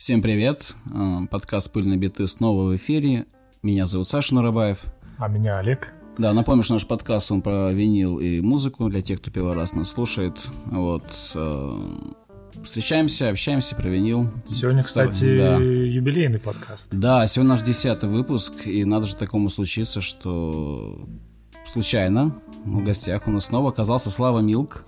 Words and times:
Всем 0.00 0.22
привет! 0.22 0.76
Э, 0.94 1.26
подкаст 1.30 1.70
«Пыльные 1.70 1.98
биты» 1.98 2.26
снова 2.26 2.70
в 2.70 2.76
эфире. 2.76 3.26
Меня 3.62 3.84
зовут 3.84 4.08
Саша 4.08 4.34
Нарабаев. 4.34 4.82
А 5.18 5.28
меня 5.28 5.58
Олег. 5.58 5.92
Да, 6.16 6.32
напомню, 6.32 6.62
что 6.62 6.72
наш 6.72 6.86
подкаст, 6.86 7.30
он 7.30 7.42
про 7.42 7.70
винил 7.70 8.18
и 8.18 8.40
музыку, 8.40 8.88
для 8.88 9.02
тех, 9.02 9.20
кто 9.20 9.30
первый 9.30 9.52
раз 9.52 9.74
нас 9.74 9.90
слушает. 9.90 10.40
Вот. 10.64 11.04
Э, 11.34 11.98
встречаемся, 12.64 13.28
общаемся 13.28 13.76
про 13.76 13.90
винил. 13.90 14.30
Сегодня, 14.46 14.82
кстати, 14.82 15.36
да. 15.36 15.56
юбилейный 15.58 16.38
подкаст. 16.38 16.94
Да, 16.98 17.26
сегодня 17.26 17.50
наш 17.50 17.60
десятый 17.60 18.08
выпуск, 18.08 18.66
и 18.66 18.86
надо 18.86 19.06
же 19.06 19.16
такому 19.16 19.50
случиться, 19.50 20.00
что 20.00 21.06
случайно 21.66 22.40
в 22.64 22.82
гостях 22.82 23.26
у 23.26 23.30
нас 23.30 23.44
снова 23.44 23.68
оказался 23.68 24.10
Слава 24.10 24.38
Милк. 24.38 24.86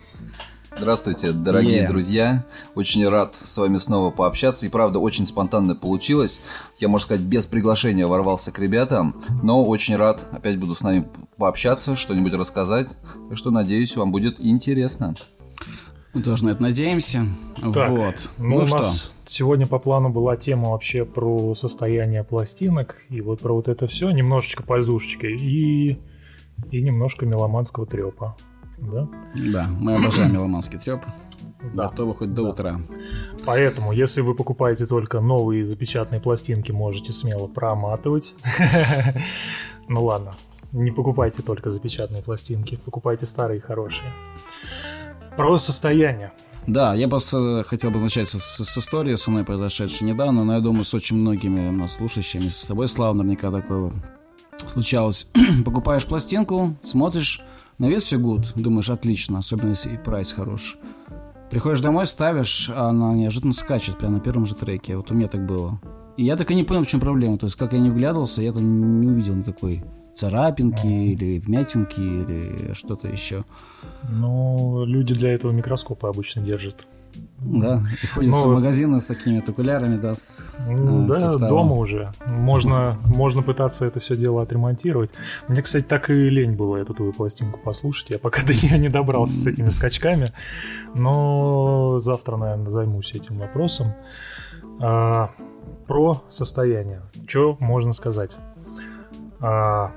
Здравствуйте, 0.77 1.33
дорогие 1.33 1.85
yeah. 1.85 1.89
друзья. 1.89 2.45
Очень 2.75 3.09
рад 3.09 3.37
с 3.37 3.57
вами 3.59 3.77
снова 3.77 4.11
пообщаться. 4.11 4.67
И 4.67 4.69
правда, 4.69 4.99
очень 4.99 5.27
спонтанно 5.27 5.77
получилось. 5.77 6.41
Я, 6.79 6.89
можно 6.89 7.05
сказать, 7.05 7.23
без 7.23 7.47
приглашения 7.47 8.07
ворвался 8.07 8.51
к 8.53 8.59
ребятам. 8.59 9.15
Но 9.43 9.65
очень 9.65 9.97
рад. 9.97 10.27
Опять 10.33 10.59
буду 10.59 10.75
с 10.75 10.83
нами 10.83 11.09
пообщаться, 11.37 11.95
что-нибудь 11.95 12.35
рассказать. 12.35 12.89
Так 13.29 13.39
что, 13.39 13.51
надеюсь, 13.51 13.95
вам 13.97 14.11
будет 14.13 14.41
интересно. 14.41 15.15
Мы 16.15 16.23
тоже 16.23 16.47
на 16.47 16.51
это 16.51 16.63
надеемся. 16.63 17.27
Так, 17.73 17.91
вот. 17.91 18.31
Ну, 18.39 18.49
ну 18.49 18.57
у 18.57 18.67
что? 18.67 18.77
нас 18.79 19.15
сегодня 19.25 19.67
по 19.67 19.79
плану 19.79 20.09
была 20.09 20.37
тема 20.37 20.71
вообще 20.71 21.05
про 21.05 21.55
состояние 21.55 22.25
пластинок. 22.25 22.97
И 23.09 23.21
вот 23.21 23.41
про 23.41 23.55
вот 23.55 23.69
это 23.69 23.87
все. 23.87 24.11
Немножечко 24.11 24.63
пользушечки. 24.63 25.27
И, 25.27 25.99
и 26.71 26.81
немножко 26.81 27.25
меломанского 27.25 27.87
трепа 27.87 28.37
да? 28.79 29.09
Да, 29.35 29.67
мы 29.79 29.97
обожаем 29.97 30.33
меломанский 30.33 30.79
треп. 30.79 31.05
Да. 31.75 31.89
Готовы 31.89 32.15
хоть 32.15 32.35
до 32.35 32.43
да. 32.43 32.49
утра. 32.51 32.81
Поэтому, 33.45 33.93
если 33.93 34.21
вы 34.21 34.35
покупаете 34.35 34.85
только 34.85 35.21
новые 35.21 35.65
запечатанные 35.65 36.21
пластинки, 36.21 36.73
можете 36.73 37.13
смело 37.13 37.47
проматывать. 37.47 38.35
Ну 39.89 40.05
ладно, 40.05 40.37
не 40.71 40.91
покупайте 40.93 41.43
только 41.43 41.69
запечатанные 41.69 42.23
пластинки, 42.23 42.79
покупайте 42.85 43.27
старые 43.27 43.61
хорошие. 43.61 44.11
Про 45.37 45.59
состояние. 45.59 46.33
Да, 46.67 46.95
я 46.95 47.09
просто 47.09 47.65
хотел 47.67 47.91
бы 47.91 47.99
начать 47.99 48.29
с, 48.29 48.39
с 48.39 48.79
истории, 48.79 49.17
со 49.17 49.31
мной 49.31 49.45
произошедшей 49.45 50.07
недавно, 50.07 50.45
но 50.45 50.55
я 50.55 50.61
думаю, 50.61 50.85
с 50.85 50.95
очень 50.95 51.17
многими 51.17 51.69
нас 51.71 51.95
слушающими, 51.95 52.49
с 52.49 52.65
тобой, 52.67 52.87
Слава, 52.87 53.15
наверняка 53.15 53.51
такое 53.51 53.93
случалось. 54.67 55.29
Покупаешь 55.65 56.07
пластинку, 56.07 56.77
смотришь, 56.83 57.43
на 57.79 57.89
вид 57.89 58.03
все 58.03 58.19
гуд, 58.19 58.53
думаешь, 58.55 58.91
отлично, 58.91 59.39
особенно 59.39 59.71
если 59.71 59.95
и 59.95 59.97
прайс 59.97 60.33
хорош. 60.33 60.79
Приходишь 61.51 61.81
домой, 61.81 62.07
ставишь, 62.07 62.71
а 62.75 62.89
она 62.89 63.13
неожиданно 63.13 63.53
скачет 63.53 63.99
прямо 63.99 64.15
на 64.15 64.21
первом 64.21 64.47
же 64.47 64.55
треке. 64.55 64.97
Вот 64.97 65.11
у 65.11 65.15
меня 65.15 65.29
так 65.29 65.45
было. 65.45 65.81
И 66.17 66.25
я 66.25 66.37
так 66.37 66.51
и 66.51 66.55
не 66.55 66.65
понял, 66.65 66.85
в 66.85 66.87
чем 66.87 67.01
проблема. 67.01 67.37
То 67.37 67.47
есть, 67.47 67.57
как 67.57 67.75
я 67.75 67.79
не 67.79 67.91
вглядывался, 67.91 68.41
я 68.41 68.53
там 68.53 69.01
не 69.01 69.09
увидел 69.09 69.35
никакой 69.35 69.85
царапинки 70.15 70.87
или 70.87 71.39
вмятинки 71.39 72.01
или 72.01 72.73
что-то 72.75 73.09
еще. 73.09 73.45
Ну, 74.09 74.85
люди 74.87 75.15
для 75.15 75.33
этого 75.33 75.53
микроскопы 75.53 76.07
обычно 76.07 76.43
держат. 76.43 76.87
Да, 77.45 77.83
приходится 78.01 78.47
Но... 78.47 78.53
в 78.53 78.55
магазины 78.55 79.01
с 79.01 79.07
такими 79.07 79.39
окулярами, 79.39 79.97
да. 79.97 80.15
С, 80.15 80.53
ну, 80.69 81.05
а, 81.05 81.09
да, 81.09 81.19
типа 81.19 81.39
дома 81.39 81.71
того. 81.71 81.79
уже. 81.79 82.13
Можно, 82.27 82.99
можно 83.05 83.43
пытаться 83.43 83.85
это 83.85 84.01
все 84.01 84.17
дело 84.17 84.43
отремонтировать. 84.43 85.11
Мне, 85.49 85.63
кстати, 85.63 85.85
так 85.85 86.11
и 86.11 86.15
лень 86.15 86.53
было 86.53 86.77
эту 86.77 86.95
твою 86.95 87.13
пластинку 87.13 87.59
послушать. 87.59 88.11
Я 88.11 88.19
пока 88.19 88.43
до 88.47 88.53
нее 88.53 88.79
не 88.79 88.89
добрался 88.89 89.35
с 89.35 89.47
этими 89.47 89.71
скачками. 89.71 90.33
Но 90.95 91.99
завтра, 92.01 92.37
наверное, 92.37 92.71
займусь 92.71 93.13
этим 93.13 93.39
вопросом. 93.39 93.95
А, 94.81 95.31
про 95.87 96.23
состояние. 96.31 97.03
Что 97.27 97.57
можно 97.59 97.93
сказать? 97.93 98.37
А, 99.41 99.93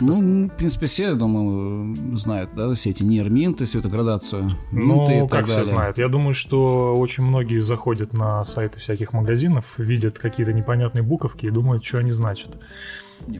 ну, 0.00 0.48
в 0.48 0.56
принципе, 0.56 0.86
все, 0.86 1.08
я 1.08 1.14
думаю, 1.14 2.16
знают, 2.16 2.50
да, 2.54 2.72
все 2.74 2.90
эти 2.90 3.02
нейрминты, 3.02 3.64
всю 3.64 3.80
эту 3.80 3.88
градацию. 3.88 4.52
Ну, 4.72 5.04
и 5.04 5.28
как 5.28 5.46
далее. 5.46 5.62
все 5.62 5.64
знают? 5.64 5.98
Я 5.98 6.08
думаю, 6.08 6.34
что 6.34 6.94
очень 6.94 7.24
многие 7.24 7.60
заходят 7.60 8.12
на 8.12 8.44
сайты 8.44 8.78
всяких 8.78 9.12
магазинов, 9.12 9.78
видят 9.78 10.18
какие-то 10.18 10.52
непонятные 10.52 11.02
буковки 11.02 11.46
и 11.46 11.50
думают, 11.50 11.84
что 11.84 11.98
они 11.98 12.12
значат. 12.12 12.58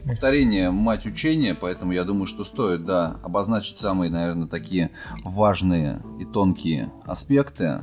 Повторение– 0.07 0.71
мать 0.71 1.05
учения, 1.05 1.57
поэтому 1.61 1.93
я 1.93 2.05
думаю, 2.05 2.27
что 2.27 2.45
стоит, 2.45 2.85
да, 2.85 3.17
обозначить 3.23 3.79
самые, 3.79 4.11
наверное, 4.11 4.47
такие 4.47 4.91
важные 5.25 6.01
и 6.21 6.25
тонкие 6.25 6.93
аспекты. 7.05 7.83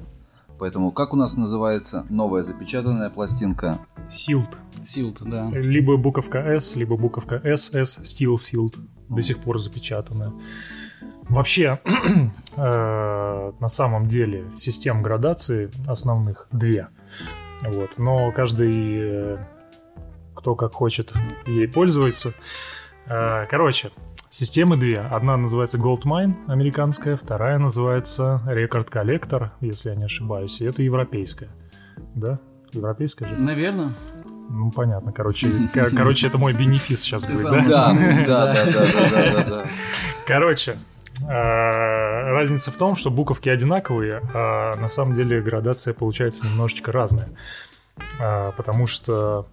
Поэтому 0.62 0.92
как 0.92 1.12
у 1.12 1.16
нас 1.16 1.38
называется 1.38 2.06
новая 2.12 2.44
запечатанная 2.44 3.10
пластинка? 3.10 3.80
Силд. 4.12 4.60
Силд, 4.86 5.24
да. 5.26 5.50
Либо 5.50 5.98
буковка 5.98 6.38
S, 6.38 6.76
либо 6.76 6.98
буковка 6.98 7.38
SS, 7.38 8.04
Steel 8.04 8.36
Sealed, 8.36 8.76
до 9.10 9.24
сих 9.24 9.40
пор 9.40 9.58
запечатанная. 9.58 10.32
Вообще, 11.30 11.80
э, 12.58 13.52
на 13.60 13.68
самом 13.70 14.06
деле, 14.06 14.46
систем 14.56 15.02
градации 15.02 15.72
основных 15.88 16.48
две. 16.52 16.90
Вот. 17.64 17.98
Но 17.98 18.32
каждый, 18.32 18.72
э, 19.00 19.38
кто 20.36 20.54
как 20.54 20.74
хочет, 20.74 21.12
ей 21.48 21.68
пользуется. 21.68 22.34
Э, 23.08 23.48
короче, 23.50 23.90
системы 24.32 24.78
две. 24.78 25.00
Одна 25.00 25.38
называется 25.38 25.78
Goldmine, 25.78 26.34
американская, 26.48 27.16
вторая 27.16 27.60
называется 27.60 28.42
Record 28.48 28.90
Collector, 28.90 29.50
если 29.60 29.90
я 29.90 29.96
не 29.96 30.06
ошибаюсь, 30.06 30.62
и 30.62 30.66
это 30.66 30.82
европейская. 30.82 31.50
Да? 32.16 32.40
Европейская 32.72 33.28
же? 33.28 33.36
Наверное. 33.36 33.90
Ну, 34.50 34.72
понятно, 34.72 35.12
короче, 35.12 35.52
короче, 35.74 36.28
это 36.28 36.38
мой 36.38 36.54
бенефис 36.54 37.02
сейчас 37.02 37.26
будет, 37.26 37.44
да? 37.70 37.94
Да, 38.26 38.54
да, 38.54 38.66
да, 38.66 39.34
да, 39.34 39.44
да, 39.44 39.66
Короче, 40.26 40.78
а, 41.28 42.32
разница 42.32 42.72
в 42.72 42.78
том, 42.78 42.96
что 42.96 43.12
буковки 43.12 43.50
одинаковые, 43.50 44.22
а 44.34 44.76
на 44.78 44.88
самом 44.88 45.14
деле 45.14 45.42
градация 45.42 45.94
получается 45.94 46.46
немножечко 46.46 46.92
разная. 46.92 47.30
А, 48.20 48.52
потому 48.52 48.88
что 48.88 49.48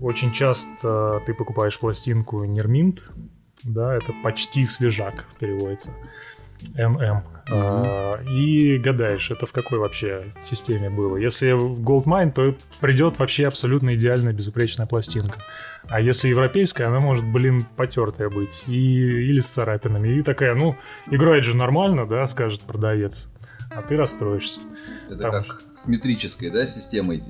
очень 0.00 0.32
часто 0.32 1.20
ты 1.26 1.34
покупаешь 1.34 1.78
пластинку 1.78 2.44
Нерминт, 2.44 3.02
да, 3.64 3.94
это 3.94 4.12
почти 4.22 4.64
свежак 4.64 5.26
переводится. 5.38 5.92
НМ. 6.76 7.22
Uh-huh. 7.50 8.30
и 8.30 8.76
гадаешь, 8.76 9.30
это 9.30 9.46
в 9.46 9.52
какой 9.52 9.78
вообще 9.78 10.30
системе 10.42 10.90
было. 10.90 11.16
Если 11.16 11.56
Goldmine, 11.56 12.30
то 12.30 12.54
придет 12.80 13.18
вообще 13.18 13.46
абсолютно 13.46 13.94
идеальная 13.94 14.34
безупречная 14.34 14.86
пластинка. 14.86 15.40
А 15.86 15.98
если 15.98 16.28
европейская, 16.28 16.84
она 16.84 17.00
может, 17.00 17.24
блин, 17.24 17.64
потертая 17.76 18.28
быть. 18.28 18.64
И, 18.66 18.72
или 18.72 19.40
с 19.40 19.46
царапинами. 19.46 20.18
И 20.18 20.22
такая, 20.22 20.54
ну, 20.54 20.76
играет 21.10 21.44
же 21.44 21.56
нормально, 21.56 22.06
да, 22.06 22.26
скажет 22.26 22.60
продавец. 22.60 23.30
А 23.70 23.80
ты 23.80 23.96
расстроишься. 23.96 24.60
Это 25.06 25.22
Там... 25.22 25.30
как 25.30 25.62
с 25.74 25.88
метрической, 25.88 26.50
да, 26.50 26.66
системой? 26.66 27.22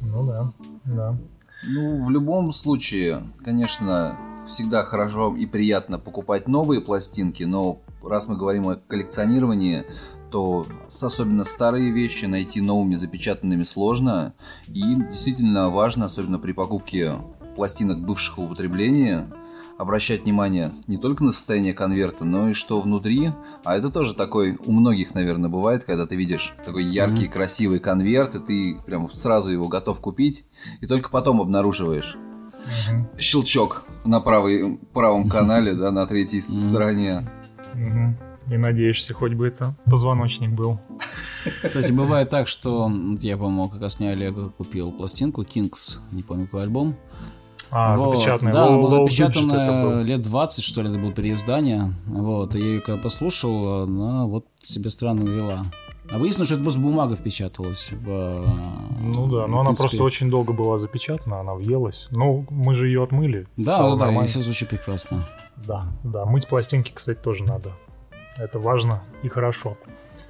Ну 0.00 0.26
да, 0.26 0.52
да. 0.84 1.18
Ну, 1.64 2.06
в 2.06 2.10
любом 2.10 2.52
случае, 2.52 3.22
конечно, 3.44 4.16
всегда 4.46 4.84
хорошо 4.84 5.34
и 5.36 5.46
приятно 5.46 5.98
покупать 5.98 6.48
новые 6.48 6.80
пластинки, 6.80 7.42
но 7.44 7.80
раз 8.02 8.28
мы 8.28 8.36
говорим 8.36 8.68
о 8.68 8.76
коллекционировании, 8.76 9.84
то 10.30 10.66
особенно 10.88 11.44
старые 11.44 11.90
вещи 11.90 12.24
найти 12.24 12.60
новыми 12.60 12.96
запечатанными 12.96 13.64
сложно. 13.64 14.34
И 14.66 14.82
действительно 14.94 15.68
важно, 15.68 16.06
особенно 16.06 16.38
при 16.38 16.52
покупке 16.52 17.18
пластинок 17.54 18.00
бывшего 18.00 18.44
употребления, 18.44 19.30
обращать 19.78 20.22
внимание 20.22 20.72
не 20.86 20.96
только 20.96 21.24
на 21.24 21.32
состояние 21.32 21.74
конверта, 21.74 22.24
но 22.24 22.48
и 22.48 22.54
что 22.54 22.80
внутри. 22.80 23.32
А 23.64 23.76
это 23.76 23.90
тоже 23.90 24.14
такой 24.14 24.58
у 24.64 24.72
многих, 24.72 25.14
наверное, 25.14 25.50
бывает, 25.50 25.84
когда 25.84 26.06
ты 26.06 26.16
видишь 26.16 26.54
такой 26.64 26.84
яркий, 26.84 27.26
mm-hmm. 27.26 27.32
красивый 27.32 27.78
конверт, 27.78 28.34
и 28.34 28.40
ты 28.40 28.80
прям 28.86 29.12
сразу 29.12 29.50
его 29.50 29.68
готов 29.68 30.00
купить, 30.00 30.44
и 30.80 30.86
только 30.86 31.10
потом 31.10 31.40
обнаруживаешь 31.40 32.16
щелчок 33.18 33.84
на 34.04 34.20
правой, 34.20 34.78
правом 34.92 35.28
канале, 35.28 35.74
да, 35.74 35.90
на 35.90 36.06
третьей 36.06 36.40
стороне. 36.40 37.28
Угу. 37.74 38.54
И 38.54 38.56
надеешься, 38.56 39.14
хоть 39.14 39.34
бы 39.34 39.46
это 39.46 39.76
позвоночник 39.84 40.50
был. 40.50 40.80
Кстати, 41.62 41.92
бывает 41.92 42.30
так, 42.30 42.48
что 42.48 42.90
я, 43.20 43.36
по-моему, 43.36 43.68
как 43.68 43.80
раз 43.80 43.98
мне 43.98 44.10
Олег 44.10 44.34
купил 44.56 44.92
пластинку 44.92 45.42
Kings, 45.42 45.98
не 46.10 46.22
помню 46.22 46.46
какой 46.46 46.62
альбом. 46.62 46.96
А, 47.70 47.96
вот. 47.96 48.14
запечатанная. 48.14 48.52
Да, 48.52 48.66
она 48.66 48.76
была 48.76 48.90
запечатана 48.90 50.02
лет 50.02 50.20
20, 50.20 50.62
что 50.62 50.82
ли, 50.82 50.90
это 50.90 50.98
было 50.98 51.12
переиздание. 51.12 51.94
Вот, 52.06 52.54
и 52.54 52.58
я 52.58 52.66
ее 52.66 52.80
когда 52.80 53.00
послушал, 53.00 53.84
она 53.84 54.26
вот 54.26 54.46
себе 54.62 54.90
странно 54.90 55.22
вела. 55.22 55.64
А 56.10 56.18
выяснилось, 56.18 56.48
что 56.48 56.56
это 56.56 56.64
просто 56.64 56.80
бумага 56.80 57.16
впечаталась 57.16 57.90
в... 57.92 58.06
Ну 59.00 59.26
да, 59.28 59.46
но 59.46 59.60
она 59.60 59.72
просто 59.72 60.02
очень 60.02 60.30
долго 60.30 60.52
была 60.52 60.78
запечатана, 60.78 61.40
она 61.40 61.54
въелась. 61.54 62.08
Ну, 62.10 62.46
мы 62.50 62.74
же 62.74 62.86
ее 62.88 63.02
отмыли. 63.02 63.46
Да, 63.56 63.96
да, 63.96 63.96
да, 63.96 64.24
и 64.24 64.26
все 64.26 64.40
звучит 64.40 64.68
прекрасно. 64.68 65.24
Да, 65.56 65.86
да, 66.02 66.24
мыть 66.24 66.48
пластинки, 66.48 66.92
кстати, 66.92 67.18
тоже 67.18 67.44
надо. 67.44 67.72
Это 68.36 68.58
важно 68.58 69.02
и 69.22 69.28
хорошо. 69.28 69.76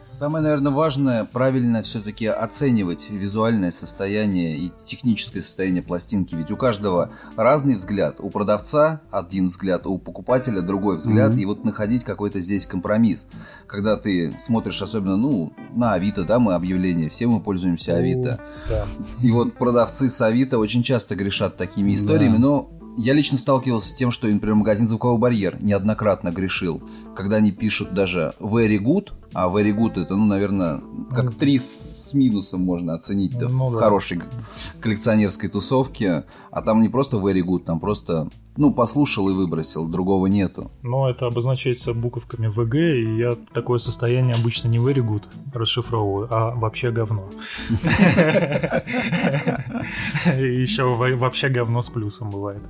Самое, 0.06 0.42
наверное, 0.42 0.72
важное 0.72 1.24
правильно 1.24 1.82
все-таки 1.82 2.26
оценивать 2.26 3.08
визуальное 3.10 3.70
состояние 3.70 4.56
и 4.56 4.72
техническое 4.84 5.40
состояние 5.40 5.82
пластинки. 5.82 6.34
Ведь 6.34 6.50
у 6.50 6.56
каждого 6.56 7.10
разный 7.36 7.76
взгляд. 7.76 8.16
У 8.18 8.30
продавца 8.30 9.00
один 9.10 9.48
взгляд, 9.48 9.86
у 9.86 9.98
покупателя 9.98 10.60
другой 10.60 10.96
взгляд. 10.96 11.32
Mm-hmm. 11.32 11.40
И 11.40 11.46
вот 11.46 11.64
находить 11.64 12.04
какой-то 12.04 12.40
здесь 12.40 12.66
компромисс. 12.66 13.26
Когда 13.66 13.96
ты 13.96 14.36
смотришь 14.40 14.82
особенно, 14.82 15.16
ну, 15.16 15.52
на 15.74 15.94
Авито, 15.94 16.24
да, 16.24 16.38
мы 16.38 16.54
объявления, 16.54 17.08
все 17.08 17.26
мы 17.26 17.40
пользуемся 17.40 17.96
Авито. 17.96 18.40
Да. 18.68 18.84
И 19.22 19.30
вот 19.30 19.54
продавцы 19.54 20.10
с 20.10 20.20
Авито 20.20 20.58
очень 20.58 20.82
часто 20.82 21.14
грешат 21.14 21.56
такими 21.56 21.94
историями, 21.94 22.34
да. 22.34 22.40
но 22.40 22.70
я 22.96 23.14
лично 23.14 23.38
сталкивался 23.38 23.90
с 23.90 23.94
тем, 23.94 24.10
что, 24.10 24.26
например, 24.26 24.56
магазин 24.56 24.86
«Звуковой 24.86 25.18
барьер» 25.18 25.56
неоднократно 25.62 26.30
грешил. 26.30 26.82
Когда 27.16 27.36
они 27.36 27.50
пишут 27.50 27.94
даже 27.94 28.34
«very 28.38 28.78
good», 28.78 29.12
а 29.34 29.48
very 29.48 29.72
good 29.76 30.00
это, 30.00 30.14
ну, 30.16 30.26
наверное, 30.26 30.82
как 31.10 31.34
три 31.34 31.58
с 31.58 32.12
минусом 32.14 32.62
можно 32.62 32.94
оценить 32.94 33.40
ну, 33.40 33.68
в 33.68 33.74
да. 33.74 33.78
хорошей 33.78 34.20
коллекционерской 34.80 35.48
тусовке. 35.48 36.24
А 36.50 36.60
там 36.60 36.82
не 36.82 36.88
просто 36.90 37.16
very 37.16 37.40
good, 37.42 37.60
там 37.60 37.80
просто, 37.80 38.28
ну, 38.56 38.74
послушал 38.74 39.30
и 39.30 39.32
выбросил, 39.32 39.88
другого 39.88 40.26
нету. 40.26 40.70
Но 40.82 41.08
это 41.08 41.26
обозначается 41.26 41.94
буковками 41.94 42.48
ВГ, 42.48 42.74
и 42.74 43.16
я 43.18 43.36
такое 43.54 43.78
состояние 43.78 44.34
обычно 44.34 44.68
не 44.68 44.78
very 44.78 45.02
good 45.06 45.22
расшифровываю, 45.54 46.28
а 46.30 46.54
вообще 46.54 46.90
говно. 46.90 47.30
Еще 50.26 50.84
вообще 50.84 51.48
говно 51.48 51.80
с 51.80 51.88
плюсом 51.88 52.30
бывает. 52.30 52.62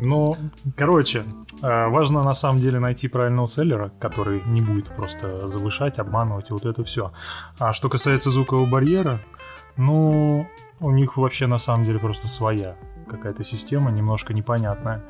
Ну, 0.00 0.36
короче, 0.76 1.24
э, 1.62 1.88
важно 1.88 2.22
на 2.22 2.34
самом 2.34 2.60
деле 2.60 2.78
найти 2.78 3.08
правильного 3.08 3.48
селлера, 3.48 3.90
который 3.98 4.42
не 4.46 4.60
будет 4.60 4.94
просто 4.94 5.48
завышать, 5.48 5.98
обманывать 5.98 6.50
и 6.50 6.52
вот 6.52 6.64
это 6.64 6.84
все. 6.84 7.12
А 7.58 7.72
что 7.72 7.88
касается 7.88 8.30
звукового 8.30 8.66
барьера, 8.66 9.20
ну, 9.76 10.46
у 10.80 10.90
них 10.92 11.16
вообще 11.16 11.46
на 11.46 11.58
самом 11.58 11.84
деле 11.84 11.98
просто 11.98 12.28
своя 12.28 12.76
какая-то 13.08 13.42
система, 13.42 13.90
немножко 13.90 14.34
непонятная. 14.34 15.02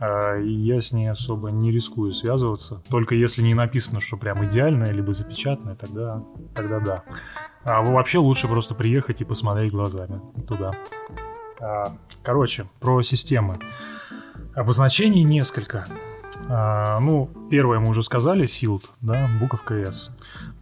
Э, 0.00 0.42
и 0.42 0.50
я 0.50 0.80
с 0.80 0.90
ней 0.92 1.08
особо 1.08 1.50
не 1.50 1.70
рискую 1.70 2.12
связываться. 2.12 2.82
Только 2.90 3.14
если 3.14 3.42
не 3.42 3.54
написано, 3.54 4.00
что 4.00 4.16
прям 4.16 4.44
идеальное, 4.44 4.90
либо 4.92 5.12
запечатанное, 5.12 5.76
тогда, 5.76 6.22
тогда 6.54 6.80
да. 6.80 7.02
А 7.62 7.82
вообще 7.82 8.18
лучше 8.18 8.48
просто 8.48 8.74
приехать 8.74 9.20
и 9.20 9.24
посмотреть 9.24 9.72
глазами 9.72 10.20
туда. 10.46 10.72
А, 11.60 11.96
короче, 12.22 12.66
про 12.80 13.02
системы. 13.02 13.58
Обозначений 14.56 15.22
несколько. 15.22 15.86
А, 16.48 16.98
ну, 16.98 17.28
первое 17.50 17.78
мы 17.78 17.90
уже 17.90 18.02
сказали, 18.02 18.46
SILD, 18.46 18.80
да, 19.02 19.28
буковка 19.38 19.74
S. 19.74 20.10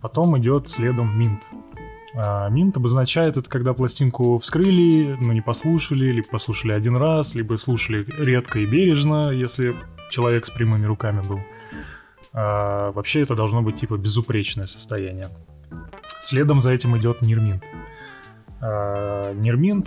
Потом 0.00 0.36
идет 0.36 0.66
следом 0.68 1.16
MINT. 1.16 1.38
А, 2.16 2.50
MINT 2.50 2.72
обозначает 2.76 3.36
это, 3.36 3.48
когда 3.48 3.72
пластинку 3.72 4.38
вскрыли, 4.38 5.16
но 5.20 5.32
не 5.32 5.42
послушали, 5.42 6.06
либо 6.06 6.26
послушали 6.26 6.72
один 6.72 6.96
раз, 6.96 7.36
либо 7.36 7.54
слушали 7.54 8.04
редко 8.18 8.58
и 8.58 8.66
бережно, 8.66 9.30
если 9.30 9.76
человек 10.10 10.44
с 10.44 10.50
прямыми 10.50 10.86
руками 10.86 11.22
был. 11.22 11.38
А, 12.32 12.90
вообще 12.90 13.20
это 13.20 13.36
должно 13.36 13.62
быть 13.62 13.76
типа 13.76 13.96
безупречное 13.96 14.66
состояние. 14.66 15.28
Следом 16.20 16.58
за 16.58 16.72
этим 16.72 16.96
идет 16.98 17.22
NIRMINT. 17.22 17.62
А, 18.60 19.32
NIRMINT 19.34 19.86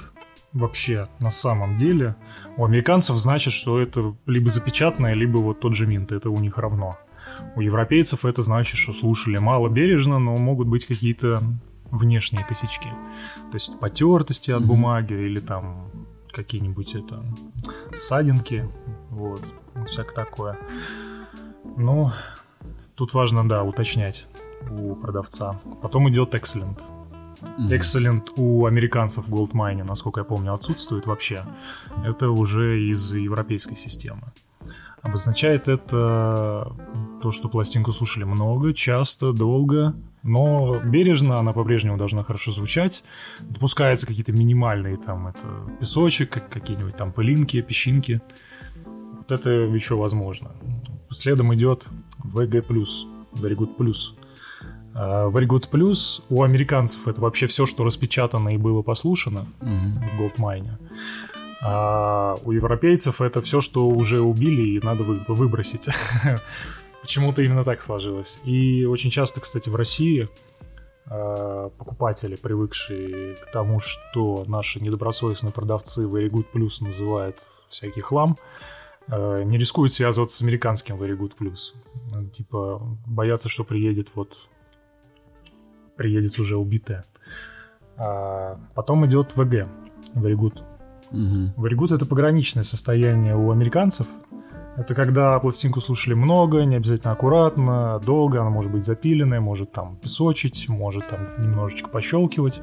вообще 0.57 1.07
на 1.19 1.29
самом 1.29 1.77
деле 1.77 2.15
у 2.57 2.65
американцев 2.65 3.15
значит, 3.17 3.53
что 3.53 3.79
это 3.79 4.15
либо 4.25 4.49
запечатанное, 4.49 5.13
либо 5.13 5.37
вот 5.37 5.59
тот 5.59 5.75
же 5.75 5.87
минт, 5.87 6.11
это 6.11 6.29
у 6.29 6.39
них 6.39 6.57
равно. 6.57 6.97
У 7.55 7.61
европейцев 7.61 8.25
это 8.25 8.41
значит, 8.41 8.77
что 8.77 8.93
слушали 8.93 9.37
мало 9.37 9.69
бережно, 9.69 10.19
но 10.19 10.35
могут 10.35 10.67
быть 10.67 10.85
какие-то 10.85 11.41
внешние 11.91 12.43
косячки. 12.43 12.89
То 13.51 13.55
есть 13.55 13.79
потертости 13.79 14.51
от 14.51 14.65
бумаги 14.65 15.13
или 15.13 15.39
там 15.39 15.91
какие-нибудь 16.31 16.95
это 16.95 17.23
ссадинки, 17.93 18.67
вот, 19.09 19.41
всякое 19.87 20.13
такое. 20.13 20.57
Ну, 21.77 22.11
тут 22.95 23.13
важно, 23.13 23.47
да, 23.47 23.63
уточнять 23.63 24.27
у 24.69 24.95
продавца. 24.95 25.59
Потом 25.81 26.09
идет 26.09 26.33
Excellent. 26.33 26.96
Excellent 27.41 28.31
у 28.35 28.65
американцев 28.65 29.27
в 29.27 29.33
Goldmine, 29.33 29.83
насколько 29.83 30.21
я 30.21 30.23
помню, 30.23 30.53
отсутствует 30.53 31.05
вообще. 31.05 31.43
Это 32.03 32.29
уже 32.29 32.81
из 32.81 33.13
европейской 33.13 33.75
системы. 33.75 34.31
Обозначает 35.01 35.67
это 35.67 36.75
то, 37.21 37.31
что 37.31 37.49
пластинку 37.49 37.91
слушали 37.91 38.23
много, 38.23 38.73
часто, 38.73 39.31
долго, 39.31 39.95
но 40.23 40.79
бережно 40.83 41.37
она 41.37 41.53
по-прежнему 41.53 41.97
должна 41.97 42.23
хорошо 42.23 42.51
звучать. 42.51 43.03
Допускаются 43.39 44.07
какие-то 44.07 44.33
минимальные 44.33 44.97
там 44.97 45.27
это 45.27 45.47
песочек, 45.79 46.49
какие-нибудь 46.49 46.97
там 46.97 47.11
пылинки, 47.11 47.61
песчинки. 47.61 48.21
Вот 48.85 49.31
это 49.31 49.49
еще 49.49 49.95
возможно. 49.95 50.51
Следом 51.09 51.53
идет 51.55 51.87
VG+, 52.23 52.65
Very 53.33 53.55
Good 53.55 53.77
Plus. 54.97 54.97
Uh, 54.97 55.31
Very 55.31 55.47
Good 55.47 55.69
Plus 55.69 56.21
у 56.29 56.43
американцев 56.43 57.07
это 57.07 57.21
вообще 57.21 57.47
все, 57.47 57.65
что 57.65 57.83
распечатано 57.83 58.49
и 58.49 58.57
было 58.57 58.81
послушано 58.81 59.45
mm-hmm. 59.61 60.09
в 60.09 60.21
Goldmine. 60.21 60.71
А 61.61 62.35
у 62.43 62.51
европейцев 62.51 63.21
это 63.21 63.41
все, 63.41 63.61
что 63.61 63.87
уже 63.87 64.21
убили 64.21 64.77
и 64.77 64.85
надо 64.85 65.03
вы- 65.03 65.23
выбросить. 65.27 65.87
Почему-то 67.01 67.41
именно 67.41 67.63
так 67.63 67.81
сложилось. 67.81 68.39
И 68.45 68.85
очень 68.85 69.09
часто, 69.09 69.39
кстати, 69.39 69.69
в 69.69 69.75
России 69.75 70.29
uh, 71.09 71.69
покупатели, 71.77 72.35
привыкшие 72.35 73.35
к 73.35 73.51
тому, 73.51 73.79
что 73.79 74.43
наши 74.47 74.79
недобросовестные 74.79 75.51
продавцы 75.51 76.03
Very 76.03 76.29
Good 76.29 76.47
Plus 76.53 76.81
называют 76.81 77.47
всякий 77.69 78.01
хлам, 78.01 78.37
uh, 79.07 79.43
не 79.43 79.57
рискуют 79.57 79.93
связываться 79.93 80.37
с 80.37 80.41
американским 80.41 80.97
Very 80.97 81.17
Good 81.17 81.33
Plus. 81.39 82.31
Типа 82.31 82.81
боятся, 83.05 83.49
что 83.49 83.63
приедет 83.63 84.09
вот 84.13 84.49
приедет 85.97 86.39
уже 86.39 86.57
убитая. 86.57 87.05
А 87.97 88.59
потом 88.75 89.05
идет 89.05 89.35
ВГ, 89.35 89.67
good. 90.15 90.61
Угу. 91.11 91.67
Good 91.67 91.95
это 91.95 92.05
пограничное 92.05 92.63
состояние 92.63 93.35
у 93.35 93.51
американцев. 93.51 94.07
Это 94.77 94.93
когда 94.93 95.39
пластинку 95.39 95.81
слушали 95.81 96.13
много, 96.13 96.63
не 96.63 96.75
обязательно 96.75 97.13
аккуратно, 97.13 97.99
долго, 98.05 98.41
она 98.41 98.51
может 98.51 98.71
быть 98.71 98.85
запиленная, 98.85 99.39
может 99.39 99.71
там 99.71 99.97
песочить, 99.97 100.69
может 100.69 101.09
там 101.09 101.41
немножечко 101.41 101.89
пощелкивать 101.89 102.61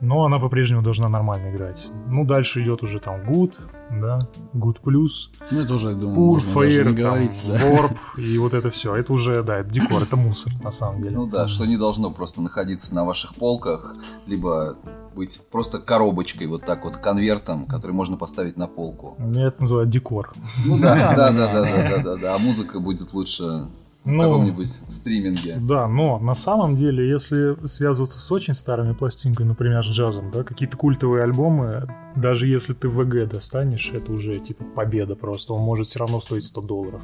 но 0.00 0.24
она 0.24 0.38
по-прежнему 0.38 0.82
должна 0.82 1.08
нормально 1.08 1.50
играть. 1.50 1.90
Ну, 2.06 2.24
дальше 2.24 2.62
идет 2.62 2.82
уже 2.82 3.00
там 3.00 3.20
Good, 3.22 3.54
да, 3.90 4.18
Good 4.54 4.80
Plus. 4.82 5.30
Ну, 5.50 5.60
это 5.60 5.74
уже, 5.74 5.94
думаю, 5.94 6.38
Pur, 6.38 6.54
Fair, 6.54 6.84
не 6.84 6.94
говорить, 6.94 7.44
да. 7.48 7.56
Warp 7.56 7.96
и 8.16 8.38
вот 8.38 8.54
это 8.54 8.70
все. 8.70 8.94
Это 8.94 9.12
уже, 9.12 9.42
да, 9.42 9.58
это 9.58 9.70
декор, 9.70 10.02
это 10.02 10.16
мусор, 10.16 10.52
на 10.62 10.70
самом 10.70 11.02
деле. 11.02 11.16
Ну 11.16 11.26
да, 11.26 11.48
что 11.48 11.66
не 11.66 11.76
должно 11.76 12.10
просто 12.10 12.40
находиться 12.40 12.94
на 12.94 13.04
ваших 13.04 13.34
полках, 13.34 13.94
либо 14.26 14.76
быть 15.14 15.40
просто 15.50 15.78
коробочкой, 15.78 16.46
вот 16.46 16.64
так 16.64 16.84
вот, 16.84 16.96
конвертом, 16.98 17.66
который 17.66 17.92
можно 17.92 18.16
поставить 18.16 18.56
на 18.56 18.68
полку. 18.68 19.16
Мне 19.18 19.46
это 19.46 19.60
называют 19.60 19.90
декор. 19.90 20.32
Ну 20.64 20.78
да, 20.80 21.14
да, 21.14 21.32
да, 21.32 21.52
да, 21.52 21.62
да, 21.62 21.98
да, 22.02 22.16
да, 22.16 22.34
а 22.36 22.38
музыка 22.38 22.78
будет 22.78 23.12
лучше 23.14 23.68
ну, 24.04 24.22
каком-нибудь 24.22 24.70
стриминге. 24.88 25.58
Да, 25.60 25.86
но 25.86 26.18
на 26.18 26.34
самом 26.34 26.74
деле, 26.74 27.08
если 27.08 27.56
связываться 27.66 28.20
с 28.20 28.32
очень 28.32 28.54
старыми 28.54 28.94
пластинками, 28.94 29.48
например, 29.48 29.84
с 29.84 29.88
джазом, 29.88 30.30
да, 30.30 30.44
какие-то 30.44 30.76
культовые 30.76 31.24
альбомы, 31.24 31.88
даже 32.16 32.46
если 32.46 32.72
ты 32.72 32.88
ВГ 32.88 33.28
достанешь, 33.28 33.90
это 33.92 34.12
уже 34.12 34.38
типа 34.38 34.64
победа 34.64 35.14
просто. 35.14 35.52
Он 35.52 35.62
может 35.62 35.86
все 35.86 35.98
равно 36.00 36.20
стоить 36.20 36.44
100 36.44 36.60
долларов. 36.62 37.02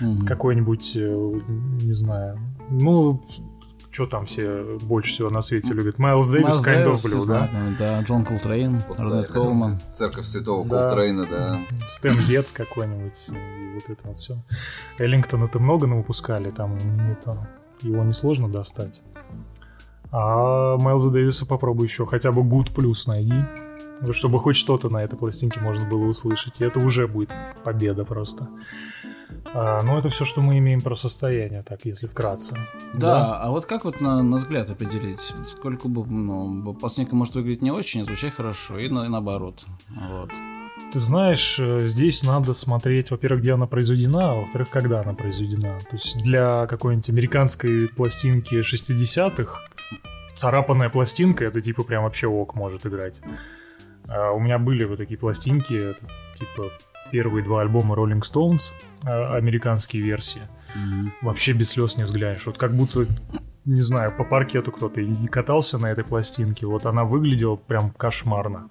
Угу. 0.00 0.26
Какой-нибудь, 0.26 0.92
э, 0.96 1.40
не 1.82 1.92
знаю, 1.92 2.38
ну, 2.70 3.20
что 3.94 4.06
там 4.06 4.26
все 4.26 4.76
больше 4.82 5.12
всего 5.12 5.30
на 5.30 5.40
свете 5.40 5.72
любят? 5.72 6.00
Майлз 6.00 6.28
Дэвис, 6.28 6.66
Kind 6.66 6.84
of 6.84 6.94
Blue, 6.94 7.26
да? 7.26 7.48
Да, 7.78 8.00
Джон 8.02 8.24
Колтрейн, 8.24 8.82
да, 8.98 9.24
Колман. 9.24 9.80
Церковь 9.92 10.26
Святого. 10.26 10.68
Колтрейна, 10.68 11.26
да. 11.26 11.60
Стэн 11.86 12.18
Гетц 12.26 12.50
какой-нибудь, 12.52 13.28
и 13.30 13.74
вот 13.74 13.88
это 13.88 14.08
вот 14.08 14.18
все. 14.18 14.36
Эллингтона 14.98 15.44
это 15.44 15.60
много 15.60 15.86
на 15.86 15.96
выпускали, 15.98 16.50
там 16.50 16.76
это, 17.08 17.48
его 17.82 18.02
несложно 18.02 18.48
достать. 18.48 19.00
А 20.10 20.76
Майлза 20.76 21.10
Дэвиса 21.10 21.46
попробуй 21.46 21.86
еще 21.86 22.04
хотя 22.04 22.32
бы 22.32 22.42
Good 22.42 22.74
Plus 22.74 23.04
найди, 23.06 23.44
чтобы 24.10 24.40
хоть 24.40 24.56
что-то 24.56 24.90
на 24.90 25.02
этой 25.02 25.16
пластинке 25.16 25.60
можно 25.60 25.88
было 25.88 26.04
услышать. 26.04 26.60
И 26.60 26.64
это 26.64 26.80
уже 26.80 27.06
будет 27.06 27.32
победа 27.62 28.04
просто. 28.04 28.48
А, 29.56 29.82
ну, 29.82 29.96
это 29.96 30.08
все, 30.08 30.24
что 30.24 30.40
мы 30.42 30.58
имеем 30.58 30.80
про 30.80 30.96
состояние, 30.96 31.62
так, 31.62 31.84
если 31.84 32.08
вкратце. 32.08 32.56
Да, 32.92 33.00
да? 33.00 33.40
а 33.40 33.50
вот 33.50 33.66
как 33.66 33.84
вот 33.84 34.00
на, 34.00 34.20
на 34.22 34.38
взгляд 34.38 34.68
определить, 34.68 35.20
сколько 35.20 35.86
бы, 35.86 36.04
ну, 36.04 36.74
пластинка 36.74 37.14
может 37.14 37.36
выглядеть 37.36 37.62
не 37.62 37.70
очень, 37.70 38.02
а 38.02 38.04
звучать 38.04 38.34
хорошо, 38.34 38.78
и, 38.78 38.88
на, 38.88 39.04
и 39.04 39.08
наоборот. 39.08 39.64
Вот. 39.88 40.30
Ты 40.92 40.98
знаешь, 40.98 41.56
э, 41.60 41.86
здесь 41.86 42.24
надо 42.24 42.52
смотреть, 42.52 43.12
во-первых, 43.12 43.42
где 43.42 43.52
она 43.52 43.66
произведена, 43.66 44.32
а 44.32 44.34
во-вторых, 44.34 44.70
когда 44.70 45.00
она 45.00 45.14
произведена. 45.14 45.78
То 45.88 45.96
есть 45.96 46.18
для 46.18 46.66
какой-нибудь 46.66 47.08
американской 47.10 47.88
пластинки 47.88 48.56
60-х 48.56 49.60
царапанная 50.34 50.88
пластинка, 50.88 51.44
это 51.44 51.60
типа 51.60 51.84
прям 51.84 52.02
вообще 52.04 52.26
ок 52.26 52.56
может 52.56 52.86
играть. 52.86 53.20
А 54.08 54.32
у 54.32 54.40
меня 54.40 54.58
были 54.58 54.84
вот 54.84 54.98
такие 54.98 55.18
пластинки, 55.18 55.94
типа 56.34 56.72
первые 57.10 57.44
два 57.44 57.62
альбома 57.62 57.94
Rolling 57.94 58.22
Stones, 58.22 58.72
а, 59.04 59.36
американские 59.36 60.02
версии. 60.02 60.42
Мгм. 60.74 61.12
Вообще 61.22 61.52
без 61.52 61.70
слез 61.70 61.96
не 61.96 62.04
взглянешь. 62.04 62.46
Вот 62.46 62.58
как 62.58 62.74
будто, 62.74 63.06
не 63.64 63.80
знаю, 63.80 64.12
по 64.16 64.24
паркету 64.24 64.72
кто-то 64.72 65.00
и 65.00 65.26
катался 65.26 65.78
на 65.78 65.86
этой 65.86 66.04
пластинке. 66.04 66.66
Вот 66.66 66.86
она 66.86 67.04
выглядела 67.04 67.56
прям 67.56 67.90
кошмарно. 67.90 68.70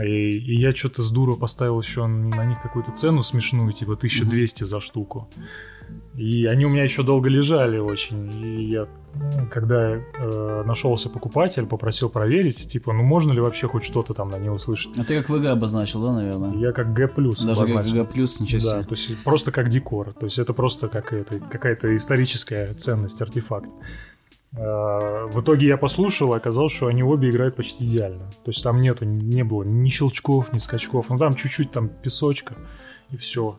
И, 0.00 0.30
и 0.30 0.60
я 0.60 0.72
что-то 0.72 1.02
с 1.02 1.10
дура 1.10 1.34
поставил 1.34 1.80
еще 1.80 2.06
на 2.06 2.44
них 2.44 2.60
какую-то 2.62 2.92
цену 2.92 3.22
смешную, 3.22 3.72
типа 3.72 3.94
1200 3.94 4.64
за 4.64 4.80
штуку. 4.80 5.28
И 6.16 6.46
они 6.46 6.64
у 6.64 6.70
меня 6.70 6.84
еще 6.84 7.02
долго 7.02 7.28
лежали 7.28 7.76
очень. 7.78 8.32
И 8.42 8.64
я, 8.70 8.88
когда 9.50 9.96
э, 9.96 10.62
нашелся 10.66 11.10
покупатель, 11.10 11.66
попросил 11.66 12.08
проверить, 12.08 12.68
типа, 12.68 12.94
ну 12.94 13.02
можно 13.02 13.32
ли 13.32 13.40
вообще 13.40 13.68
хоть 13.68 13.84
что-то 13.84 14.14
там 14.14 14.30
на 14.30 14.38
ней 14.38 14.48
услышать. 14.48 14.98
А 14.98 15.04
ты 15.04 15.20
как 15.20 15.28
ВГ 15.28 15.44
обозначил, 15.46 16.02
да, 16.02 16.12
наверное? 16.12 16.54
Я 16.54 16.72
как 16.72 16.94
Г+, 16.94 17.08
Даже 17.08 17.36
как 17.46 17.70
обозначил. 17.70 18.02
ВГ 18.04 18.10
плюс, 18.12 18.40
ничего 18.40 18.60
Да, 18.62 18.76
себе. 18.76 18.84
то 18.84 18.94
есть 18.94 19.24
просто 19.24 19.52
как 19.52 19.68
декор. 19.68 20.14
То 20.14 20.24
есть 20.24 20.38
это 20.38 20.54
просто 20.54 20.88
как 20.88 21.12
это, 21.12 21.38
какая-то 21.38 21.94
историческая 21.94 22.72
ценность, 22.74 23.20
артефакт. 23.20 23.68
А, 24.56 25.26
В 25.26 25.42
итоге 25.42 25.66
я 25.66 25.76
послушал, 25.76 26.32
и 26.32 26.36
оказалось, 26.38 26.72
что 26.72 26.86
они 26.86 27.02
обе 27.02 27.28
играют 27.28 27.56
почти 27.56 27.84
идеально. 27.86 28.30
То 28.44 28.50
есть 28.52 28.62
там 28.62 28.80
нету, 28.80 29.04
не 29.04 29.44
было 29.44 29.64
ни 29.64 29.88
щелчков, 29.90 30.52
ни 30.54 30.58
скачков. 30.58 31.10
Ну 31.10 31.18
там 31.18 31.34
чуть-чуть 31.34 31.72
там 31.72 31.88
песочка, 31.90 32.54
и 33.10 33.16
все. 33.16 33.58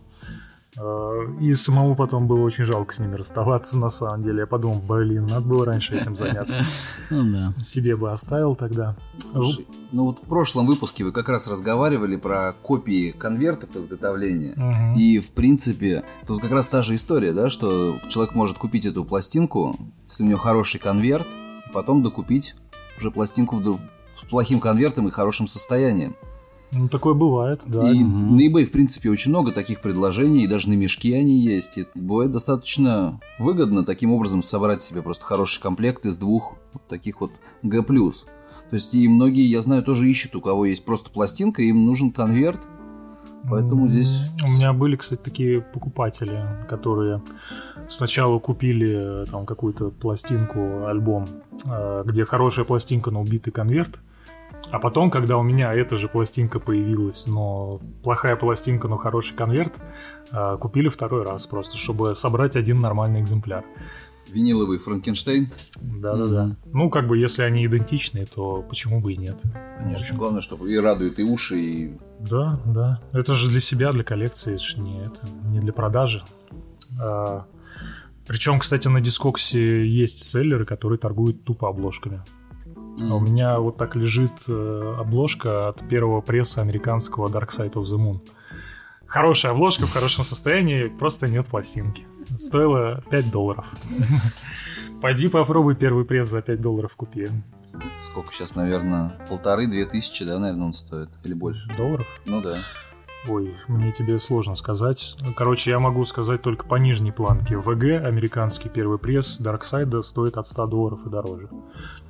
И 1.40 1.54
самому 1.54 1.96
потом 1.96 2.28
было 2.28 2.42
очень 2.42 2.64
жалко 2.64 2.94
с 2.94 3.00
ними 3.00 3.16
расставаться, 3.16 3.78
на 3.78 3.90
самом 3.90 4.22
деле. 4.22 4.42
Я 4.42 4.48
подумал, 4.48 4.82
блин, 4.88 5.26
надо 5.26 5.46
было 5.46 5.66
раньше 5.66 5.96
этим 5.96 6.16
заняться. 6.16 6.64
Ну 7.10 7.24
да. 7.32 7.54
Себе 7.64 7.96
бы 7.96 8.12
оставил 8.12 8.56
тогда. 8.56 8.96
Слушай, 9.18 9.66
ну 9.92 10.06
вот 10.06 10.20
в 10.20 10.24
прошлом 10.24 10.68
выпуске 10.68 11.04
вы 11.06 11.12
как 11.12 11.30
раз 11.30 11.48
разговаривали 11.48 12.18
про 12.18 12.54
копии 12.62 13.12
конвертов 13.12 13.76
изготовления. 13.76 14.54
Мгм. 14.56 14.96
И, 14.96 15.20
в 15.20 15.32
принципе, 15.32 16.04
тут 16.28 16.42
как 16.42 16.52
раз 16.52 16.68
та 16.68 16.82
же 16.82 16.96
история, 16.96 17.32
да, 17.32 17.50
что 17.50 17.98
человек 18.10 18.36
может 18.36 18.58
купить 18.58 18.86
эту 18.86 19.06
пластинку, 19.06 19.78
если 20.08 20.24
у 20.24 20.28
него 20.28 20.40
хороший 20.40 20.80
конверт, 20.80 21.28
потом 21.74 22.04
докупить 22.04 22.56
уже 22.98 23.10
пластинку 23.10 23.56
в 23.56 23.80
с 24.18 24.30
плохим 24.30 24.60
конвертом 24.60 25.08
и 25.08 25.12
хорошим 25.12 25.48
состоянием. 25.48 26.16
Ну, 26.74 26.90
такое 26.90 27.14
бывает, 27.14 27.62
да. 27.66 27.90
и 27.90 28.04
мгм. 28.04 28.36
на 28.36 28.42
eBay, 28.42 28.66
в 28.66 28.72
принципе, 28.72 29.10
очень 29.10 29.32
много 29.32 29.52
таких 29.52 29.82
предложений, 29.82 30.44
и 30.44 30.48
даже 30.48 30.68
на 30.70 30.74
мешки 30.74 31.14
они 31.14 31.40
есть. 31.40 31.78
И 31.78 31.88
бывает 31.96 32.32
достаточно 32.32 33.20
выгодно 33.40 33.86
таким 33.86 34.12
образом 34.12 34.42
собрать 34.42 34.82
себе 34.82 35.02
просто 35.02 35.24
хороший 35.24 35.62
комплект 35.62 36.06
из 36.06 36.18
двух 36.18 36.56
вот 36.74 36.86
таких 36.88 37.22
вот 37.22 37.32
G+. 37.64 37.82
То 37.84 38.74
есть 38.74 38.94
и 38.94 39.08
многие, 39.08 39.46
я 39.46 39.62
знаю, 39.62 39.82
тоже 39.84 40.10
ищут, 40.10 40.36
у 40.36 40.42
кого 40.42 40.66
есть 40.66 40.84
просто 40.84 41.10
пластинка, 41.10 41.62
им 41.62 41.86
нужен 41.86 42.12
конверт. 42.12 42.60
Поэтому 43.50 43.88
здесь- 43.88 44.24
У 44.44 44.48
меня 44.58 44.74
были, 44.74 44.98
кстати, 44.98 45.22
такие 45.22 45.62
покупатели, 45.62 46.44
которые 46.68 47.22
сначала 47.88 48.40
купили 48.40 49.24
э, 49.24 49.26
там 49.32 49.46
какую-то 49.46 49.90
пластинку, 49.92 50.86
альбом, 50.86 51.28
э, 51.66 52.04
где 52.06 52.26
хорошая 52.26 52.66
пластинка, 52.66 53.10
но 53.10 53.22
убитый 53.22 53.54
конверт. 53.54 54.00
А 54.70 54.80
потом, 54.80 55.10
когда 55.10 55.38
у 55.38 55.44
меня 55.44 55.74
эта 55.74 55.96
же 55.96 56.10
пластинка 56.10 56.60
появилась, 56.60 57.26
но 57.26 57.80
плохая 58.04 58.36
пластинка, 58.36 58.88
но 58.88 58.98
хороший 58.98 59.36
конверт, 59.36 59.74
э, 60.32 60.58
купили 60.60 60.90
второй 60.90 61.24
раз 61.24 61.48
просто, 61.48 61.78
чтобы 61.78 62.16
собрать 62.16 62.56
один 62.56 62.82
нормальный 62.82 63.22
экземпляр. 63.22 63.64
Виниловый 64.30 64.78
Франкенштейн. 64.78 65.50
Да-да-да. 65.82 66.58
Ну, 66.74 66.90
как 66.90 67.08
бы, 67.08 67.18
если 67.18 67.44
они 67.44 67.66
идентичны, 67.66 68.26
то 68.26 68.62
почему 68.62 69.00
бы 69.00 69.14
и 69.14 69.18
нет? 69.18 69.38
Конечно, 69.80 70.18
главное, 70.18 70.42
чтобы 70.42 70.72
и 70.72 70.78
радует 70.78 71.18
и 71.20 71.24
уши, 71.24 71.60
и 71.60 71.98
Да, 72.20 72.60
да. 72.66 73.02
Это 73.14 73.36
же 73.36 73.48
для 73.50 73.62
себя, 73.62 73.92
для 73.92 74.04
коллекции, 74.04 74.56
это 74.56 74.64
же 74.64 74.80
не, 74.80 75.06
это, 75.06 75.20
не 75.46 75.60
для 75.62 75.72
продажи. 75.72 76.24
А, 77.02 77.46
причем, 78.28 78.60
кстати, 78.60 78.90
на 78.90 79.00
Дискоксе 79.00 79.88
есть 79.88 80.20
селлеры, 80.20 80.66
которые 80.66 81.00
торгуют 81.00 81.46
тупо 81.46 81.70
обложками. 81.70 82.22
А 83.00 83.16
у 83.16 83.20
меня 83.20 83.60
вот 83.60 83.78
так 83.78 83.96
лежит 83.96 84.46
э, 84.48 84.96
обложка 85.00 85.70
от 85.70 85.88
первого 85.88 86.22
пресса 86.22 86.62
американского 86.62 87.30
Dark 87.30 87.50
Side 87.50 87.74
of 87.74 87.84
the 87.84 87.98
Moon. 87.98 88.20
Хорошая 89.06 89.54
обложка 89.54 89.86
в 89.86 89.94
хорошем 89.94 90.24
состоянии, 90.24 90.88
просто 90.88 91.28
нет 91.28 91.46
пластинки. 91.46 92.06
Стоила 92.38 93.02
5 93.10 93.32
долларов. 93.32 93.66
Пойди 95.02 95.30
попробуй 95.30 95.76
первый 95.76 96.06
пресс 96.06 96.28
за 96.28 96.42
5 96.42 96.60
долларов 96.60 96.96
купи. 96.96 97.30
сколько 98.02 98.34
сейчас, 98.34 98.56
наверное, 98.56 99.18
полторы-две 99.30 99.86
тысячи, 99.86 100.26
да, 100.26 100.40
наверное, 100.40 100.66
он 100.68 100.74
стоит, 100.74 101.10
или 101.24 101.34
больше. 101.34 101.70
Долларов? 101.78 102.08
Ну 102.26 102.42
да. 102.42 102.58
Ой, 103.28 103.56
мне 103.68 103.92
тебе 103.92 104.20
сложно 104.20 104.56
сказать. 104.56 105.16
Короче, 105.36 105.72
я 105.72 105.80
могу 105.80 106.04
сказать 106.06 106.42
только 106.42 106.66
по 106.66 106.76
нижней 106.76 107.12
планке. 107.12 107.58
ВГ, 107.58 108.06
американский 108.06 108.70
первый 108.70 108.98
пресс, 108.98 109.38
Дарксайда 109.38 110.02
стоит 110.02 110.38
от 110.38 110.48
100 110.48 110.68
долларов 110.68 111.06
и 111.06 111.10
дороже. 111.10 111.50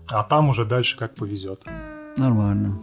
А 0.09 0.23
там 0.23 0.49
уже 0.49 0.65
дальше 0.65 0.97
как 0.97 1.15
повезет. 1.15 1.63
Нормально. 2.17 2.79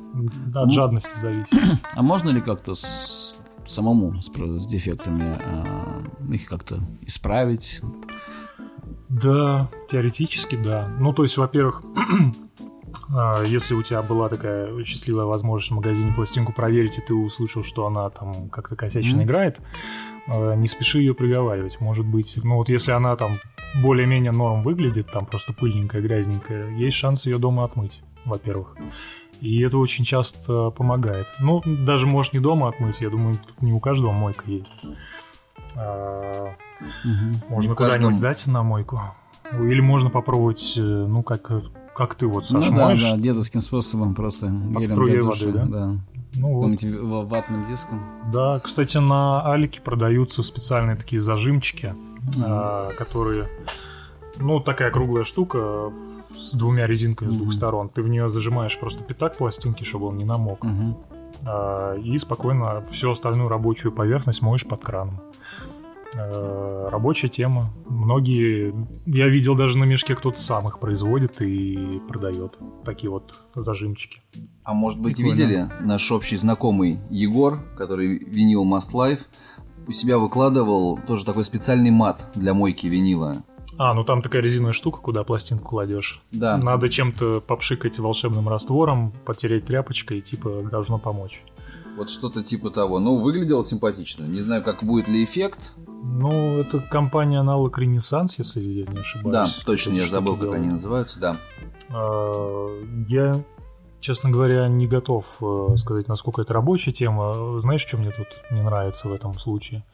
От 0.54 0.66
Ну. 0.66 0.70
жадности 0.70 1.16
зависит. 1.18 1.58
А 1.94 2.02
можно 2.02 2.30
ли 2.30 2.40
как-то 2.40 2.74
с- 2.74 3.38
самому 3.66 4.20
с, 4.20 4.26
с 4.30 4.66
дефектами 4.66 5.34
а, 5.38 6.02
их 6.32 6.46
как-то 6.46 6.78
исправить? 7.02 7.80
Да, 9.08 9.68
теоретически 9.88 10.56
да. 10.56 10.88
Ну, 10.98 11.12
то 11.12 11.22
есть, 11.22 11.36
во-первых, 11.36 11.82
если 13.46 13.74
у 13.74 13.82
тебя 13.82 14.02
была 14.02 14.28
такая 14.28 14.84
счастливая 14.84 15.24
возможность 15.26 15.70
в 15.70 15.74
магазине 15.74 16.12
пластинку 16.12 16.52
проверить, 16.52 16.98
и 16.98 17.00
ты 17.00 17.14
услышал, 17.14 17.62
что 17.62 17.86
она 17.86 18.08
там 18.10 18.48
как-то 18.48 18.76
косячно 18.76 19.16
Мгм. 19.16 19.24
играет, 19.24 19.60
а, 20.26 20.54
не 20.54 20.68
спеши 20.68 20.98
ее 20.98 21.14
приговаривать. 21.14 21.80
Может 21.80 22.06
быть, 22.06 22.38
ну 22.42 22.56
вот 22.56 22.68
если 22.68 22.92
она 22.92 23.14
там 23.16 23.38
более-менее 23.82 24.32
норм 24.32 24.62
выглядит, 24.62 25.10
там 25.10 25.26
просто 25.26 25.52
пыльненькая, 25.52 26.00
грязненькая, 26.02 26.70
есть 26.76 26.96
шанс 26.96 27.26
ее 27.26 27.38
дома 27.38 27.64
отмыть, 27.64 28.02
во-первых. 28.24 28.76
И 29.40 29.60
это 29.60 29.78
очень 29.78 30.04
часто 30.04 30.70
помогает. 30.70 31.26
Ну, 31.40 31.60
даже, 31.64 32.06
может, 32.06 32.32
не 32.32 32.38
дома 32.40 32.68
отмыть, 32.68 33.00
я 33.00 33.10
думаю, 33.10 33.34
тут 33.36 33.60
не 33.62 33.72
у 33.72 33.80
каждого 33.80 34.12
мойка 34.12 34.44
есть. 34.46 34.72
А, 35.76 36.54
можно 37.48 37.74
куда-нибудь 37.74 38.14
сдать 38.14 38.46
на 38.46 38.62
мойку. 38.62 39.00
Или 39.52 39.80
можно 39.80 40.08
попробовать, 40.10 40.74
э, 40.78 40.80
ну, 40.82 41.22
как, 41.22 41.50
как 41.94 42.14
ты 42.14 42.26
вот, 42.26 42.46
Саш, 42.46 42.68
ну 42.70 42.76
да, 42.76 42.86
моешь. 42.86 43.02
да, 43.02 43.16
дедовским 43.16 43.60
способом 43.60 44.14
просто 44.14 44.48
гелем 44.48 44.84
струей 44.84 45.20
воды, 45.20 45.52
да? 45.52 45.64
да. 45.64 45.96
Ну, 46.36 46.52
вот. 46.52 47.30
Ватным 47.30 47.68
диском. 47.68 48.02
Да, 48.32 48.58
кстати, 48.58 48.98
на 48.98 49.52
Алике 49.52 49.80
продаются 49.80 50.42
специальные 50.42 50.96
такие 50.96 51.22
зажимчики, 51.22 51.94
а, 52.42 52.90
которые, 52.98 53.48
ну, 54.38 54.60
такая 54.60 54.90
круглая 54.90 55.24
штука 55.24 55.92
с 56.36 56.52
двумя 56.54 56.86
резинками 56.86 57.30
с 57.30 57.36
двух 57.36 57.52
сторон. 57.52 57.88
Ты 57.88 58.02
в 58.02 58.08
нее 58.08 58.28
зажимаешь 58.30 58.78
просто 58.78 59.04
пятак 59.04 59.36
пластинки, 59.36 59.84
чтобы 59.84 60.06
он 60.06 60.16
не 60.16 60.24
намок. 60.24 60.64
Мгм. 60.64 60.96
А, 61.46 61.94
и 61.96 62.18
спокойно 62.18 62.84
всю 62.90 63.10
остальную 63.10 63.48
рабочую 63.48 63.92
поверхность 63.92 64.42
моешь 64.42 64.66
под 64.66 64.80
краном. 64.80 65.20
Э, 66.16 66.88
Рабочая 66.90 67.28
тема. 67.28 67.72
Многие, 67.88 68.74
я 69.06 69.28
видел 69.28 69.54
даже 69.54 69.78
на 69.78 69.84
мешке 69.84 70.14
кто-то 70.14 70.40
сам 70.40 70.68
их 70.68 70.78
производит 70.78 71.40
и 71.40 72.00
продает. 72.08 72.58
Такие 72.84 73.10
вот 73.10 73.36
зажимчики. 73.54 74.20
А 74.62 74.74
может 74.74 75.00
быть, 75.00 75.16
Прикольно. 75.16 75.34
видели 75.34 75.68
наш 75.80 76.10
общий 76.12 76.36
знакомый 76.36 76.98
Егор, 77.10 77.60
который 77.76 78.18
винил 78.18 78.64
Must 78.64 78.94
Life, 78.94 79.20
у 79.86 79.92
себя 79.92 80.18
выкладывал 80.18 80.98
тоже 81.06 81.24
такой 81.24 81.44
специальный 81.44 81.90
мат 81.90 82.24
для 82.34 82.54
мойки 82.54 82.86
винила. 82.86 83.42
А, 83.76 83.92
ну 83.92 84.04
там 84.04 84.22
такая 84.22 84.40
резиновая 84.40 84.72
штука, 84.72 84.98
куда 85.00 85.24
пластинку 85.24 85.70
кладешь. 85.70 86.22
Да. 86.30 86.56
Надо 86.56 86.88
чем-то 86.88 87.40
попшикать 87.40 87.98
волшебным 87.98 88.48
раствором, 88.48 89.12
потереть 89.24 89.66
тряпочкой, 89.66 90.20
типа 90.20 90.62
должно 90.70 90.98
помочь. 90.98 91.42
Вот 91.96 92.10
что-то 92.10 92.42
типа 92.42 92.70
того. 92.70 92.98
Ну, 92.98 93.20
выглядело 93.20 93.64
симпатично. 93.64 94.24
Не 94.24 94.40
знаю, 94.40 94.64
как 94.64 94.82
будет 94.82 95.06
ли 95.08 95.22
эффект. 95.24 95.72
Ну, 96.06 96.60
это 96.60 96.80
компания 96.80 97.38
аналог 97.40 97.78
Ренессанс, 97.78 98.38
если 98.38 98.60
я 98.60 98.86
не 98.86 99.00
ошибаюсь. 99.00 99.32
Да, 99.32 99.46
точно, 99.64 99.92
я 99.94 100.06
забыл, 100.06 100.36
как 100.36 100.52
они 100.54 100.68
называются, 100.68 101.18
да. 101.18 101.36
А, 101.90 102.68
Я, 103.08 103.42
честно 104.00 104.30
говоря, 104.30 104.68
не 104.68 104.86
готов 104.86 105.38
э, 105.40 105.76
сказать, 105.76 106.06
насколько 106.08 106.42
это 106.42 106.52
рабочая 106.52 106.92
тема. 106.92 107.58
Знаешь, 107.60 107.80
что 107.80 107.96
мне 107.96 108.10
тут 108.10 108.28
не 108.50 108.62
нравится 108.62 109.08
в 109.08 109.12
этом 109.12 109.38
случае? 109.38 109.84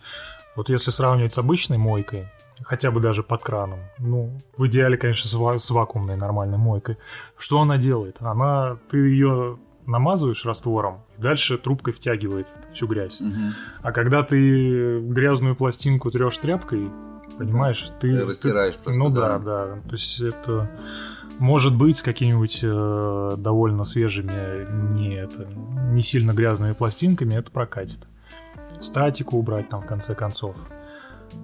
Вот 0.57 0.69
если 0.69 0.91
сравнивать 0.91 1.33
с 1.33 1.39
обычной 1.39 1.79
мойкой, 1.79 2.27
хотя 2.63 2.91
бы 2.91 3.01
даже 3.01 3.23
под 3.23 3.43
краном, 3.43 3.79
ну, 3.99 4.41
в 4.57 4.67
идеале, 4.67 4.97
конечно, 4.99 5.29
с, 5.29 5.35
ва- 5.35 5.59
с 5.59 5.71
вакуумной 5.71 6.17
нормальной 6.17 6.59
мойкой, 6.59 6.99
что 7.39 7.61
она 7.61 7.79
делает? 7.79 8.17
Она, 8.21 8.77
ты 8.91 8.99
ее 8.99 9.59
намазываешь 9.87 10.45
раствором, 10.45 11.01
и 11.19 11.23
дальше 11.23 11.59
трубкой 11.59 11.93
втягивает 11.93 12.49
всю 12.73 12.87
грязь. 12.87 13.21
Мгм. 13.21 13.55
А 13.83 13.93
когда 13.93 14.23
ты 14.23 15.01
грязную 15.01 15.57
пластинку 15.57 16.11
трешь 16.11 16.39
тряпкой, 16.39 16.91
понимаешь, 17.39 17.91
ты... 18.01 18.17
Ты 18.19 18.25
растираешь 18.27 18.75
ты- 18.75 18.83
просто, 18.85 19.01
Ну 19.01 19.09
да. 19.11 19.39
да, 19.39 19.67
да. 19.67 19.81
То 19.89 19.93
есть 19.93 20.21
это 20.21 20.71
может 21.39 21.75
быть 21.75 21.97
с 21.97 22.03
какими-нибудь 22.03 22.61
э, 22.63 23.35
довольно 23.39 23.85
свежими, 23.85 24.93
не, 24.95 25.15
это, 25.15 25.47
не 25.91 26.03
сильно 26.03 26.33
грязными 26.33 26.75
пластинками, 26.75 27.35
это 27.35 27.51
прокатит. 27.51 28.01
Статику 28.81 29.39
убрать 29.39 29.69
там 29.71 29.81
в 29.83 29.87
конце 29.87 30.15
концов. 30.15 30.57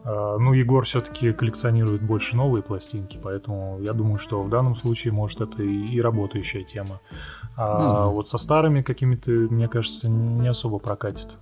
Э, 0.05 0.37
ну, 0.39 0.53
Егор 0.53 0.85
все-таки 0.85 1.33
коллекционирует 1.33 2.03
больше 2.03 2.37
новые 2.37 2.63
пластинки, 2.63 3.19
поэтому 3.23 3.79
я 3.81 3.93
думаю, 3.95 4.19
что 4.19 4.43
в 4.43 4.51
данном 4.51 4.77
случае, 4.77 5.13
может, 5.15 5.41
это 5.41 5.63
и, 5.63 5.85
и 5.87 6.01
работающая 6.01 6.63
тема. 6.63 7.01
А 7.57 8.07
Мгм. 8.07 8.15
вот 8.15 8.29
со 8.29 8.39
старыми 8.39 8.83
какими-то, 8.83 9.31
мне 9.31 9.69
кажется, 9.69 10.09
не 10.09 10.49
особо 10.49 10.79
прокатит. 10.79 11.39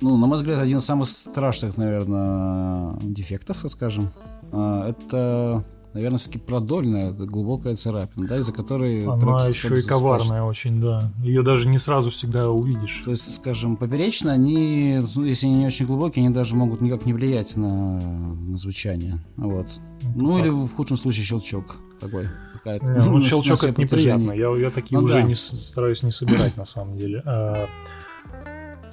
Ну, 0.00 0.16
на 0.16 0.26
мой 0.26 0.38
взгляд, 0.38 0.60
один 0.60 0.78
из 0.78 0.84
самых 0.84 1.08
страшных, 1.08 1.76
наверное, 1.76 2.96
дефектов, 3.02 3.58
так 3.60 3.70
скажем, 3.70 4.10
а, 4.50 4.88
это, 4.88 5.62
наверное, 5.92 6.18
все-таки 6.18 6.38
продольная, 6.38 7.10
это 7.10 7.26
глубокая 7.26 7.76
царапина, 7.76 8.26
да, 8.26 8.38
из-за 8.38 8.52
которой... 8.54 9.04
Она 9.06 9.44
еще 9.46 9.78
и 9.78 9.82
коварная 9.82 10.42
очень, 10.44 10.80
да. 10.80 11.12
Ее 11.22 11.42
даже 11.42 11.68
не 11.68 11.76
сразу 11.76 12.10
всегда 12.10 12.48
увидишь. 12.48 13.02
То 13.04 13.10
есть, 13.10 13.34
скажем, 13.36 13.76
поперечно 13.76 14.32
они, 14.32 15.00
ну, 15.16 15.24
если 15.24 15.46
они 15.48 15.56
не 15.56 15.66
очень 15.66 15.84
глубокие, 15.84 16.24
они 16.24 16.32
даже 16.32 16.54
могут 16.54 16.80
никак 16.80 17.04
не 17.04 17.12
влиять 17.12 17.56
на, 17.56 18.00
на 18.00 18.56
звучание. 18.56 19.18
Вот. 19.36 19.66
Ну, 20.14 20.32
факт. 20.36 20.40
или 20.46 20.48
в 20.48 20.68
худшем 20.74 20.96
случае 20.96 21.24
щелчок 21.26 21.76
такой. 22.00 22.26
Какая-то, 22.62 22.84
Не, 22.86 23.04
ну, 23.10 23.20
щелчок 23.22 23.64
это 23.64 23.80
неприятно. 23.80 24.32
Я, 24.32 24.50
я 24.56 24.70
такие 24.70 24.98
Ну 24.98 25.04
уже 25.06 25.16
да. 25.16 25.22
не 25.22 25.34
стараюсь 25.34 26.02
не 26.02 26.12
собирать 26.12 26.56
на 26.56 26.64
самом 26.64 26.96
деле. 26.96 27.22
А, 27.24 27.66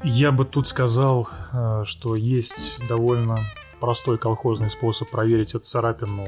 Я 0.03 0.31
бы 0.31 0.45
тут 0.45 0.67
сказал, 0.67 1.27
а, 1.51 1.83
что 1.85 2.15
есть 2.15 2.79
довольно 2.87 3.39
простой 3.79 4.17
колхозный 4.17 4.69
способ 4.69 5.09
проверить 5.09 5.49
эту 5.55 5.65
царапину, 5.65 6.25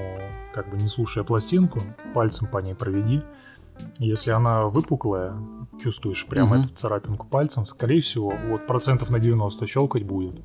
как 0.53 0.69
бы 0.69 0.77
не 0.77 0.89
слушая 0.89 1.23
пластинку, 1.23 1.79
пальцем 2.13 2.47
по 2.47 2.57
ней 2.59 2.75
проведи. 2.75 3.21
Если 3.97 4.31
она 4.31 4.65
выпуклая, 4.65 5.33
чувствуешь 5.81 6.25
прямо 6.25 6.57
Мгм. 6.57 6.65
эту 6.65 6.75
царапинку 6.75 7.25
пальцем, 7.27 7.65
скорее 7.65 8.01
всего, 8.01 8.33
вот 8.49 8.67
процентов 8.67 9.09
на 9.11 9.19
90 9.19 9.65
щелкать 9.67 10.03
будет. 10.03 10.35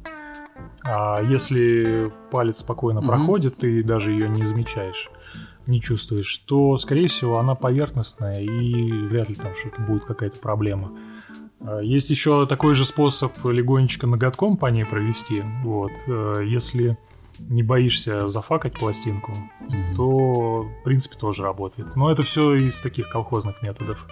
А 0.85 1.21
если 1.23 2.13
палец 2.31 2.59
спокойно 2.59 3.01
Мгм. 3.01 3.09
проходит, 3.09 3.57
ты 3.57 3.83
даже 3.83 4.13
ее 4.13 4.29
не 4.29 4.47
замечаешь, 4.47 5.11
не 5.66 5.80
чувствуешь, 5.80 6.38
то, 6.47 6.76
скорее 6.78 7.09
всего, 7.09 7.38
она 7.38 7.54
поверхностная 7.54 8.40
и 8.42 8.90
вряд 9.06 9.28
ли 9.28 9.35
там 9.35 9.54
что-то 9.54 9.80
будет 9.83 10.04
какая-то 10.04 10.38
проблема. 10.38 10.92
А, 11.61 11.80
Есть 11.80 12.11
еще 12.11 12.47
такой 12.47 12.75
же 12.75 12.85
способ 12.85 13.33
легонечко 13.44 14.06
ноготком 14.06 14.56
по 14.56 14.66
ней 14.66 14.85
провести. 14.85 15.42
Вот. 15.62 15.92
э, 16.06 16.42
Если 16.47 16.97
не 17.38 17.62
боишься 17.62 18.28
зафакать 18.28 18.78
пластинку, 18.78 19.33
Мгм. 19.61 19.97
то, 19.97 20.62
в 20.62 20.85
принципе, 20.85 21.16
тоже 21.18 21.42
работает. 21.42 21.97
Но 21.97 22.11
это 22.12 22.23
все 22.23 22.54
из 22.54 22.80
таких 22.80 23.09
колхозных 23.11 23.61
методов. 23.62 24.06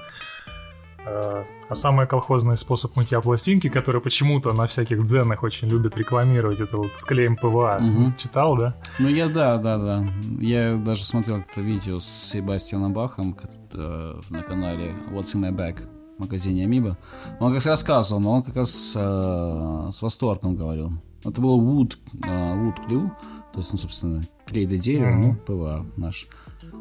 Э, 1.04 1.44
А 1.68 1.74
самый 1.74 2.06
колхозный 2.06 2.56
способ 2.56 2.96
мытья 2.96 3.20
пластинки, 3.20 3.68
который 3.68 4.00
почему-то 4.00 4.52
на 4.52 4.66
всяких 4.66 5.02
дзенах 5.04 5.42
очень 5.42 5.68
любят 5.68 5.96
рекламировать, 5.96 6.60
это 6.60 6.76
вот 6.76 6.94
с 6.96 7.04
клеем 7.04 7.36
ПВА. 7.36 7.78
Мгм. 7.80 8.14
Читал, 8.16 8.56
да? 8.56 8.74
Ну, 8.98 9.08
я, 9.08 9.28
да, 9.28 9.58
да, 9.58 9.78
да. 9.78 10.06
Я 10.40 10.76
даже 10.76 11.04
смотрел 11.04 11.38
как-то 11.38 11.60
видео 11.60 11.98
с 11.98 12.06
Себастьяном 12.06 12.92
Бахом 12.92 13.36
э, 13.72 14.20
на 14.30 14.42
канале 14.42 14.94
What's 15.10 15.34
in 15.34 15.40
my 15.40 15.50
bag 15.50 15.80
в 16.18 16.20
магазине 16.20 16.64
Amoeba. 16.64 16.98
Он 17.40 17.48
как 17.48 17.56
раз 17.56 17.66
рассказывал, 17.66 18.20
но 18.20 18.32
он 18.32 18.42
как 18.42 18.56
раз 18.56 18.92
э, 18.94 19.88
с 19.92 20.02
восторгом 20.02 20.56
говорил. 20.56 20.92
Это 21.24 21.40
было 21.40 21.56
wood, 21.56 21.96
э, 22.24 22.28
wood 22.28 22.76
glue, 22.88 23.10
то 23.52 23.58
есть, 23.58 23.72
ну, 23.72 23.78
собственно, 23.78 24.22
клей 24.46 24.66
для 24.66 24.78
дерева, 24.78 25.14
ну, 25.16 25.34
ПВА 25.34 25.86
наш. 25.96 26.28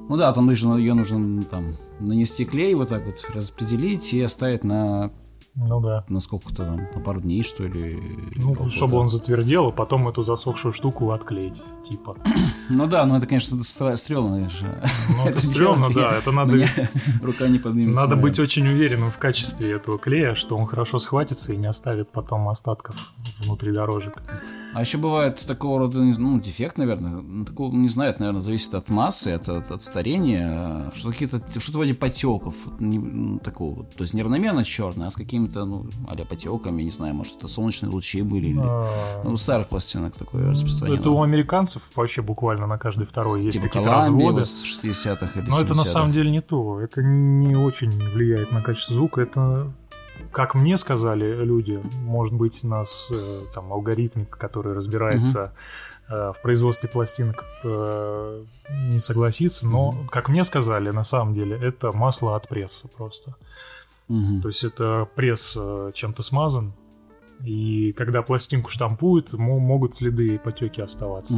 Ну 0.10 0.18
да, 0.18 0.32
там 0.34 0.46
нужно, 0.48 0.76
ее 0.76 0.94
нужно 0.94 1.18
ну, 1.20 1.44
там 1.44 1.78
нанести 2.02 2.46
клей, 2.46 2.74
вот 2.74 2.90
так 2.90 3.06
вот 3.06 3.24
распределить 3.34 4.14
и 4.14 4.22
оставить 4.22 4.64
на, 4.64 5.12
Ну 5.56 5.80
да. 5.82 6.06
на 6.10 6.20
сколько-то 6.20 6.66
там, 6.66 6.88
на 6.94 7.00
пару 7.02 7.22
дней, 7.22 7.44
что 7.44 7.64
ли. 7.66 8.00
Ну, 8.36 8.54
полгода. 8.56 8.70
чтобы 8.72 8.98
он 8.98 9.10
затвердел, 9.10 9.68
а 9.68 9.72
потом 9.72 10.08
эту 10.08 10.24
засохшую 10.24 10.74
штуку 10.74 11.12
отклеить, 11.12 11.62
типа. 11.84 12.16
Ну 12.74 12.88
да, 12.88 13.06
ну 13.06 13.18
это, 13.18 13.28
конечно, 13.28 13.62
стрёмно. 13.64 14.50
Ну, 15.18 15.26
это 15.26 15.42
стрёмно, 15.46 15.88
да, 15.94 16.18
это 16.18 16.32
надо... 16.32 16.54
Рука 17.22 17.48
не 17.50 17.60
поднимется. 17.60 18.02
Надо 18.02 18.16
быть 18.16 18.40
очень 18.40 18.66
уверенным 18.68 19.12
в 19.12 19.18
качестве 19.18 19.72
этого 19.74 19.98
клея, 19.98 20.36
что 20.36 20.56
он 20.58 20.66
хорошо 20.68 21.00
схватится 21.00 21.52
и 21.54 21.58
не 21.58 21.68
оставит 21.68 22.10
потом 22.10 22.48
остатков 22.48 22.96
внутри 23.40 23.74
дорожек. 23.74 24.22
А 24.74 24.82
еще 24.82 24.98
бывает 24.98 25.44
такого 25.46 25.80
рода, 25.80 25.98
ну, 26.00 26.40
дефект, 26.40 26.78
наверное. 26.78 27.12
Ну, 27.22 27.46
Такого, 27.46 27.74
не 27.76 27.90
знаю, 27.90 28.12
это, 28.12 28.22
наверное, 28.22 28.42
зависит 28.42 28.74
от 28.74 28.90
массы, 28.90 29.30
от, 29.30 29.50
от, 29.50 29.70
от 29.70 29.82
старения. 29.82 30.92
Что 30.96 31.10
какие-то, 31.12 31.42
что-то 31.60 31.78
вроде 31.78 31.94
потеков. 31.94 32.56
не- 32.80 32.98
ну, 33.00 33.40
такого, 33.40 33.84
то 33.84 34.02
есть 34.04 34.14
неравномерно 34.14 34.64
черный, 34.64 35.08
а 35.08 35.10
с 35.10 35.16
какими-то, 35.16 35.66
ну, 35.66 35.86
а 36.08 36.16
потеками, 36.24 36.84
не 36.84 36.92
знаю, 36.92 37.16
может, 37.16 37.38
это 37.38 37.48
солнечные 37.48 37.90
лучи 37.90 38.22
были. 38.22 38.48
Или... 38.48 38.60
А, 38.62 39.22
Ну, 39.26 39.32
у 39.34 39.38
старых 39.38 39.68
пластинок 39.68 40.16
такое 40.16 40.50
распространено. 40.52 41.00
Это 41.00 41.10
у 41.10 41.22
американцев 41.22 41.90
вообще 41.96 42.22
буквально 42.22 42.68
на 42.68 42.78
каждой 42.78 43.06
второй 43.08 43.42
есть 43.42 43.54
типа 43.54 43.68
какие-то 43.68 43.90
Колумбия 43.90 44.28
разводы. 44.28 44.38
вот 44.40 44.48
с 44.48 44.64
60-х 44.64 45.40
или 45.40 45.50
Но 45.50 45.60
это 45.60 45.74
на 45.74 45.82
70-х. 45.82 45.86
самом 45.90 46.12
деле 46.14 46.32
не 46.32 46.42
то. 46.42 46.80
Это 46.80 47.02
не 47.04 47.56
очень 47.56 47.92
влияет 47.92 48.52
на 48.52 48.62
качество 48.62 48.96
звука. 48.96 49.22
Это, 49.22 49.74
как 50.32 50.56
мне 50.56 50.78
сказали 50.78 51.44
люди, 51.46 51.80
может 52.04 52.34
быть, 52.34 52.64
нас 52.64 53.08
э, 53.12 53.42
там 53.54 53.72
алгоритмик, 53.74 54.30
который 54.38 54.74
разбирается 54.74 55.54
э, 56.10 56.34
в 56.36 56.42
производстве 56.42 56.90
пластинок, 56.90 57.46
э, 57.64 58.44
не 58.90 59.00
согласится. 59.00 59.68
Но, 59.68 59.96
как 60.10 60.30
мне 60.30 60.44
сказали, 60.44 60.92
на 60.92 61.04
самом 61.04 61.34
деле 61.34 61.58
это 61.58 61.92
масло 61.92 62.36
от 62.36 62.48
пресса 62.48 62.88
просто. 62.88 63.36
То 64.42 64.48
есть 64.50 64.64
это 64.64 65.08
пресс 65.16 65.56
э, 65.60 65.92
чем-то 65.94 66.22
смазан. 66.24 66.74
И 67.46 67.94
когда 67.94 68.22
пластинку 68.22 68.70
штампуют, 68.70 69.34
мо- 69.34 69.60
могут 69.60 69.96
следы 69.96 70.36
и 70.36 70.38
потеки 70.38 70.82
оставаться. 70.82 71.38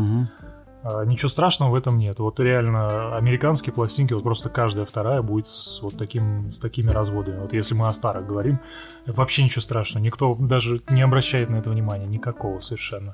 А, 0.84 1.06
Ничего 1.06 1.30
страшного 1.30 1.72
в 1.72 1.76
этом 1.76 1.98
нет. 1.98 2.20
Вот 2.20 2.40
реально 2.40 3.16
американские 3.16 3.74
пластинки, 3.74 4.14
вот 4.14 4.24
просто 4.24 4.50
каждая 4.50 4.86
вторая 4.86 5.22
будет 5.22 5.48
с 5.48 5.82
вот 5.82 5.98
таким, 5.98 6.52
с 6.52 6.60
такими 6.60 6.90
разводами. 6.90 7.40
Вот 7.40 7.54
если 7.54 7.74
мы 7.74 7.88
о 7.88 7.94
старых 7.94 8.28
говорим, 8.28 8.60
вообще 9.06 9.44
ничего 9.44 9.62
страшного. 9.62 10.04
Никто 10.04 10.36
даже 10.36 10.82
не 10.90 11.02
обращает 11.02 11.50
на 11.50 11.56
это 11.56 11.70
внимания, 11.70 12.06
никакого 12.06 12.60
совершенно. 12.60 13.14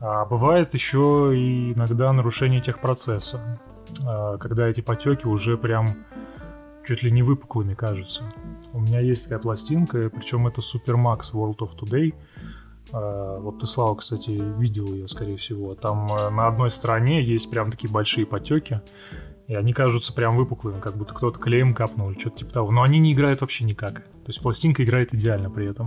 А 0.00 0.24
бывает 0.24 0.72
еще 0.74 1.32
и 1.34 1.72
иногда 1.72 2.12
нарушение 2.12 2.60
техпроцесса, 2.60 3.58
а, 4.04 4.38
когда 4.38 4.68
эти 4.68 4.80
потеки 4.80 5.26
уже 5.26 5.58
прям 5.58 5.96
чуть 6.86 7.02
ли 7.02 7.10
не 7.10 7.22
выпуклыми 7.22 7.74
кажутся. 7.74 8.24
У 8.72 8.80
меня 8.80 9.00
есть 9.00 9.24
такая 9.24 9.38
пластинка, 9.38 10.10
причем 10.10 10.46
это 10.46 10.60
Supermax 10.60 11.32
World 11.34 11.58
of 11.58 11.78
Today. 11.78 12.14
А, 12.92 13.38
Вот 13.38 13.60
ты, 13.60 13.66
Слава, 13.66 13.94
кстати, 13.94 14.30
видел 14.30 14.92
ее, 14.92 15.08
скорее 15.08 15.36
всего. 15.36 15.74
Там 15.74 16.08
э, 16.12 16.30
на 16.30 16.48
одной 16.48 16.70
стороне 16.70 17.22
есть 17.22 17.50
прям 17.50 17.70
такие 17.70 17.90
большие 17.90 18.26
потеки, 18.26 18.80
и 19.46 19.54
они 19.54 19.72
кажутся 19.72 20.12
прям 20.12 20.36
выпуклыми, 20.36 20.80
как 20.80 20.96
будто 20.96 21.14
кто-то 21.14 21.38
клеем 21.38 21.74
капнул 21.74 22.10
или 22.10 22.18
что-то 22.18 22.38
типа 22.38 22.52
того. 22.52 22.70
Но 22.70 22.82
они 22.82 22.98
не 22.98 23.12
играют 23.12 23.40
вообще 23.40 23.64
никак. 23.64 24.02
То 24.04 24.28
есть 24.28 24.40
пластинка 24.40 24.84
играет 24.84 25.14
идеально 25.14 25.50
при 25.50 25.66
этом. 25.68 25.86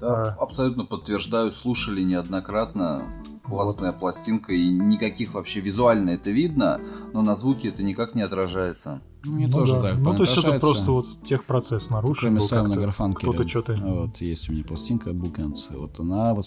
Да, 0.00 0.36
А. 0.38 0.42
абсолютно 0.42 0.84
подтверждаю, 0.84 1.50
слушали 1.50 2.02
неоднократно. 2.02 3.22
Классная 3.48 3.92
пластинка, 3.92 4.52
и 4.52 4.68
никаких 4.68 5.34
вообще 5.34 5.60
визуально 5.60 6.10
это 6.10 6.30
видно, 6.30 6.80
но 7.12 7.22
на 7.22 7.34
звуке 7.34 7.68
это 7.68 7.82
никак 7.82 8.14
не 8.14 8.22
отражается. 8.22 9.00
Ну, 9.24 9.32
Мне 9.32 9.46
Ну 9.46 9.52
тоже 9.52 9.74
да. 9.74 9.82
так 9.82 9.98
Ну, 9.98 10.14
то 10.14 10.22
есть 10.22 10.38
это 10.38 10.60
просто 10.60 10.92
вот 10.92 11.06
техпроцесс 11.22 11.90
нарушен. 11.90 12.28
Кроме 12.30 12.40
Саймона. 12.40 12.76
Гарфанкеля. 12.76 13.32
Кто-то 13.32 13.48
что-то... 13.48 13.76
Вот 13.76 14.16
есть 14.18 14.48
у 14.48 14.52
меня 14.52 14.64
пластинка 14.64 15.10
Bookends. 15.10 15.76
Вот 15.76 15.98
она 15.98 16.34
вот, 16.34 16.46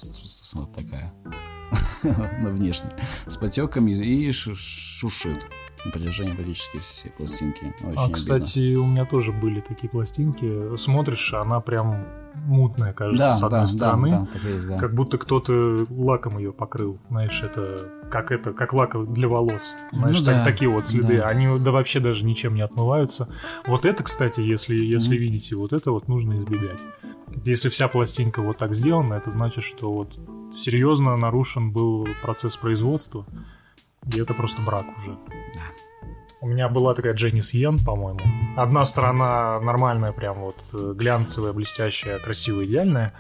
вот 0.53 0.73
такая. 0.73 1.13
на 2.03 2.49
внешне. 2.49 2.89
С 3.27 3.37
потеками 3.37 3.91
и 3.91 4.31
ш- 4.31 4.55
шушит. 4.55 5.45
На 5.85 5.91
протяжении 5.91 6.33
практически 6.33 6.77
все 6.77 7.09
пластинки. 7.09 7.73
Очень 7.81 7.85
А, 7.97 8.01
обидно. 8.03 8.13
кстати, 8.13 8.75
у 8.75 8.85
меня 8.85 9.05
тоже 9.05 9.31
были 9.31 9.61
такие 9.61 9.89
пластинки. 9.89 10.77
Смотришь, 10.77 11.33
она 11.33 11.59
прям 11.59 12.05
мутная, 12.35 12.93
кажется, 12.93 13.17
да, 13.25 13.31
с 13.31 13.43
одной 13.43 13.61
да, 13.61 13.67
стороны. 13.67 14.09
Да, 14.11 14.19
да, 14.19 14.25
так 14.33 14.43
есть, 14.43 14.67
да. 14.67 14.77
Как 14.77 14.93
будто 14.93 15.17
кто-то 15.17 15.87
лаком 15.89 16.37
ее 16.37 16.53
покрыл. 16.53 16.99
Знаешь, 17.09 17.41
это 17.41 17.89
как 18.11 18.31
это, 18.31 18.53
как 18.53 18.73
лак 18.73 18.95
для 19.11 19.27
волос. 19.27 19.73
Знаешь, 19.91 20.19
Ну 20.19 20.25
так- 20.25 20.35
да, 20.35 20.43
такие 20.45 20.69
вот 20.69 20.85
следы. 20.85 21.17
да. 21.17 21.27
Они 21.27 21.47
да 21.59 21.71
вообще 21.71 21.99
даже 21.99 22.25
ничем 22.25 22.53
не 22.55 22.61
отмываются. 22.61 23.27
Вот 23.65 23.85
это, 23.85 24.03
кстати, 24.03 24.39
если, 24.41 24.75
если 24.75 25.09
Мгм. 25.15 25.17
видите, 25.19 25.55
вот 25.55 25.73
это 25.73 25.91
вот 25.91 26.07
нужно 26.07 26.37
избегать. 26.37 26.79
Если 27.45 27.69
вся 27.69 27.87
пластинка 27.87 28.41
вот 28.41 28.57
так 28.57 28.73
сделана, 28.73 29.15
это 29.15 29.31
значит, 29.31 29.63
что 29.63 29.91
вот 29.91 30.19
серьезно 30.53 31.15
нарушен 31.17 31.71
был 31.71 32.07
процесс 32.21 32.55
производства. 32.57 33.25
И 34.07 34.19
это 34.19 34.33
просто 34.33 34.61
брак 34.61 34.85
уже. 34.97 35.17
У 36.41 36.47
меня 36.47 36.69
была 36.69 36.95
такая 36.95 37.13
Дженнис 37.13 37.53
Йен, 37.53 37.77
по-моему. 37.77 38.19
Одна 38.57 38.83
сторона 38.83 39.59
нормальная, 39.59 40.11
прям 40.11 40.39
вот 40.39 40.57
э, 40.73 40.93
глянцевая, 40.95 41.53
блестящая, 41.53 42.17
красивая, 42.17 42.65
идеальная. 42.65 43.13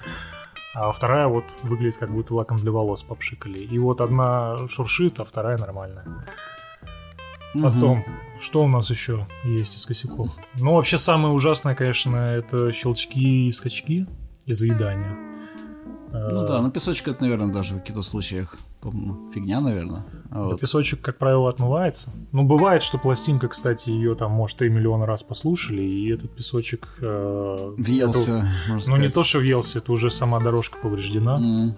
А 0.73 0.91
вторая 0.91 1.27
вот 1.27 1.43
выглядит 1.61 1.97
как 1.97 2.11
будто 2.11 2.33
лаком 2.33 2.57
для 2.57 2.71
волос 2.71 3.03
попшикали. 3.03 3.59
И 3.59 3.77
вот 3.77 4.01
одна 4.01 4.67
шуршит, 4.67 5.19
а 5.19 5.23
вторая 5.23 5.57
нормальная. 5.57 6.05
Потом, 7.53 7.99
угу. 7.99 8.09
что 8.39 8.63
у 8.63 8.67
нас 8.67 8.89
еще 8.89 9.27
есть 9.43 9.75
из 9.75 9.85
косяков? 9.85 10.35
Ну, 10.55 10.73
вообще 10.73 10.97
самое 10.97 11.33
ужасное, 11.33 11.75
конечно, 11.75 12.15
это 12.15 12.71
щелчки 12.71 13.47
и 13.47 13.51
скачки 13.51 14.07
и 14.45 14.53
заедания. 14.53 15.15
Ну 16.11 16.47
да, 16.47 16.61
но 16.61 16.71
песочек 16.71 17.09
это, 17.09 17.21
наверное, 17.21 17.53
даже 17.53 17.75
в 17.75 17.79
каких-то 17.79 18.01
случаях 18.01 18.57
фигня, 19.33 19.61
наверное. 19.61 20.05
Вот. 20.31 20.61
Песочек, 20.61 21.01
как 21.01 21.17
правило, 21.17 21.49
отмывается. 21.49 22.09
Ну, 22.31 22.43
бывает, 22.43 22.83
что 22.83 22.97
пластинка, 22.97 23.49
кстати, 23.49 23.89
ее 23.89 24.15
там, 24.15 24.31
может, 24.31 24.57
3 24.57 24.69
миллиона 24.69 25.05
раз 25.05 25.23
послушали, 25.23 25.81
и 25.81 26.09
этот 26.09 26.31
песочек... 26.31 26.87
Э, 27.01 27.73
въелся, 27.77 28.49
это, 28.65 28.89
Ну, 28.89 28.95
не 28.95 29.09
то, 29.09 29.25
что 29.25 29.39
въелся, 29.39 29.79
это 29.79 29.91
уже 29.91 30.09
сама 30.09 30.39
дорожка 30.39 30.77
повреждена. 30.77 31.37
Mm. 31.37 31.73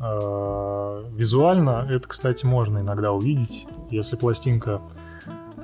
Э, 0.00 1.04
визуально 1.14 1.86
это, 1.88 2.08
кстати, 2.08 2.44
можно 2.44 2.78
иногда 2.78 3.12
увидеть. 3.12 3.68
Если 3.90 4.16
пластинка, 4.16 4.82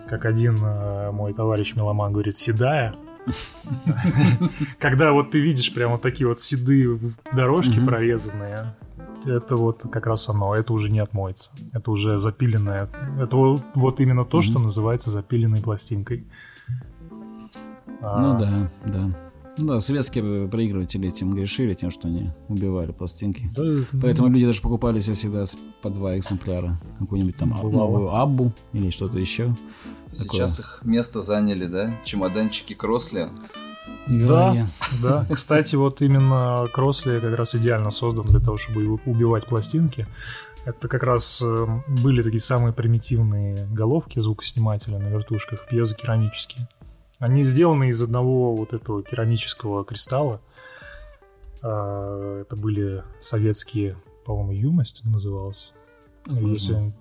как 0.09 0.25
один 0.25 0.57
э, 0.63 1.11
мой 1.11 1.35
товарищ 1.35 1.75
Меломан 1.75 2.13
говорит, 2.13 2.37
седая, 2.37 2.95
когда 4.79 5.13
вот 5.13 5.33
ты 5.33 5.41
видишь 5.41 5.75
прямо 5.75 5.99
такие 5.99 6.29
вот 6.29 6.39
седые 6.39 6.99
дорожки 7.33 7.85
прорезанные, 7.85 8.75
это 9.27 9.57
вот 9.57 9.83
как 9.91 10.07
раз 10.07 10.29
оно, 10.29 10.55
это 10.55 10.73
уже 10.73 10.91
не 10.91 11.01
отмоется. 11.01 11.51
Это 11.73 11.91
уже 11.91 12.19
запиленное. 12.19 12.89
Это 13.21 13.37
вот, 13.37 13.63
вот 13.75 14.01
именно 14.01 14.25
то, 14.25 14.43
что 14.43 14.59
называется 14.59 15.11
запиленной 15.11 15.61
пластинкой. 15.61 16.27
Ну 18.01 18.39
да, 18.39 18.71
да. 18.87 19.11
Ну 19.59 19.67
да, 19.67 19.81
советские 19.81 20.49
проигрыватели 20.49 21.09
этим 21.09 21.35
грешили, 21.35 21.75
тем, 21.75 21.91
что 21.91 22.09
они 22.09 22.31
убивали 22.49 22.93
пластинки. 22.93 23.51
Да, 23.55 23.63
Поэтому 24.01 24.29
люди 24.29 24.47
даже 24.47 24.63
покупали 24.63 25.01
себе 25.01 25.15
всегда 25.15 25.45
по 25.83 25.91
два 25.91 26.17
экземпляра. 26.17 26.81
Какую-нибудь 26.99 27.37
там 27.37 27.51
Бывало. 27.51 27.71
новую 27.71 28.15
Аббу 28.15 28.53
или 28.73 28.91
что-то 28.91 29.19
еще. 29.19 29.55
Сейчас 30.13 30.61
их 30.61 30.81
место 30.83 31.21
заняли, 31.21 31.67
да? 31.67 31.95
Чемоданчики 32.05 32.75
Кросли. 32.75 33.29
Не 34.11 34.27
Да, 34.27 34.69
да. 35.03 35.27
Кстати, 35.33 35.77
вот 35.77 36.03
именно 36.03 36.67
Кросли 36.73 37.21
как 37.21 37.35
раз 37.37 37.55
идеально 37.55 37.91
создан 37.91 38.27
для 38.27 38.41
того, 38.41 38.57
чтобы 38.57 38.87
убивать 39.07 39.47
пластинки. 39.47 40.07
Это 40.67 40.89
как 40.89 41.05
раз 41.05 41.41
э, 41.43 41.67
были 41.89 42.21
такие 42.23 42.41
самые 42.41 42.75
примитивные 42.75 43.67
головки 43.73 44.19
звукоснимателя 44.19 44.99
на 44.99 45.09
вертушках, 45.09 45.67
пьезокерамические. 45.69 46.69
Они 47.19 47.43
сделаны 47.43 47.89
из 47.89 48.03
одного 48.03 48.55
вот 48.55 48.75
этого 48.75 49.03
керамического 49.03 49.85
кристалла. 49.85 50.41
А, 51.63 52.41
Это 52.43 52.57
были 52.57 53.05
советские, 53.19 53.97
по-моему, 54.25 54.53
юность 54.53 55.05
называлась. 55.05 55.75
Если- 56.27 56.93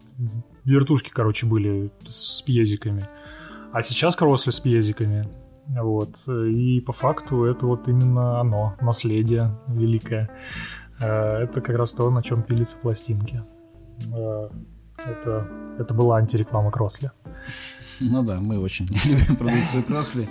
Вертушки, 0.66 1.10
короче, 1.10 1.46
были 1.46 1.92
с 2.08 2.42
пьезиками. 2.42 3.08
А 3.72 3.82
сейчас 3.82 4.16
кросли 4.16 4.52
с 4.52 4.60
пьезиками. 4.60 5.28
Вот. 5.70 6.28
И 6.28 6.82
по 6.82 6.92
факту 6.94 7.46
это 7.46 7.66
вот 7.68 7.88
именно 7.88 8.40
оно, 8.40 8.76
наследие 8.82 9.56
великое. 9.68 10.30
Э, 11.00 11.44
Это 11.44 11.62
как 11.62 11.76
раз 11.78 11.94
то, 11.94 12.10
на 12.10 12.24
чем 12.24 12.42
пилятся 12.44 12.78
пластинки. 12.78 13.44
Э, 14.14 14.50
Это, 15.06 15.48
это 15.78 15.94
была 15.94 16.18
антиреклама 16.18 16.72
Кросли. 16.72 17.12
Ну 18.02 18.24
да, 18.24 18.40
мы 18.40 18.60
очень 18.60 18.86
любим 19.06 19.36
продукцию 19.36 19.84
Кросли. 19.84 20.28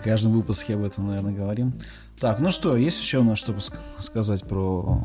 В 0.00 0.04
каждом 0.04 0.32
выпуске 0.32 0.74
об 0.74 0.84
этом, 0.84 1.08
наверное, 1.08 1.34
говорим. 1.34 1.72
Так, 2.20 2.40
ну 2.40 2.50
что, 2.50 2.76
есть 2.76 3.00
еще 3.00 3.18
у 3.18 3.24
нас 3.24 3.38
что 3.38 3.52
ск- 3.54 3.74
сказать 3.98 4.44
про, 4.48 5.00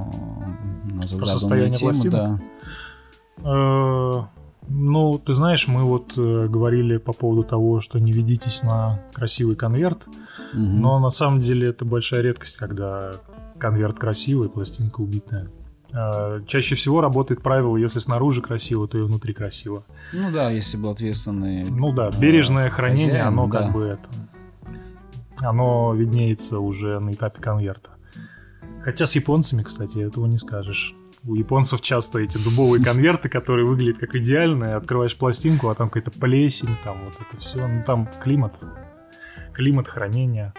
э, 1.02 1.08
заданную 1.08 1.40
состояние 1.40 1.78
тему? 1.78 1.92
пластинок? 1.92 2.42
Да. 3.44 4.30
Э, 4.62 4.66
Ну, 4.70 5.18
ты 5.18 5.34
знаешь, 5.34 5.68
мы 5.68 5.84
вот 5.84 6.14
э, 6.18 6.48
говорили 6.48 6.98
по 6.98 7.14
поводу 7.14 7.44
того, 7.44 7.80
что 7.82 8.00
не 8.00 8.12
ведитесь 8.12 8.64
на 8.64 9.02
красивый 9.14 9.56
конверт, 9.56 10.06
Мгм. 10.54 10.82
но 10.82 11.00
на 11.00 11.10
самом 11.10 11.40
деле 11.40 11.70
это 11.70 11.86
большая 11.86 12.22
редкость, 12.22 12.58
когда 12.58 13.14
конверт 13.58 14.00
красивый, 14.00 14.50
пластинка 14.50 15.02
убитая. 15.02 15.48
Э, 15.94 16.42
Чаще 16.48 16.76
всего 16.76 17.02
работает 17.02 17.42
правило, 17.42 17.76
если 17.78 18.00
снаружи 18.00 18.42
красиво, 18.42 18.88
то 18.88 18.98
и 18.98 19.02
внутри 19.02 19.34
красиво. 19.34 19.84
Ну 20.14 20.32
да, 20.32 20.50
если 20.50 20.78
был 20.78 20.90
ответственный. 20.92 21.66
Ну 21.70 21.92
да, 21.94 22.12
бережное 22.12 22.68
э, 22.68 22.70
хранение, 22.70 23.08
хозяин, 23.08 23.28
оно 23.28 23.48
да. 23.48 23.60
как 23.64 23.74
бы 23.74 23.84
это... 23.84 24.10
Оно 25.44 25.94
виднеется 25.96 26.60
уже 26.60 27.00
на 27.00 27.12
этапе 27.12 27.42
конверта. 27.42 27.90
Хотя 28.84 29.06
с 29.06 29.16
японцами, 29.16 29.64
кстати, 29.64 29.98
этого 30.00 30.28
не 30.28 30.38
скажешь. 30.38 30.96
У 31.24 31.36
японцев 31.36 31.82
часто 31.82 32.20
эти 32.20 32.38
дубовые 32.38 32.84
конверты, 32.84 33.30
которые 33.30 33.66
выглядят 33.66 34.00
как 34.00 34.16
идеальные. 34.16 34.74
Открываешь 34.74 35.16
пластинку, 35.16 35.70
а 35.70 35.76
там 35.76 35.90
какая-то 35.90 36.12
плесень, 36.20 36.76
там 36.84 37.06
вот 37.06 37.14
это 37.20 37.38
все. 37.40 37.68
Ну 37.68 37.84
там 37.86 38.10
климат. 38.22 38.60
Климат 39.54 39.88
хранения. 39.88 40.54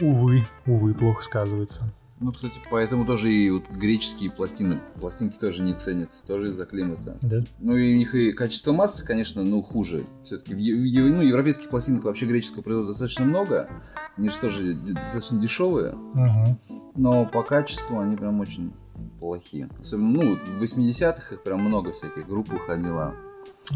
Увы, 0.00 0.44
увы, 0.66 0.94
плохо 0.94 1.22
сказывается. 1.22 1.92
Ну, 2.20 2.30
кстати, 2.30 2.54
поэтому 2.70 3.04
тоже 3.04 3.30
и 3.30 3.50
вот 3.50 3.68
греческие 3.70 4.30
пластины, 4.30 4.80
пластинки 5.00 5.36
тоже 5.36 5.62
не 5.62 5.74
ценятся, 5.74 6.22
тоже 6.24 6.50
из-за 6.50 6.64
климата. 6.64 7.18
Да? 7.20 7.42
Ну 7.58 7.76
и 7.76 7.92
у 7.94 7.96
них 7.98 8.14
и 8.14 8.32
качество 8.32 8.72
массы, 8.72 9.04
конечно, 9.04 9.42
ну 9.44 9.62
хуже. 9.62 10.06
Все-таки 10.24 10.54
в, 10.54 10.56
в 10.56 11.10
ну, 11.12 11.22
европейских 11.22 11.68
пластинок 11.68 12.04
вообще 12.04 12.26
греческого 12.26 12.62
производства 12.62 12.92
достаточно 12.92 13.24
много. 13.24 13.68
Они 14.16 14.28
же 14.28 14.38
тоже 14.38 14.74
достаточно 14.74 15.40
дешевые, 15.40 15.94
Мгм. 16.14 16.58
но 16.94 17.26
по 17.26 17.42
качеству 17.42 17.98
они 17.98 18.16
прям 18.16 18.40
очень 18.40 18.72
плохие. 19.20 19.68
Особенно, 19.80 20.22
ну, 20.22 20.36
в 20.36 20.62
80-х 20.62 21.34
их 21.34 21.42
прям 21.42 21.60
много 21.60 21.92
всяких 21.92 22.26
групп 22.28 22.48
выходило. 22.50 23.14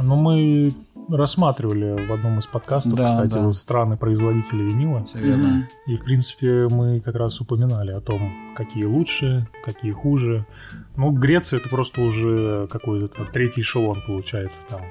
Ну, 0.03 0.17
мы 0.17 0.71
рассматривали 1.09 2.07
в 2.07 2.13
одном 2.13 2.39
из 2.39 2.47
подкастов, 2.47 2.95
Да, 2.99 3.05
кстати, 3.05 3.33
да. 3.35 3.41
вот 3.43 3.57
страны-производители 3.57 4.63
винила. 4.63 5.05
Всё 5.05 5.19
верно. 5.19 5.67
И, 5.87 5.97
в 5.97 6.05
принципе, 6.05 6.69
мы 6.71 7.01
как 7.01 7.15
раз 7.15 7.41
упоминали 7.41 7.93
о 7.93 8.01
том, 8.01 8.55
какие 8.55 8.85
лучше, 8.85 9.47
какие 9.65 9.93
хуже. 9.93 10.45
Ну, 10.97 11.11
Греция 11.13 11.59
это 11.61 11.71
просто 11.71 12.03
уже 12.03 12.67
какой-то 12.71 13.09
там 13.09 13.27
третий 13.33 13.63
эшелон 13.63 14.03
получается 14.07 14.61
там. 14.69 14.83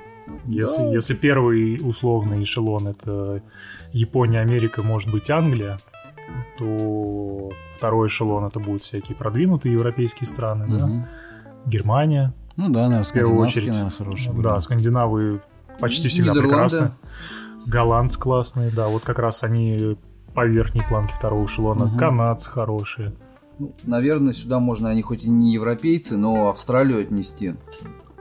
Если, 0.45 0.83
Да. 0.83 0.89
если 0.91 1.13
первый 1.13 1.79
условный 1.81 2.43
эшелон 2.43 2.87
это 2.87 3.41
Япония, 3.93 4.39
Америка, 4.41 4.81
может 4.83 5.11
быть 5.11 5.29
Англия, 5.29 5.77
то 6.57 7.49
второй 7.75 8.07
эшелон 8.07 8.45
это 8.45 8.59
будут 8.59 8.83
всякие 8.83 9.15
продвинутые 9.15 9.73
европейские 9.73 10.27
страны, 10.27 10.65
да? 10.77 10.87
Мгм. 10.87 11.05
Германия. 11.65 12.33
Ну 12.55 12.69
да, 12.69 12.87
наверное, 12.89 13.03
первую 13.13 13.49
скандинавские, 13.49 13.63
очередь. 13.63 13.67
наверное, 13.73 13.91
хорошие. 13.97 14.31
были. 14.31 14.43
Да, 14.43 14.59
скандинавы 14.59 15.41
почти 15.79 16.07
всегда 16.07 16.33
прекрасны. 16.33 16.91
Голландцы 17.65 18.19
классные, 18.19 18.71
да, 18.71 18.87
вот 18.87 19.03
как 19.03 19.19
раз 19.19 19.43
они 19.43 19.97
по 20.33 20.45
верхней 20.45 20.81
планке 20.87 21.13
второго 21.13 21.45
эшелона. 21.45 21.85
Мгм. 21.85 21.97
Канадцы 21.97 22.49
хорошие. 22.49 23.13
Ну, 23.59 23.73
наверное, 23.83 24.33
сюда 24.33 24.59
можно, 24.59 24.89
они 24.89 25.01
хоть 25.01 25.23
и 25.23 25.29
не 25.29 25.53
европейцы, 25.53 26.15
но 26.15 26.49
Австралию 26.49 27.01
отнести. 27.01 27.55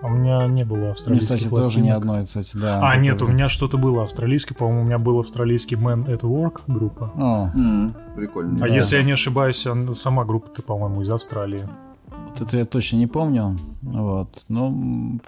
А 0.03 0.07
у 0.07 0.11
меня 0.11 0.47
не 0.47 0.65
было 0.65 0.77
Мне, 0.77 0.91
австралийских 0.91 1.37
кстати, 1.37 1.49
тоже 1.49 1.63
пластинок. 1.63 1.87
ни 1.87 1.91
одной, 1.91 2.25
кстати, 2.27 2.57
да. 2.57 2.81
А, 2.83 2.97
нет, 2.97 3.23
у 3.23 3.27
меня 3.29 3.49
что-то 3.49 3.79
было 3.79 4.03
австралийский, 4.03 4.55
по-моему, 4.55 4.83
у 4.83 4.85
меня 4.85 4.99
был 4.99 5.19
австралийский 5.21 5.77
Man 5.77 6.07
at 6.07 6.21
Work 6.21 6.61
группа. 6.67 7.11
О, 7.17 7.51
М, 7.59 7.95
прикольно. 8.15 8.57
А 8.57 8.69
Да. 8.69 8.75
если 8.75 8.97
я 8.97 9.03
не 9.03 9.13
ошибаюсь, 9.13 9.67
сама 9.95 10.25
группа-то, 10.25 10.63
по-моему, 10.63 11.03
из 11.03 11.11
Австралии. 11.11 11.63
вот 12.11 12.41
это 12.41 12.59
я 12.59 12.65
точно 12.67 12.97
не 12.99 13.07
помню. 13.07 13.57
Вот. 13.83 14.45
Ну, 14.49 15.19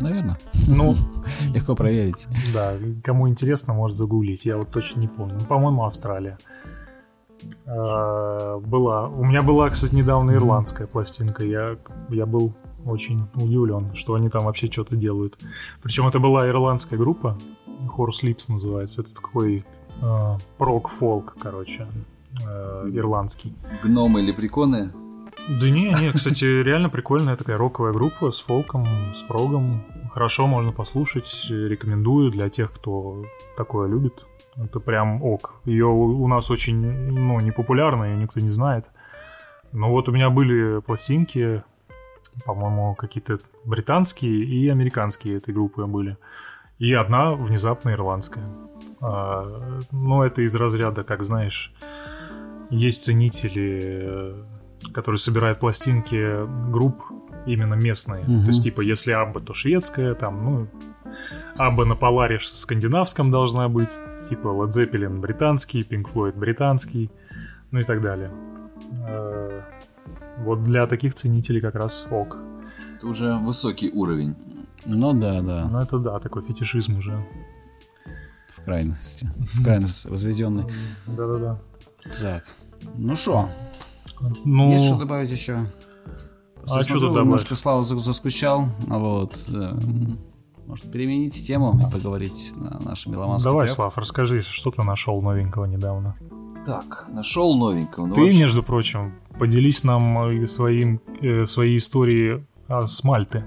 наверное, 0.00 0.38
Ну, 0.66 0.96
легко 1.54 1.76
проверить. 1.76 2.26
да, 2.52 2.72
кому 3.04 3.28
интересно, 3.28 3.74
может 3.74 3.96
загуглить. 3.96 4.44
Я 4.44 4.56
вот 4.58 4.70
точно 4.70 4.98
не 5.00 5.08
помню. 5.08 5.36
Ну, 5.38 5.46
по-моему, 5.46 5.84
Австралия. 5.84 6.36
А, 7.66 8.58
Была. 8.58 9.06
У 9.08 9.24
меня 9.24 9.42
была, 9.42 9.70
кстати, 9.70 9.94
недавно 9.94 10.32
ирландская 10.32 10.86
пластинка. 10.88 11.44
Я, 11.44 11.76
я 12.10 12.26
был 12.26 12.52
очень 12.88 13.28
удивлен, 13.34 13.94
что 13.94 14.14
они 14.14 14.28
там 14.28 14.44
вообще 14.44 14.66
что-то 14.66 14.96
делают. 14.96 15.38
Причем 15.82 16.06
это 16.06 16.18
была 16.18 16.48
ирландская 16.48 16.98
группа. 16.98 17.38
Horse 17.96 18.24
Lips 18.24 18.44
называется. 18.48 19.02
Это 19.02 19.14
такой 19.14 19.64
э, 20.02 20.36
прок-фолк, 20.58 21.36
короче, 21.40 21.86
э, 22.44 22.90
ирландский. 22.92 23.54
Гномы 23.82 24.22
или 24.22 24.32
приконы. 24.32 24.92
Да 25.48 25.70
не, 25.70 25.94
не, 25.94 26.12
кстати, 26.12 26.44
реально 26.44 26.90
прикольная 26.90 27.36
такая 27.36 27.56
роковая 27.56 27.92
группа 27.92 28.30
с 28.30 28.40
фолком, 28.40 28.86
с 29.14 29.22
прогом. 29.22 29.82
Хорошо, 30.12 30.46
можно 30.46 30.72
послушать, 30.72 31.46
рекомендую 31.48 32.30
для 32.30 32.50
тех, 32.50 32.72
кто 32.72 33.24
такое 33.56 33.88
любит. 33.88 34.26
Это 34.56 34.80
прям 34.80 35.22
ок. 35.22 35.60
Ее 35.64 35.86
у 35.86 36.22
у 36.22 36.28
нас 36.28 36.50
очень, 36.50 36.76
ну, 36.76 37.40
непопулярна, 37.40 38.04
ее 38.04 38.16
никто 38.16 38.40
не 38.40 38.50
знает. 38.50 38.90
Но 39.72 39.90
вот 39.90 40.08
у 40.08 40.12
меня 40.12 40.30
были 40.30 40.80
пластинки, 40.80 41.62
по-моему, 42.44 42.94
какие-то 42.94 43.38
британские 43.64 44.44
и 44.44 44.68
американские 44.68 45.36
этой 45.36 45.54
группы 45.54 45.86
были. 45.86 46.16
И 46.78 46.92
одна 46.92 47.34
внезапно 47.34 47.90
ирландская. 47.90 48.46
А, 49.00 49.80
но 49.90 50.24
это 50.24 50.42
из 50.42 50.54
разряда, 50.54 51.04
как 51.04 51.22
знаешь, 51.22 51.72
есть 52.70 53.02
ценители, 53.04 53.80
э, 53.82 54.44
которые 54.92 55.18
собирают 55.18 55.58
пластинки 55.58 56.46
групп 56.70 57.02
именно 57.46 57.74
местные. 57.74 58.22
Мгм. 58.24 58.42
То 58.42 58.48
есть, 58.48 58.62
типа, 58.62 58.80
если 58.80 59.12
Абба, 59.12 59.40
то 59.40 59.54
шведская, 59.54 60.14
там, 60.14 60.44
ну, 60.44 60.68
Абба 61.56 61.84
на 61.84 61.96
Поларе 61.96 62.38
скандинавском 62.40 63.30
должна 63.30 63.68
быть, 63.68 63.98
типа 64.28 64.48
Led 64.48 64.68
Zeppelin 64.68 65.18
британский, 65.18 65.80
Pink 65.80 66.06
Floyd 66.12 66.36
британский, 66.36 67.10
ну 67.70 67.80
и 67.80 67.84
так 67.84 68.02
далее. 68.02 68.30
Вот 70.44 70.64
для 70.64 70.86
таких 70.86 71.14
ценителей 71.14 71.60
как 71.60 71.74
раз 71.74 72.06
ок. 72.10 72.36
Это 72.96 73.06
уже 73.06 73.34
высокий 73.36 73.90
уровень. 73.90 74.34
Ну 74.86 75.12
да, 75.12 75.40
да, 75.42 75.68
Ну 75.70 75.78
это 75.78 75.98
да, 75.98 76.18
такой 76.20 76.42
фетишизм 76.42 76.98
уже. 76.98 77.24
в 78.56 78.64
крайности. 78.64 79.30
В 79.54 79.62
крайность 79.64 80.06
возведенный. 80.06 80.64
Да-да-да. 81.06 81.58
Так, 82.20 82.44
ну 82.96 83.16
что, 83.16 83.48
Ну, 84.44 84.70
есть 84.72 84.86
что 84.86 84.98
добавить 84.98 85.30
еще? 85.30 85.66
А 86.70 86.82
что 86.82 86.94
тут 86.94 87.02
добавить? 87.02 87.24
Немножко 87.24 87.54
Слава 87.56 87.82
за- 87.82 87.98
заскучал, 87.98 88.68
а 88.90 88.98
вот... 88.98 89.44
э, 89.48 89.72
Может, 90.66 90.90
переменить 90.92 91.46
тему 91.46 91.74
и 91.86 91.90
поговорить 91.90 92.52
на 92.56 92.78
нашем 92.80 93.12
меломанском 93.12 93.52
давай, 93.52 93.66
трэп? 93.66 93.76
Слав, 93.76 93.98
расскажи, 93.98 94.42
что 94.42 94.70
ты 94.70 94.82
нашел 94.82 95.20
новенького 95.22 95.64
недавно. 95.64 96.16
Так, 96.66 97.06
нашел 97.08 97.56
новенького. 97.56 98.06
Ну, 98.06 98.14
ты, 98.14 98.20
вообще- 98.22 98.40
между 98.40 98.62
прочим, 98.62 99.14
поделись 99.38 99.84
нам 99.84 100.18
э, 100.28 100.46
своим, 100.46 101.00
э, 101.20 101.46
своей 101.46 101.76
историей 101.78 102.44
а, 102.68 102.86
с 102.86 103.02
Мальты. 103.04 103.44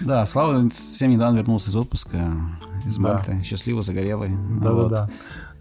Да, 0.00 0.24
Слава 0.26 0.68
совсем 0.70 1.10
недавно 1.10 1.38
вернулся 1.38 1.70
из 1.70 1.76
отпуска, 1.76 2.32
из 2.84 2.96
Да. 2.98 3.14
Мальты, 3.14 3.42
счастливый, 3.42 3.82
загорелый. 3.82 4.34
Вот. 4.34 4.88
Да-да-да. 4.88 5.10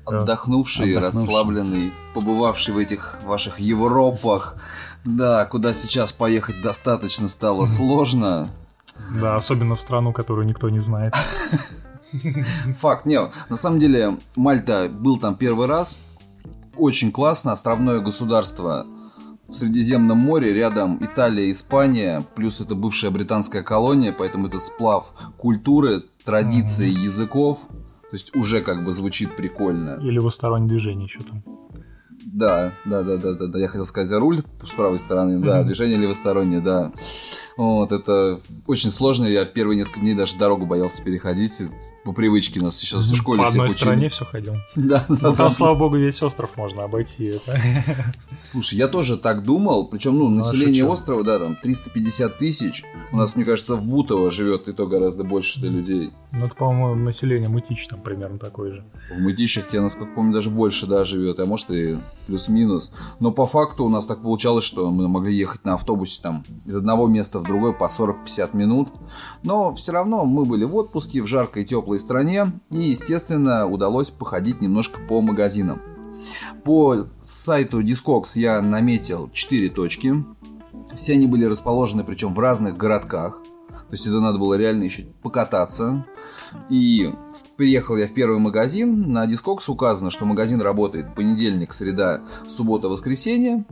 Отдохнувший, 0.05 0.91
Отдохнувший. 0.91 1.19
расслабленный, 1.19 1.93
побывавший 2.13 2.73
в 2.73 2.77
этих 2.77 3.19
ваших 3.23 3.59
Европах. 3.59 4.55
Да, 5.05 5.45
куда 5.45 5.73
сейчас 5.73 6.11
поехать 6.11 6.61
достаточно 6.61 7.27
стало 7.27 7.65
сложно. 7.65 8.49
Да, 9.21 9.35
особенно 9.35 9.75
в 9.75 9.81
страну, 9.81 10.11
которую 10.11 10.47
никто 10.47 10.69
не 10.69 10.79
знает. 10.79 11.13
Факт, 12.79 13.05
не, 13.05 13.19
на 13.49 13.55
самом 13.55 13.79
деле 13.79 14.17
Мальта 14.35 14.89
был 14.89 15.17
там 15.17 15.35
первый 15.35 15.67
раз. 15.67 15.97
Очень 16.75 17.11
классно, 17.11 17.51
островное 17.51 17.99
государство 17.99 18.85
в 19.47 19.53
Средиземном 19.53 20.17
море, 20.17 20.53
рядом 20.53 21.03
Италия, 21.03 21.49
Испания, 21.51 22.23
плюс 22.35 22.59
это 22.61 22.75
бывшая 22.75 23.11
британская 23.11 23.63
колония, 23.63 24.13
поэтому 24.17 24.47
это 24.47 24.59
сплав 24.59 25.11
культуры, 25.37 26.03
традиций, 26.25 26.89
языков. 26.89 27.59
То 27.69 28.13
есть 28.13 28.35
уже 28.35 28.61
как 28.61 28.83
бы 28.85 28.91
звучит 28.93 29.35
прикольно. 29.35 29.99
Или 30.01 30.11
левостороннее 30.11 30.69
движение 30.69 31.05
еще 31.05 31.19
там. 31.21 31.43
Да, 32.25 32.73
да, 32.85 33.03
да, 33.03 33.17
да, 33.17 33.33
да, 33.33 33.47
да. 33.47 33.59
Я 33.59 33.67
хотел 33.67 33.85
сказать 33.85 34.11
руль 34.19 34.43
с 34.65 34.71
правой 34.71 34.99
стороны, 34.99 35.39
да, 35.39 35.57
Мгм. 35.59 35.67
движение 35.67 35.97
левостороннее, 35.97 36.61
да. 36.61 36.91
Вот, 37.57 37.91
это 37.91 38.39
очень 38.67 38.91
сложно. 38.91 39.25
Я 39.25 39.45
первые 39.45 39.77
несколько 39.77 40.01
дней 40.01 40.13
даже 40.13 40.37
дорогу 40.37 40.65
боялся 40.65 41.03
переходить. 41.03 41.63
По 42.05 42.13
привычке 42.13 42.61
нас 42.61 42.77
сейчас 42.77 43.05
в 43.05 43.15
школе 43.17 43.41
По 43.41 43.47
одной 43.49 43.69
стороне 43.69 44.07
все 44.07 44.23
ходил. 44.23 44.53
Да, 44.77 45.03
Ну, 45.09 45.17
да. 45.17 45.33
там, 45.33 45.51
слава 45.51 45.75
богу, 45.75 45.97
весь 45.97 46.21
остров 46.23 46.55
можно 46.55 46.85
обойти. 46.85 47.33
Слушай, 48.43 48.75
я 48.75 48.87
тоже 48.87 49.17
так 49.17 49.43
думал. 49.43 49.89
Причем, 49.89 50.17
ну, 50.17 50.29
население 50.29 50.83
шучу. 50.83 50.93
острова, 50.93 51.23
да, 51.25 51.39
там 51.39 51.57
350 51.57 52.37
тысяч. 52.37 52.85
У 53.11 53.17
нас, 53.17 53.35
мне 53.35 53.43
кажется, 53.43 53.75
в 53.75 53.83
Бутово 53.83 54.31
живет 54.31 54.69
и 54.69 54.73
то 54.73 54.87
гораздо 54.87 55.25
больше 55.25 55.59
людей. 55.59 56.11
Ну, 56.31 56.45
это, 56.45 56.55
по-моему, 56.55 56.95
население 57.03 57.49
Мытищ 57.49 57.87
там 57.87 57.99
примерно 58.01 58.39
такое 58.39 58.71
же. 58.75 58.85
В 59.13 59.19
Мытищах, 59.19 59.73
я, 59.73 59.81
насколько 59.81 60.13
помню, 60.13 60.33
даже 60.33 60.49
больше, 60.49 60.85
да, 60.85 61.03
живет, 61.03 61.39
а 61.39 61.45
может 61.45 61.71
и 61.71 61.97
плюс-минус. 62.27 62.91
Но 63.19 63.31
по 63.31 63.45
факту 63.45 63.83
у 63.83 63.89
нас 63.89 64.05
так 64.05 64.21
получалось, 64.21 64.63
что 64.63 64.89
мы 64.91 65.09
могли 65.09 65.35
ехать 65.35 65.65
на 65.65 65.73
автобусе 65.73 66.21
там 66.21 66.45
из 66.65 66.75
одного 66.75 67.07
места 67.07 67.39
в 67.39 67.46
другое 67.47 67.71
по 67.71 67.85
40-50 67.85 68.55
минут. 68.55 68.89
Но 69.43 69.73
все 69.73 69.91
равно 69.91 70.25
мы 70.25 70.45
были 70.45 70.65
в 70.65 70.75
отпуске 70.75 71.21
в 71.21 71.27
жаркой 71.27 71.65
теплой 71.65 71.99
стране, 71.99 72.51
и, 72.69 72.89
естественно, 72.89 73.65
удалось 73.67 74.11
походить 74.11 74.61
немножко 74.61 74.99
по 74.99 75.21
магазинам. 75.21 75.81
По 76.63 77.07
сайту 77.21 77.81
Discogs 77.81 78.31
я 78.35 78.61
наметил 78.61 79.29
4 79.31 79.69
точки. 79.69 80.25
Все 80.95 81.13
они 81.13 81.27
были 81.27 81.45
расположены, 81.45 82.03
причем 82.03 82.33
в 82.33 82.39
разных 82.39 82.77
городках. 82.77 83.41
То 83.69 83.93
есть 83.93 84.05
это 84.05 84.19
надо 84.19 84.37
было 84.37 84.55
реально 84.55 84.83
еще 84.83 85.05
покататься. 85.21 86.05
И 86.69 87.13
приехал 87.55 87.95
я 87.97 88.07
в 88.07 88.13
первый 88.13 88.39
магазин. 88.39 89.11
На 89.11 89.25
Discogs 89.27 89.69
указано, 89.69 90.11
что 90.11 90.25
магазин 90.25 90.61
работает 90.61 91.15
понедельник, 91.15 91.73
среда, 91.73 92.21
суббота, 92.47 92.89
воскресенье. 92.89 93.65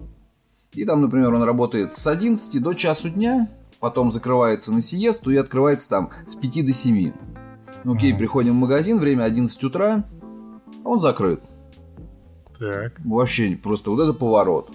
И 0.74 0.86
там, 0.86 1.02
например, 1.02 1.34
он 1.34 1.44
работает 1.44 1.94
с 1.94 2.06
11 2.06 2.62
до 2.62 2.74
часу 2.74 3.10
дня, 3.10 3.50
потом 3.86 4.10
закрывается 4.10 4.74
на 4.74 4.82
сиесту 4.82 5.30
и 5.30 5.38
открывается 5.38 5.88
там 5.92 6.10
с 6.26 6.34
5 6.34 6.66
до 6.66 6.72
7. 6.72 7.12
Ну, 7.84 7.94
Окей, 7.94 8.14
Мгм. 8.14 8.18
приходим 8.18 8.54
в 8.54 8.56
магазин, 8.56 8.98
время 8.98 9.26
11 9.26 9.64
утра, 9.64 10.04
а 10.84 10.90
он 10.90 11.00
закрыт. 11.00 11.44
Так. 12.58 12.94
Вообще, 13.06 13.56
просто 13.56 13.92
вот 13.92 14.00
это 14.00 14.14
поворот. 14.14 14.72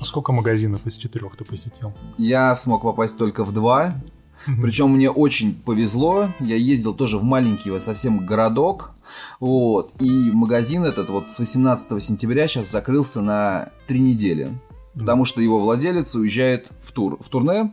А 0.00 0.04
Сколько 0.04 0.32
магазинов 0.32 0.84
из 0.88 0.96
четырех 0.96 1.36
ты 1.36 1.44
посетил? 1.44 1.92
Я 2.16 2.52
смог 2.56 2.82
попасть 2.82 3.16
только 3.16 3.44
в 3.44 3.52
два. 3.52 3.94
Причем 4.60 4.90
мне 4.90 5.08
очень 5.08 5.54
повезло. 5.54 6.30
Я 6.40 6.56
ездил 6.56 6.94
тоже 6.94 7.16
в 7.18 7.22
маленький 7.22 7.78
совсем 7.78 8.26
городок. 8.26 8.90
Вот. 9.38 9.92
И 10.00 10.10
магазин 10.32 10.82
этот 10.84 11.10
вот 11.10 11.28
с 11.30 11.38
18 11.38 12.02
сентября 12.02 12.48
сейчас 12.48 12.72
закрылся 12.72 13.20
на 13.20 13.68
три 13.86 14.00
недели. 14.00 14.48
Потому 14.94 15.24
что 15.24 15.40
его 15.40 15.60
владелец 15.60 16.12
уезжает 16.16 16.72
в 16.82 16.90
тур. 16.90 17.18
В 17.20 17.28
турне. 17.28 17.72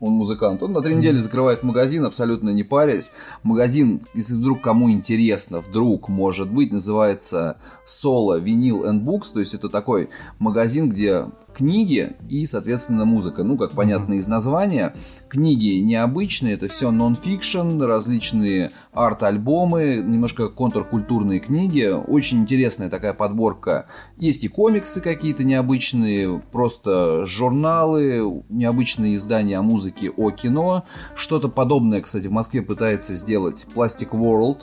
Он 0.00 0.12
музыкант. 0.12 0.62
Он 0.62 0.72
на 0.72 0.80
три 0.80 0.94
недели 0.94 1.16
закрывает 1.16 1.64
магазин, 1.64 2.04
абсолютно 2.04 2.50
не 2.50 2.62
парясь. 2.62 3.10
Магазин, 3.42 4.02
если 4.14 4.34
вдруг 4.34 4.62
кому 4.62 4.90
интересно, 4.90 5.60
вдруг, 5.60 6.08
может 6.08 6.50
быть, 6.50 6.72
называется 6.72 7.58
Solo 7.84 8.40
Vinyl 8.40 8.84
and 8.84 9.02
Books. 9.02 9.32
То 9.32 9.40
есть 9.40 9.54
это 9.54 9.68
такой 9.68 10.10
магазин, 10.38 10.88
где 10.88 11.26
книги 11.58 12.16
и, 12.28 12.46
соответственно, 12.46 13.04
музыка. 13.04 13.42
Ну, 13.42 13.58
как 13.58 13.72
понятно 13.72 14.14
из 14.14 14.28
названия, 14.28 14.94
книги 15.28 15.80
необычные, 15.80 16.54
это 16.54 16.68
все 16.68 16.92
нон-фикшн, 16.92 17.82
различные 17.82 18.70
арт-альбомы, 18.92 19.96
немножко 19.96 20.48
контркультурные 20.48 21.40
книги. 21.40 21.82
Очень 21.82 22.42
интересная 22.42 22.88
такая 22.88 23.12
подборка. 23.12 23.86
Есть 24.16 24.44
и 24.44 24.48
комиксы 24.48 25.00
какие-то 25.00 25.42
необычные, 25.42 26.38
просто 26.52 27.26
журналы, 27.26 28.44
необычные 28.48 29.16
издания 29.16 29.58
о 29.58 29.62
музыке, 29.62 30.10
о 30.10 30.30
кино. 30.30 30.84
Что-то 31.16 31.48
подобное, 31.48 32.00
кстати, 32.00 32.28
в 32.28 32.32
Москве 32.32 32.62
пытается 32.62 33.14
сделать 33.14 33.66
Plastic 33.74 34.10
World. 34.10 34.58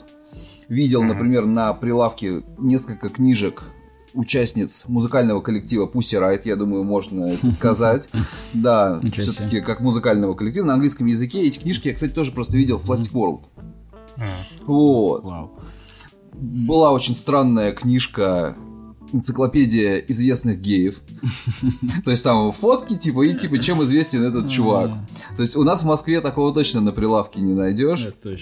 Видел, 0.68 1.02
например, 1.02 1.44
на 1.44 1.74
прилавке 1.74 2.42
несколько 2.58 3.10
книжек 3.10 3.62
участниц 4.16 4.84
музыкального 4.88 5.40
коллектива 5.40 5.86
Pussy 5.86 6.20
Riot, 6.20 6.42
я 6.44 6.56
думаю, 6.56 6.84
можно 6.84 7.26
это 7.26 7.50
сказать. 7.52 8.08
Да, 8.52 9.00
все-таки 9.12 9.60
как 9.60 9.80
музыкального 9.80 10.34
коллектива 10.34 10.64
на 10.64 10.74
английском 10.74 11.06
языке. 11.06 11.46
Эти 11.46 11.58
книжки 11.58 11.88
я, 11.88 11.94
кстати, 11.94 12.12
тоже 12.12 12.32
просто 12.32 12.56
видел 12.56 12.78
в 12.78 12.90
Plastic 12.90 13.12
World. 13.12 13.42
М. 14.16 14.24
Вот. 14.66 15.24
Была 16.32 16.92
очень 16.92 17.14
странная 17.14 17.72
книжка 17.72 18.56
энциклопедия 19.12 19.96
известных 19.98 20.60
геев. 20.60 21.00
То 22.04 22.10
есть 22.10 22.24
там 22.24 22.52
фотки, 22.52 22.96
типа, 22.96 23.22
и 23.26 23.34
типа, 23.34 23.58
чем 23.58 23.82
известен 23.84 24.22
этот 24.24 24.48
чувак. 24.50 24.90
То 25.36 25.42
есть 25.42 25.56
у 25.56 25.62
нас 25.62 25.82
в 25.82 25.86
Москве 25.86 26.20
такого 26.20 26.52
точно 26.52 26.80
на 26.80 26.92
прилавке 26.92 27.40
не 27.40 27.54
найдешь. 27.54 28.04
Это 28.06 28.36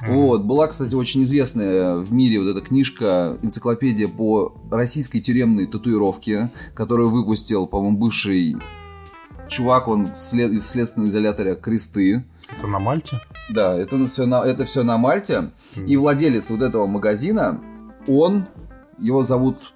точно. 0.00 0.14
Вот, 0.14 0.44
была, 0.44 0.66
кстати, 0.68 0.94
очень 0.94 1.22
известная 1.22 1.96
в 1.96 2.12
мире 2.12 2.40
вот 2.40 2.48
эта 2.48 2.60
книжка, 2.60 3.38
энциклопедия 3.42 4.08
по 4.08 4.54
российской 4.70 5.20
тюремной 5.20 5.66
татуировке, 5.66 6.52
которую 6.74 7.10
выпустил, 7.10 7.66
по-моему, 7.66 7.98
бывший 7.98 8.56
чувак, 9.48 9.88
он 9.88 10.14
след- 10.14 10.52
из 10.52 10.68
следственного 10.68 11.08
изолятора 11.08 11.54
Кресты. 11.54 12.24
Это 12.56 12.66
на 12.66 12.78
Мальте? 12.78 13.20
Да, 13.50 13.76
это 13.76 14.06
все 14.06 14.26
на, 14.26 14.42
это 14.44 14.64
все 14.64 14.82
на 14.82 14.96
Мальте. 14.98 15.50
И 15.86 15.96
владелец 15.96 16.50
вот 16.50 16.62
этого 16.62 16.86
магазина, 16.86 17.60
он, 18.06 18.46
его 18.98 19.22
зовут 19.22 19.74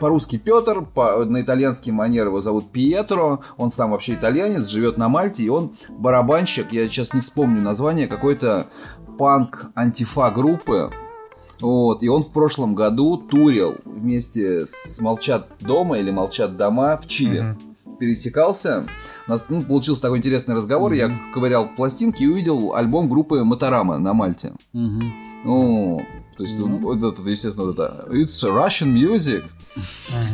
по-русски 0.00 0.38
Петр, 0.38 0.82
по, 0.82 1.24
на 1.24 1.42
итальянский 1.42 1.92
манер 1.92 2.26
его 2.26 2.40
зовут 2.40 2.70
Пьетро, 2.70 3.40
он 3.56 3.70
сам 3.70 3.90
вообще 3.90 4.14
итальянец, 4.14 4.68
живет 4.68 4.96
на 4.96 5.08
Мальте, 5.08 5.44
и 5.44 5.48
он 5.48 5.72
барабанщик, 5.88 6.72
я 6.72 6.86
сейчас 6.86 7.14
не 7.14 7.20
вспомню 7.20 7.60
название, 7.60 8.06
какой-то 8.06 8.68
панк-антифа 9.18 10.30
группы, 10.30 10.90
вот, 11.60 12.02
и 12.02 12.08
он 12.08 12.22
в 12.22 12.30
прошлом 12.32 12.74
году 12.74 13.16
турил 13.16 13.76
вместе 13.84 14.64
с 14.66 15.00
Молчат 15.00 15.48
дома 15.60 15.98
или 15.98 16.10
Молчат 16.10 16.56
дома 16.56 16.96
в 16.96 17.08
Чили. 17.08 17.40
Мгм. 17.40 17.67
Пересекался. 17.98 18.86
У 19.26 19.30
нас 19.30 19.46
ну, 19.48 19.62
получился 19.62 20.02
такой 20.02 20.18
интересный 20.18 20.54
разговор. 20.54 20.92
Я 20.92 21.10
ковырял 21.34 21.68
пластинки 21.68 22.22
и 22.22 22.26
увидел 22.26 22.74
альбом 22.74 23.08
группы 23.08 23.44
Моторама 23.44 23.98
на 23.98 24.14
Мальте. 24.14 24.52
Ну, 24.72 26.02
то 26.36 26.44
есть, 26.44 26.60
вот 26.60 27.02
это, 27.02 27.28
естественно, 27.28 27.66
вот 27.66 27.78
это 27.78 28.06
It's 28.10 28.44
Russian 28.44 28.94
music. 28.94 29.44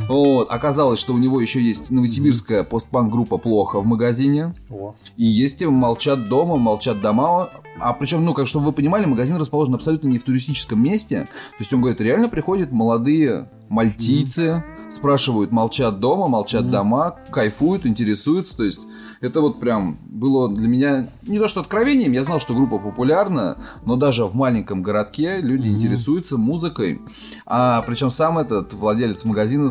Вот. 0.09 0.51
Оказалось, 0.51 0.99
что 0.99 1.15
у 1.15 1.19
него 1.19 1.41
еще 1.41 1.63
есть 1.63 1.91
новосибирская 1.91 2.65
постпанк-группа 2.65 3.39
«Плохо» 3.39 3.81
в 3.81 3.87
магазине. 3.87 4.55
О. 4.71 4.95
И 5.17 5.25
есть 5.25 5.65
«Молчат 5.65 6.29
дома», 6.29 6.57
«Молчат 6.57 7.01
дома». 7.01 7.51
А 7.81 7.93
причем, 7.93 8.25
ну, 8.25 8.35
как 8.35 8.47
чтобы 8.47 8.67
вы 8.67 8.73
понимали, 8.73 9.05
магазин 9.05 9.37
расположен 9.37 9.75
абсолютно 9.75 10.09
не 10.09 10.19
в 10.19 10.25
туристическом 10.25 10.83
месте. 10.83 11.23
То 11.23 11.57
есть 11.59 11.73
он 11.73 11.81
говорит, 11.81 12.01
реально 12.01 12.29
приходят 12.29 12.71
молодые 12.71 13.51
мальтийцы, 13.69 14.63
спрашивают, 14.91 15.53
молчат 15.53 16.01
дома, 16.01 16.29
молчат 16.29 16.71
дома, 16.71 17.17
кайфуют, 17.31 17.87
интересуются. 17.87 18.57
То 18.57 18.65
есть 18.65 18.81
это 19.21 19.41
вот 19.41 19.61
прям 19.61 19.99
было 20.07 20.49
для 20.55 20.69
меня 20.69 21.11
не 21.23 21.39
то 21.39 21.49
что 21.49 21.61
откровением, 21.61 22.13
я 22.13 22.23
знал, 22.23 22.41
что 22.41 22.55
группа 22.55 22.79
популярна, 22.79 23.59
но 23.85 23.97
даже 23.97 24.25
в 24.25 24.35
маленьком 24.35 24.83
городке 24.83 25.41
люди 25.41 25.69
интересуются 25.69 26.37
музыкой. 26.39 27.01
А 27.47 27.83
причем 27.83 28.11
сам 28.11 28.39
этот 28.39 28.73
владелец 28.75 29.25
магазина, 29.25 29.71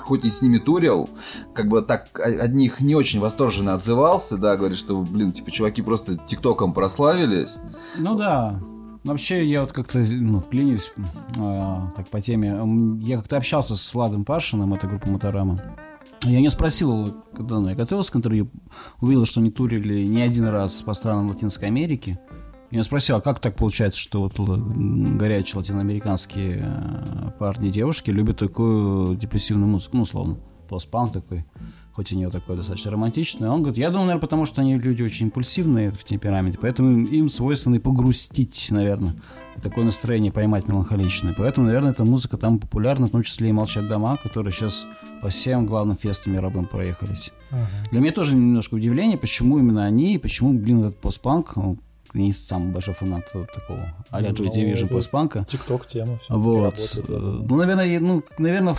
хоть 0.00 0.24
и 0.24 0.28
с 0.28 0.42
ними 0.42 0.58
турил, 0.58 1.08
как 1.54 1.68
бы 1.68 1.82
так 1.82 2.08
о- 2.18 2.44
от 2.44 2.52
них 2.52 2.80
не 2.80 2.94
очень 2.94 3.20
восторженно 3.20 3.74
отзывался, 3.74 4.36
да, 4.36 4.56
говорит, 4.56 4.78
что, 4.78 5.00
блин, 5.02 5.32
типа, 5.32 5.50
чуваки 5.50 5.82
просто 5.82 6.16
тиктоком 6.16 6.72
прославились. 6.72 7.58
Ну 7.96 8.14
да. 8.16 8.60
Вообще, 9.04 9.44
я 9.46 9.60
вот 9.60 9.72
как-то 9.72 9.98
ну, 9.98 10.40
вклинюсь 10.40 10.90
а, 11.36 11.92
так 11.94 12.08
по 12.08 12.22
теме. 12.22 12.58
Я 13.02 13.18
как-то 13.18 13.36
общался 13.36 13.76
с 13.76 13.94
Владом 13.94 14.24
Пашиным, 14.24 14.72
это 14.72 14.86
группа 14.86 15.08
Моторама. 15.08 15.60
Я 16.22 16.40
не 16.40 16.48
спросил, 16.48 17.14
когда 17.36 17.60
ну, 17.60 17.68
я 17.68 17.74
готовился 17.74 18.12
к 18.12 18.16
интервью, 18.16 18.48
увидел, 19.02 19.26
что 19.26 19.40
они 19.40 19.50
турили 19.50 20.06
не 20.06 20.22
один 20.22 20.46
раз 20.46 20.80
по 20.80 20.94
странам 20.94 21.28
Латинской 21.28 21.68
Америки. 21.68 22.18
Я 22.70 22.82
спросил, 22.82 23.16
а 23.16 23.20
как 23.20 23.40
так 23.40 23.56
получается, 23.56 24.00
что 24.00 24.22
вот 24.22 24.38
горячие 24.38 25.58
латиноамериканские 25.58 26.64
э, 26.64 27.30
парни 27.38 27.68
и 27.68 27.70
девушки 27.70 28.10
любят 28.10 28.38
такую 28.38 29.16
депрессивную 29.16 29.68
музыку, 29.68 29.98
ну, 29.98 30.02
условно, 30.04 30.38
постпанк 30.68 31.12
такой, 31.12 31.44
хоть 31.94 32.10
и 32.10 32.16
не 32.16 32.28
такой 32.28 32.56
достаточно 32.56 32.90
романтичный. 32.90 33.48
Он 33.48 33.62
говорит, 33.62 33.78
я 33.78 33.90
думаю, 33.90 34.06
наверное, 34.06 34.20
потому 34.20 34.46
что 34.46 34.60
они 34.62 34.76
люди 34.76 35.02
очень 35.02 35.26
импульсивные 35.26 35.92
в 35.92 36.02
темпераменте, 36.04 36.58
поэтому 36.60 36.90
им, 36.90 37.04
им 37.04 37.28
свойственно 37.28 37.76
и 37.76 37.78
погрустить, 37.78 38.68
наверное, 38.70 39.14
и 39.56 39.60
такое 39.60 39.84
настроение 39.84 40.32
поймать 40.32 40.66
меланхоличное. 40.66 41.34
Поэтому, 41.36 41.66
наверное, 41.66 41.92
эта 41.92 42.04
музыка 42.04 42.36
там 42.36 42.58
популярна, 42.58 43.06
в 43.06 43.10
том 43.10 43.22
числе 43.22 43.50
и 43.50 43.52
«Молчат 43.52 43.86
дома», 43.88 44.16
которые 44.16 44.52
сейчас 44.52 44.86
по 45.22 45.28
всем 45.28 45.66
главным 45.66 45.96
фестам 45.96 46.32
мировым 46.32 46.66
проехались. 46.66 47.32
Для 47.90 48.00
меня 48.00 48.10
тоже 48.10 48.34
немножко 48.34 48.74
удивление, 48.74 49.16
почему 49.16 49.58
именно 49.58 49.84
они, 49.84 50.14
и 50.14 50.18
почему, 50.18 50.52
блин, 50.52 50.80
этот 50.80 51.00
постпанк, 51.00 51.54
ну, 52.14 52.20
не 52.20 52.32
самый 52.32 52.72
большой 52.72 52.94
фанат 52.94 53.24
вот 53.34 53.52
такого 53.52 53.92
а-ля 54.10 54.30
Joy 54.30 54.50
Division 54.52 54.88
постпанка. 54.88 55.44
Тикток 55.44 55.86
тема. 55.86 56.20
Вот. 56.28 56.56
работает, 56.64 56.94
Э, 56.96 57.02
да. 57.08 57.46
Ну, 57.48 57.56
наверное, 57.56 58.00
ну, 58.00 58.22
наверное, 58.38 58.76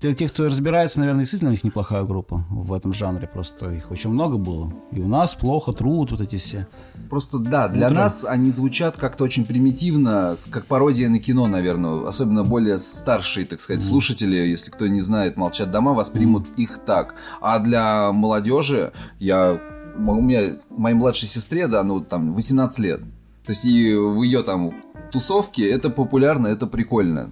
для 0.00 0.14
тех, 0.14 0.32
кто 0.32 0.46
разбирается, 0.46 1.00
наверное, 1.00 1.22
действительно 1.22 1.50
у 1.50 1.52
них 1.52 1.64
неплохая 1.64 2.04
группа 2.04 2.44
в 2.48 2.72
этом 2.72 2.92
жанре. 2.92 3.26
Просто 3.26 3.72
их 3.72 3.90
очень 3.90 4.10
много 4.10 4.38
было. 4.38 4.72
И 4.92 5.00
у 5.00 5.08
нас 5.08 5.34
плохо, 5.34 5.72
труд, 5.72 6.12
вот 6.12 6.20
эти 6.20 6.36
все. 6.36 6.68
Просто 7.10 7.38
да, 7.38 7.66
для 7.66 7.86
Утро. 7.88 7.96
нас 7.96 8.24
они 8.24 8.52
звучат 8.52 8.96
как-то 8.96 9.24
очень 9.24 9.44
примитивно, 9.44 10.36
как 10.50 10.66
пародия 10.66 11.08
на 11.08 11.18
кино, 11.18 11.48
наверное. 11.48 12.06
Особенно 12.06 12.44
более 12.44 12.78
старшие, 12.78 13.44
так 13.44 13.60
сказать, 13.60 13.82
слушатели, 13.82 14.36
если 14.36 14.70
кто 14.70 14.86
не 14.86 15.00
знает, 15.00 15.36
молчат 15.36 15.72
дома, 15.72 15.94
воспримут 15.94 16.46
их 16.56 16.78
так. 16.86 17.16
А 17.40 17.58
для 17.58 18.12
молодежи 18.12 18.92
я. 19.18 19.60
У 19.98 20.20
меня 20.20 20.58
моей 20.70 20.96
младшей 20.96 21.28
сестре, 21.28 21.66
да, 21.66 21.82
ну 21.82 22.00
там 22.00 22.34
18 22.34 22.78
лет. 22.80 23.00
То 23.44 23.52
есть 23.52 23.64
и 23.64 23.94
в 23.94 24.22
ее 24.22 24.42
там 24.42 24.72
тусовке 25.12 25.70
это 25.70 25.90
популярно, 25.90 26.48
это 26.48 26.66
прикольно. 26.66 27.30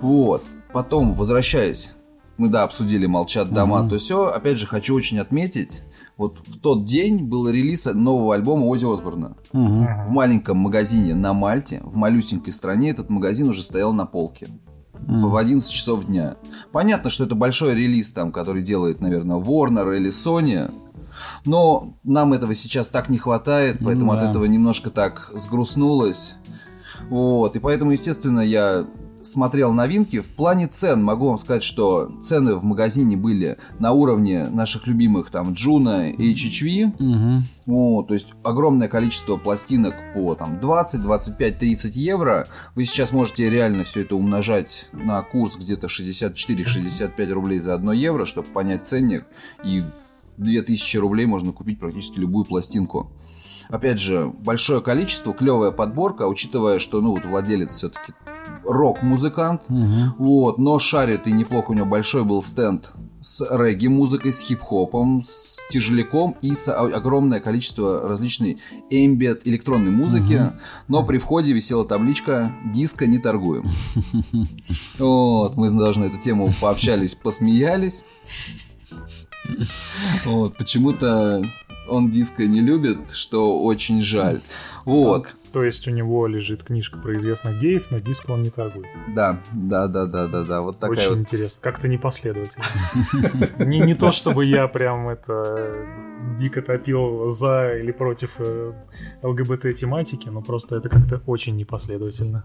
Вот. 0.00 0.44
Потом, 0.72 1.14
возвращаясь, 1.14 1.92
мы, 2.36 2.48
да, 2.48 2.64
обсудили 2.64 3.06
«Молчат 3.06 3.52
дома», 3.52 3.88
то 3.88 3.98
все. 3.98 4.26
Опять 4.26 4.58
же, 4.58 4.66
хочу 4.66 4.94
очень 4.94 5.18
отметить, 5.18 5.82
вот 6.16 6.38
в 6.46 6.58
тот 6.60 6.84
день 6.86 7.24
был 7.24 7.48
релиз 7.48 7.86
нового 7.86 8.34
альбома 8.34 8.66
Ози 8.66 8.90
Осборна. 8.92 9.36
В 9.52 10.10
маленьком 10.10 10.56
магазине 10.58 11.14
на 11.14 11.34
Мальте, 11.34 11.80
в 11.82 11.96
малюсенькой 11.96 12.52
стране, 12.52 12.90
этот 12.90 13.10
магазин 13.10 13.48
уже 13.48 13.62
стоял 13.62 13.92
на 13.92 14.06
полке. 14.06 14.48
В 14.94 15.30
в 15.30 15.36
11 15.36 15.70
часов 15.70 16.06
дня. 16.06 16.36
Понятно, 16.72 17.10
что 17.10 17.24
это 17.24 17.34
большой 17.34 17.74
релиз, 17.74 18.12
там, 18.12 18.32
который 18.32 18.62
делает, 18.62 19.00
наверное, 19.00 19.36
Warner 19.36 19.96
или 19.96 20.08
Sony. 20.08 20.72
Но 21.44 21.94
нам 22.04 22.32
этого 22.32 22.54
сейчас 22.54 22.88
так 22.88 23.08
не 23.08 23.18
хватает, 23.18 23.78
поэтому 23.84 24.12
да. 24.12 24.18
от 24.18 24.30
этого 24.30 24.44
немножко 24.44 24.90
так 24.90 25.30
сгрустнулось. 25.34 26.36
Вот, 27.08 27.54
и 27.56 27.58
поэтому, 27.58 27.92
естественно, 27.92 28.40
я 28.40 28.86
смотрел 29.26 29.72
новинки. 29.72 30.20
В 30.20 30.28
плане 30.28 30.66
цен 30.66 31.02
могу 31.02 31.28
вам 31.28 31.38
сказать, 31.38 31.62
что 31.62 32.10
цены 32.20 32.54
в 32.54 32.64
магазине 32.64 33.16
были 33.16 33.58
на 33.78 33.92
уровне 33.92 34.48
наших 34.48 34.86
любимых 34.86 35.30
там 35.30 35.52
Juno 35.52 36.10
и 36.10 36.34
HHV. 36.34 36.94
Мгм. 36.98 37.44
Вот, 37.66 38.08
то 38.08 38.14
есть 38.14 38.28
огромное 38.44 38.88
количество 38.88 39.36
пластинок 39.36 39.94
по 40.14 40.34
там 40.34 40.60
20, 40.60 41.02
25, 41.02 41.58
30 41.58 41.96
евро. 41.96 42.48
Вы 42.74 42.84
сейчас 42.84 43.12
можете 43.12 43.50
реально 43.50 43.84
все 43.84 44.02
это 44.02 44.14
умножать 44.14 44.88
на 44.92 45.20
курс 45.22 45.56
где-то 45.56 45.88
64-65 45.88 47.32
рублей 47.32 47.58
за 47.58 47.74
1 47.74 47.90
евро, 47.92 48.24
чтобы 48.24 48.48
понять 48.48 48.86
ценник. 48.86 49.26
И 49.64 49.82
2000 50.38 50.96
рублей 50.98 51.26
можно 51.26 51.52
купить 51.52 51.78
практически 51.78 52.18
любую 52.18 52.44
пластинку. 52.44 53.12
Опять 53.68 53.98
же, 53.98 54.26
большое 54.44 54.80
количество, 54.80 55.34
клевая 55.34 55.72
подборка, 55.72 56.28
учитывая, 56.28 56.78
что 56.78 57.00
ну 57.00 57.10
вот 57.12 57.24
владелец 57.24 57.72
все-таки 57.74 58.12
рок-музыкант, 58.64 59.62
Мгм. 59.68 60.14
вот, 60.18 60.58
но 60.58 60.78
шарит 60.78 61.26
и 61.26 61.32
неплохо 61.32 61.70
у 61.72 61.74
него 61.74 61.86
большой 61.86 62.24
был 62.24 62.42
стенд 62.42 62.92
с 63.20 63.44
регги-музыкой, 63.50 64.32
с 64.32 64.40
хип-хопом, 64.40 65.24
с 65.24 65.60
тяжеляком 65.70 66.36
и 66.42 66.54
с 66.54 66.72
огромное 66.72 67.40
количество 67.40 68.08
различной 68.08 68.58
эмбиент 68.88 69.40
электронной 69.44 69.90
музыки. 69.90 70.52
Но 70.86 71.02
при 71.04 71.18
входе 71.18 71.52
висела 71.52 71.84
табличка 71.84 72.52
«Диско 72.72 73.06
не 73.08 73.18
торгуем». 73.18 73.64
Вот, 74.98 75.56
мы 75.56 75.70
даже 75.70 76.00
на 76.00 76.04
эту 76.04 76.18
тему 76.18 76.50
пообщались, 76.60 77.14
посмеялись. 77.16 78.04
Вот, 80.24 80.56
почему-то 80.56 81.44
он 81.88 82.10
диско 82.10 82.46
не 82.46 82.60
любит, 82.60 83.12
что 83.12 83.62
очень 83.62 84.02
жаль. 84.02 84.40
Вот. 84.84 85.34
То 85.52 85.64
есть 85.64 85.88
у 85.88 85.90
него 85.90 86.26
лежит 86.26 86.62
книжка 86.62 86.98
про 86.98 87.16
известных 87.16 87.58
геев, 87.58 87.86
но 87.90 87.98
диск 87.98 88.28
он 88.28 88.42
не 88.42 88.50
торгует. 88.50 88.86
Да, 89.14 89.40
да, 89.52 89.86
да, 89.88 90.04
да, 90.06 90.26
да, 90.26 90.42
да. 90.44 90.60
Вот 90.60 90.78
такая 90.78 90.98
Очень 90.98 91.08
вот 91.10 91.18
интересно. 91.18 91.62
Как-то 91.62 91.88
непоследовательно. 91.88 92.64
Не, 93.64 93.80
не 93.80 93.94
то, 93.94 94.12
чтобы 94.12 94.44
я 94.44 94.68
прям 94.68 95.08
это 95.08 95.86
дико 96.38 96.60
топил 96.60 97.30
за 97.30 97.74
или 97.76 97.90
против 97.90 98.32
э, 98.38 98.72
ЛГБТ-тематики, 99.22 100.28
но 100.28 100.42
просто 100.42 100.76
это 100.76 100.88
как-то 100.88 101.22
очень 101.26 101.56
непоследовательно. 101.56 102.44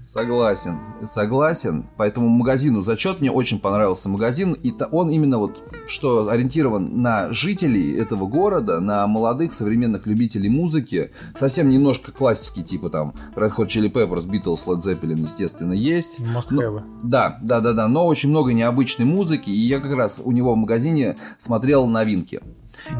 Согласен, 0.00 0.78
согласен. 1.04 1.86
Поэтому 1.96 2.28
магазину 2.28 2.82
зачет 2.82 3.20
мне 3.20 3.30
очень 3.30 3.60
понравился 3.60 4.08
магазин, 4.08 4.52
и 4.54 4.72
он 4.90 5.10
именно 5.10 5.38
вот 5.38 5.62
что 5.86 6.28
ориентирован 6.28 7.02
на 7.02 7.32
жителей 7.32 7.94
этого 7.96 8.26
города, 8.26 8.80
на 8.80 9.06
молодых 9.06 9.52
современных 9.52 10.06
любителей 10.06 10.48
музыки, 10.48 11.10
совсем 11.34 11.68
немножко 11.68 12.12
классики 12.12 12.62
типа 12.62 12.90
там 12.90 13.14
Red 13.34 13.54
Hot 13.56 13.66
Chili 13.66 13.92
Peppers, 13.92 14.28
Beatles, 14.28 14.66
Led 14.66 14.78
Zeppelin, 14.78 15.20
естественно, 15.20 15.72
есть. 15.72 16.18
Must 16.20 16.48
Ну, 16.50 16.62
have. 16.62 16.82
Да, 17.02 17.38
да, 17.42 17.60
да, 17.60 17.72
да, 17.72 17.88
но 17.88 18.06
очень 18.06 18.30
много 18.30 18.52
необычной 18.52 19.04
музыки, 19.04 19.50
и 19.50 19.66
я 19.66 19.80
как 19.80 19.92
раз 19.92 20.20
у 20.22 20.32
него 20.32 20.54
в 20.54 20.56
магазине 20.56 21.16
смотрел 21.38 21.86
новинки. 21.86 22.40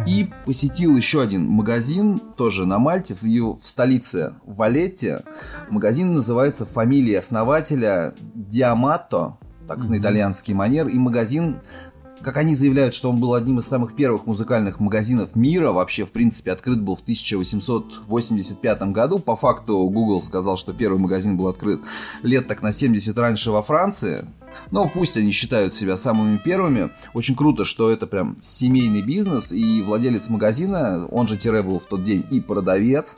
И 0.07 0.31
посетил 0.45 0.97
еще 0.97 1.23
один 1.23 1.47
магазин, 1.47 2.19
тоже 2.19 2.67
на 2.67 2.79
Мальте, 2.79 3.15
в, 3.15 3.23
в 3.23 3.63
столице 3.63 4.35
Валетте. 4.45 5.23
Магазин 5.71 6.15
называется 6.15 6.67
«Фамилия 6.67 7.19
основателя 7.19 8.15
Диамато», 8.35 9.39
так 9.69 9.85
на 9.85 9.99
итальянский 9.99 10.55
манер. 10.55 10.89
И 10.89 10.99
магазин, 10.99 11.61
как 12.23 12.39
они 12.39 12.55
заявляют, 12.55 12.95
что 12.95 13.11
он 13.11 13.21
был 13.21 13.35
одним 13.35 13.59
из 13.59 13.67
самых 13.67 13.95
первых 13.95 14.27
музыкальных 14.27 14.81
магазинов 14.81 15.37
мира, 15.37 15.71
вообще, 15.71 16.07
в 16.07 16.11
принципе, 16.11 16.53
открыт 16.53 16.81
был 16.81 16.97
в 16.97 17.03
1885 17.03 18.83
году. 18.93 19.19
По 19.19 19.37
факту 19.37 19.89
Google 19.89 20.23
сказал, 20.23 20.57
что 20.57 20.73
первый 20.73 20.99
магазин 20.99 21.37
был 21.37 21.49
открыт 21.49 21.81
лет 22.23 22.49
так 22.49 22.63
на 22.63 22.73
70 22.73 23.17
раньше 23.19 23.51
во 23.51 23.63
Франции. 23.63 24.27
Но 24.71 24.89
пусть 24.89 25.17
они 25.17 25.33
считают 25.33 25.75
себя 25.75 25.97
самыми 25.97 26.39
первыми. 26.39 26.91
Очень 27.15 27.37
круто, 27.37 27.65
что 27.65 27.91
это 27.91 28.07
прям 28.07 28.37
семейный 28.41 29.03
бизнес, 29.03 29.53
и 29.53 29.83
владелец 29.83 30.29
магазина, 30.29 31.07
он 31.07 31.29
же 31.29 31.37
Тире 31.37 31.63
был 31.63 31.81
в 31.81 31.87
тот 31.87 32.03
день 32.03 32.25
и 32.31 32.41
продавец. 32.41 33.17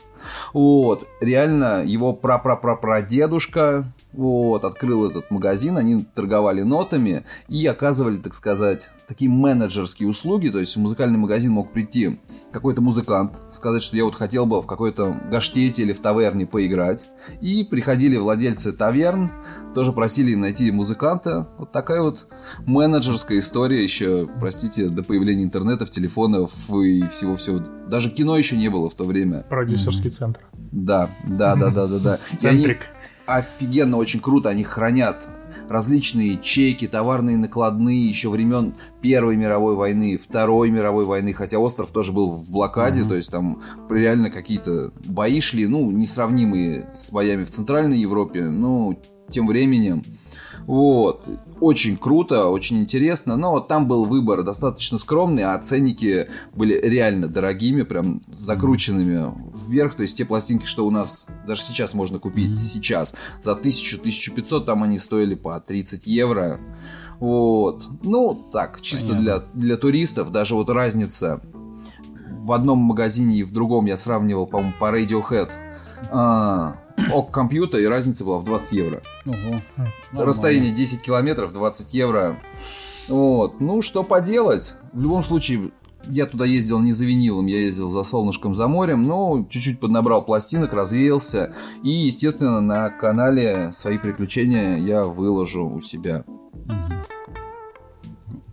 Вот, 0.53 1.09
реально 1.21 1.85
его 1.85 2.13
прапрапрапрадедушка 2.13 3.91
вот, 4.13 4.65
открыл 4.65 5.09
этот 5.09 5.31
магазин, 5.31 5.77
они 5.77 6.05
торговали 6.15 6.63
нотами 6.63 7.25
и 7.49 7.65
оказывали, 7.67 8.17
так 8.17 8.35
сказать, 8.35 8.91
такие 9.07 9.31
менеджерские 9.31 10.09
услуги, 10.09 10.49
то 10.49 10.59
есть 10.59 10.77
в 10.77 10.81
музыкальный 10.81 11.19
магазин 11.19 11.53
мог 11.53 11.73
прийти 11.73 12.21
какой-то 12.53 12.81
музыкант, 12.81 13.33
сказать, 13.53 13.83
что 13.83 13.97
я 13.97 14.05
вот 14.05 14.15
хотел 14.15 14.47
бы 14.47 14.63
в 14.63 14.67
какой-то 14.67 15.21
гаштете 15.31 15.83
или 15.83 15.93
в 15.93 16.01
таверне 16.01 16.47
поиграть, 16.47 17.05
и 17.41 17.65
приходили 17.65 18.17
владельцы 18.17 18.73
таверн, 18.73 19.31
тоже 19.75 19.93
просили 19.93 20.33
им 20.33 20.41
найти 20.41 20.71
музыканта, 20.73 21.49
вот 21.59 21.71
такая 21.73 22.03
вот 22.03 22.27
менеджерская 22.67 23.39
история 23.39 23.83
еще, 23.83 24.29
простите, 24.41 24.89
до 24.89 25.05
появления 25.05 25.45
интернета, 25.45 25.87
телефонов 25.87 26.53
и 26.71 27.07
всего-всего, 27.09 27.61
даже 27.89 28.11
кино 28.11 28.37
еще 28.37 28.57
не 28.57 28.69
было 28.69 28.91
в 28.91 28.95
то 28.95 29.05
время. 29.05 29.45
Продюсерский 29.49 30.11
центр. 30.11 30.41
Да, 30.73 31.11
да, 31.27 31.57
да, 31.57 31.71
да, 31.71 31.87
да, 31.87 31.99
да. 31.99 32.19
Центрик 32.37 32.87
офигенно, 33.37 33.97
очень 33.97 34.21
круто, 34.21 34.49
они 34.49 34.65
хранят 34.65 35.19
различные 35.69 36.39
чеки, 36.39 36.89
товарные 36.89 37.37
накладные 37.37 38.09
еще 38.09 38.29
времен 38.29 38.75
Первой 39.01 39.37
мировой 39.37 39.77
войны, 39.77 40.19
Второй 40.19 40.71
мировой 40.71 41.05
войны, 41.05 41.33
хотя 41.33 41.59
остров 41.59 41.91
тоже 41.93 42.13
был 42.13 42.33
в 42.33 42.51
блокаде, 42.51 43.03
mm-hmm. 43.03 43.09
то 43.09 43.15
есть 43.15 43.31
там 43.31 43.63
реально 43.89 44.31
какие-то 44.31 44.93
бои 45.05 45.41
шли, 45.41 45.67
ну, 45.67 45.91
несравнимые 45.91 46.91
с 46.95 47.13
боями 47.13 47.45
в 47.45 47.51
Центральной 47.51 47.99
Европе, 47.99 48.45
но 48.45 48.99
тем 49.29 49.47
временем 49.47 50.03
вот. 50.71 51.27
Очень 51.61 51.97
круто, 51.97 52.47
очень 52.47 52.79
интересно, 52.79 53.37
но 53.37 53.59
там 53.59 53.89
был 53.89 54.05
выбор 54.05 54.45
достаточно 54.45 54.99
скромный, 54.99 55.43
а 55.43 55.59
ценники 55.59 56.29
были 56.55 56.75
реально 56.75 57.27
дорогими, 57.27 57.83
прям 57.83 58.23
закрученными 58.33 59.35
вверх. 59.53 59.97
То 59.97 60.03
есть 60.03 60.17
те 60.17 60.25
пластинки, 60.25 60.67
что 60.67 60.87
у 60.87 60.93
нас 60.93 61.27
даже 61.45 61.63
сейчас 61.63 61.93
можно 61.93 62.21
купить, 62.21 62.61
сейчас, 62.61 63.17
за 63.43 63.55
1000-1500, 63.55 64.65
там 64.65 64.85
они 64.85 64.99
стоили 64.99 65.35
по 65.35 65.59
30 65.59 66.07
евро. 66.07 66.61
Вот. 67.19 67.89
Ну, 68.05 68.35
так, 68.53 68.81
чисто 68.81 69.15
для, 69.15 69.41
для 69.53 69.77
туристов, 69.77 70.31
даже 70.31 70.55
вот 70.55 70.71
разница 70.71 71.43
в 72.31 72.53
одном 72.53 72.79
магазине 72.79 73.39
и 73.39 73.43
в 73.43 73.51
другом 73.51 73.87
я 73.87 73.97
сравнивал, 73.97 74.47
по-моему, 74.47 74.75
по 74.79 74.97
Radiohead. 74.97 75.51
А, 76.13 76.77
ок 77.13 77.31
компьютер, 77.31 77.81
и 77.81 77.87
разница 77.87 78.25
была 78.25 78.39
в 78.39 78.45
20 78.45 78.73
евро. 78.73 79.03
Угу. 79.27 80.23
Расстояние 80.23 80.73
10 80.73 81.03
километров, 81.03 81.53
20 81.53 81.95
евро. 81.95 82.37
Вот. 83.09 83.61
Ну, 83.61 83.83
что 83.83 84.05
поделать. 84.05 84.75
В 84.93 85.03
любом 85.03 85.25
случае, 85.25 85.71
я 86.07 86.27
туда 86.27 86.45
ездил 86.45 86.81
не 86.81 86.93
за 86.93 87.05
винилом, 87.05 87.47
я 87.47 87.59
ездил 87.59 87.91
за 87.91 88.03
солнышком, 88.05 88.55
за 88.55 88.69
морем, 88.69 89.03
но 89.03 89.47
чуть-чуть 89.49 89.81
поднабрал 89.81 90.25
пластинок, 90.25 90.73
развеялся. 90.73 91.55
И, 91.83 91.91
естественно, 91.91 92.61
на 92.61 92.91
канале 92.91 93.71
свои 93.73 93.99
приключения 93.99 94.77
я 94.77 95.05
выложу 95.05 95.69
у 95.69 95.81
себя. 95.81 96.25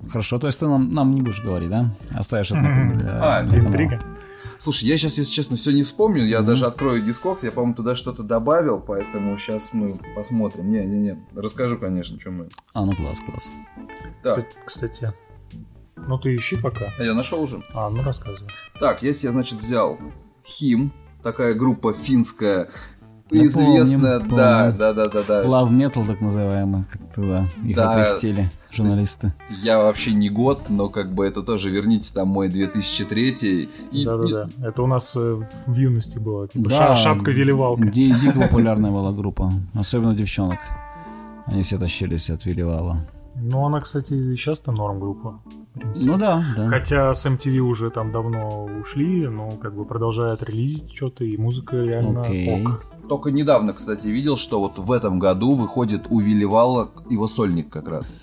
Хорошо, 0.09 0.39
то 0.39 0.47
есть 0.47 0.59
ты 0.59 0.67
нам, 0.67 0.93
нам 0.93 1.13
не 1.13 1.21
будешь 1.21 1.43
говорить, 1.43 1.69
да? 1.69 1.93
Оставишь 2.13 2.51
это 2.51 2.61
для, 2.61 3.19
а, 3.21 3.43
для 3.43 3.59
интрига. 3.59 3.99
Слушай, 4.59 4.85
я 4.85 4.97
сейчас, 4.97 5.17
если 5.17 5.31
честно, 5.31 5.57
все 5.57 5.71
не 5.71 5.83
вспомню. 5.83 6.25
Я 6.25 6.39
mm-hmm. 6.39 6.45
даже 6.45 6.65
открою 6.65 7.01
дискокс. 7.01 7.43
Я, 7.43 7.51
по-моему, 7.51 7.75
туда 7.75 7.95
что-то 7.95 8.23
добавил, 8.23 8.79
поэтому 8.79 9.37
сейчас 9.37 9.73
мы 9.73 9.99
посмотрим. 10.15 10.69
Не-не-не. 10.69 11.23
Расскажу, 11.35 11.77
конечно, 11.77 12.19
что 12.19 12.31
мы. 12.31 12.49
А, 12.73 12.85
ну 12.85 12.95
класс, 12.95 13.19
класс. 13.25 13.51
Да. 14.23 14.37
Кстати, 14.65 15.13
ну 15.95 16.17
ты 16.17 16.35
ищи 16.35 16.57
пока. 16.57 16.93
А 16.97 17.03
я 17.03 17.13
нашел 17.13 17.41
уже. 17.41 17.63
А, 17.73 17.89
ну 17.89 18.03
рассказывай. 18.03 18.49
Так, 18.79 19.03
я 19.03 19.13
себе, 19.13 19.31
значит, 19.31 19.59
взял 19.59 19.99
Хим, 20.45 20.93
такая 21.23 21.53
группа 21.53 21.93
финская, 21.93 22.63
я 22.65 22.69
известная, 23.29 24.19
помним, 24.19 24.35
да, 24.35 24.59
помним. 24.63 24.77
да, 24.77 24.93
да, 24.93 25.07
да, 25.07 25.23
да. 25.27 25.43
Love 25.43 25.69
Metal, 25.71 26.07
так 26.07 26.21
называемый, 26.21 26.85
как 26.91 27.01
тогда 27.13 27.45
их 27.63 27.75
да, 27.75 27.95
опустили 27.95 28.49
журналисты. 28.71 29.33
Я 29.63 29.79
вообще 29.79 30.13
не 30.13 30.29
год, 30.29 30.69
но 30.69 30.89
как 30.89 31.13
бы 31.13 31.25
это 31.25 31.43
тоже, 31.43 31.69
верните 31.69 32.13
там 32.13 32.29
мой 32.29 32.49
2003 32.49 33.69
и... 33.91 34.05
Да, 34.05 34.17
да, 34.17 34.27
да. 34.27 34.67
Это 34.67 34.83
у 34.83 34.87
нас 34.87 35.15
э, 35.15 35.41
в 35.67 35.75
юности 35.75 36.17
было, 36.17 36.47
типа 36.47 36.69
да, 36.69 36.95
шапка-велевалка. 36.95 37.89
Ди 37.89 38.11
дико 38.11 38.39
популярная 38.47 38.91
была 38.91 39.11
группа, 39.11 39.51
особенно 39.73 40.15
девчонок. 40.15 40.59
Они 41.45 41.63
все 41.63 41.77
тащились 41.77 42.29
от 42.29 42.45
Веливала. 42.45 43.07
Ну, 43.39 43.65
она, 43.65 43.81
кстати, 43.81 44.35
сейчас-то 44.35 44.71
норм 44.71 44.99
группа. 44.99 45.39
Ну 45.75 46.17
да, 46.17 46.43
да. 46.55 46.67
Хотя 46.69 47.13
с 47.13 47.25
MTV 47.25 47.59
уже 47.59 47.91
там 47.91 48.11
давно 48.11 48.65
ушли, 48.81 49.27
но 49.27 49.51
как 49.51 49.75
бы 49.75 49.85
продолжают 49.85 50.41
релизить 50.43 50.93
что-то, 50.93 51.23
и 51.23 51.37
музыка 51.37 51.77
реально 51.77 52.19
okay. 52.19 52.61
ок. 52.61 52.85
Только 53.07 53.31
недавно, 53.31 53.73
кстати, 53.73 54.07
видел, 54.07 54.37
что 54.37 54.59
вот 54.59 54.77
в 54.77 54.91
этом 54.91 55.19
году 55.19 55.55
выходит 55.55 56.07
у 56.09 56.19
Вилливала 56.19 56.91
его 57.09 57.27
сольник 57.27 57.69
как 57.69 57.87
раз. 57.87 58.13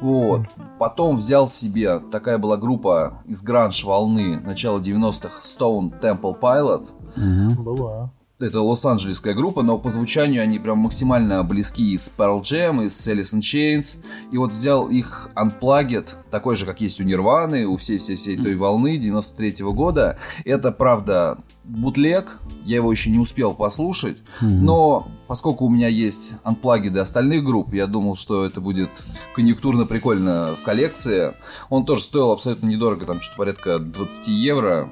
Вот. 0.00 0.42
Потом 0.78 1.16
взял 1.16 1.48
себе, 1.48 1.98
такая 1.98 2.38
была 2.38 2.56
группа 2.56 3.22
из 3.24 3.42
гранж 3.42 3.84
волны 3.84 4.38
начала 4.40 4.78
90-х, 4.78 5.42
Stone 5.42 6.00
Temple 6.00 6.38
Pilots. 6.38 6.92
Угу. 7.16 7.62
Была. 7.62 8.10
Это 8.38 8.60
лос-анджелесская 8.60 9.32
группа, 9.32 9.62
но 9.62 9.78
по 9.78 9.88
звучанию 9.88 10.42
они 10.42 10.58
прям 10.58 10.76
максимально 10.78 11.42
близки 11.42 11.94
и 11.94 11.96
с 11.96 12.12
Pearl 12.14 12.42
Jam, 12.42 12.84
и 12.84 12.90
с 12.90 13.08
Alice 13.08 13.34
in 13.34 13.40
Chains. 13.40 13.96
И 14.30 14.36
вот 14.36 14.52
взял 14.52 14.88
их 14.88 15.30
Unplugged, 15.34 16.08
такой 16.30 16.54
же, 16.54 16.66
как 16.66 16.82
есть 16.82 17.00
у 17.00 17.04
Нирваны, 17.04 17.66
у 17.66 17.78
всей-всей-всей 17.78 18.36
той 18.36 18.54
волны 18.56 18.98
93-го 18.98 19.72
года. 19.72 20.18
Это, 20.44 20.70
правда, 20.70 21.38
бутлег, 21.64 22.38
я 22.66 22.76
его 22.76 22.92
еще 22.92 23.08
не 23.08 23.18
успел 23.18 23.54
послушать, 23.54 24.18
mm-hmm. 24.42 24.60
но 24.60 25.08
поскольку 25.28 25.64
у 25.64 25.70
меня 25.70 25.88
есть 25.88 26.36
Unplugged 26.44 26.98
остальных 26.98 27.42
групп, 27.42 27.72
я 27.72 27.86
думал, 27.86 28.16
что 28.16 28.44
это 28.44 28.60
будет 28.60 28.90
конъюнктурно 29.34 29.86
прикольно 29.86 30.56
в 30.60 30.62
коллекции. 30.62 31.32
Он 31.70 31.86
тоже 31.86 32.02
стоил 32.02 32.32
абсолютно 32.32 32.66
недорого, 32.66 33.06
там 33.06 33.22
что-то 33.22 33.38
порядка 33.38 33.78
20 33.78 34.28
евро 34.28 34.90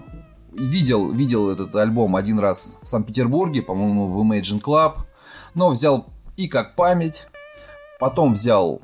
видел, 0.57 1.13
видел 1.13 1.51
этот 1.51 1.75
альбом 1.75 2.17
один 2.17 2.39
раз 2.39 2.79
в 2.81 2.87
Санкт-Петербурге, 2.87 3.63
по-моему, 3.63 4.09
в 4.09 4.21
Imagine 4.21 4.63
Club, 4.63 4.99
но 5.55 5.71
взял 5.71 6.07
и 6.37 6.49
как 6.49 6.75
память, 6.75 7.29
потом 8.01 8.33
взял 8.33 8.81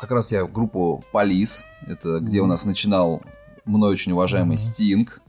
как 0.00 0.10
раз 0.12 0.30
я 0.32 0.44
группу 0.44 1.04
Полис, 1.12 1.64
это 1.86 2.20
где 2.20 2.40
у 2.40 2.46
нас 2.46 2.64
начинал 2.64 3.22
мной 3.64 3.92
очень 3.92 4.12
уважаемый 4.12 4.56
Стинг, 4.56 5.20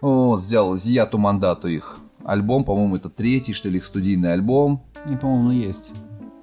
вот, 0.00 0.38
взял 0.38 0.76
Зияту 0.76 1.18
Мандату 1.18 1.68
их 1.68 1.98
альбом, 2.24 2.64
по-моему, 2.64 2.96
это 2.96 3.08
третий, 3.08 3.52
что 3.52 3.68
ли, 3.68 3.78
их 3.78 3.84
студийный 3.84 4.32
альбом. 4.32 4.82
И, 5.08 5.16
по-моему, 5.16 5.52
есть. 5.52 5.92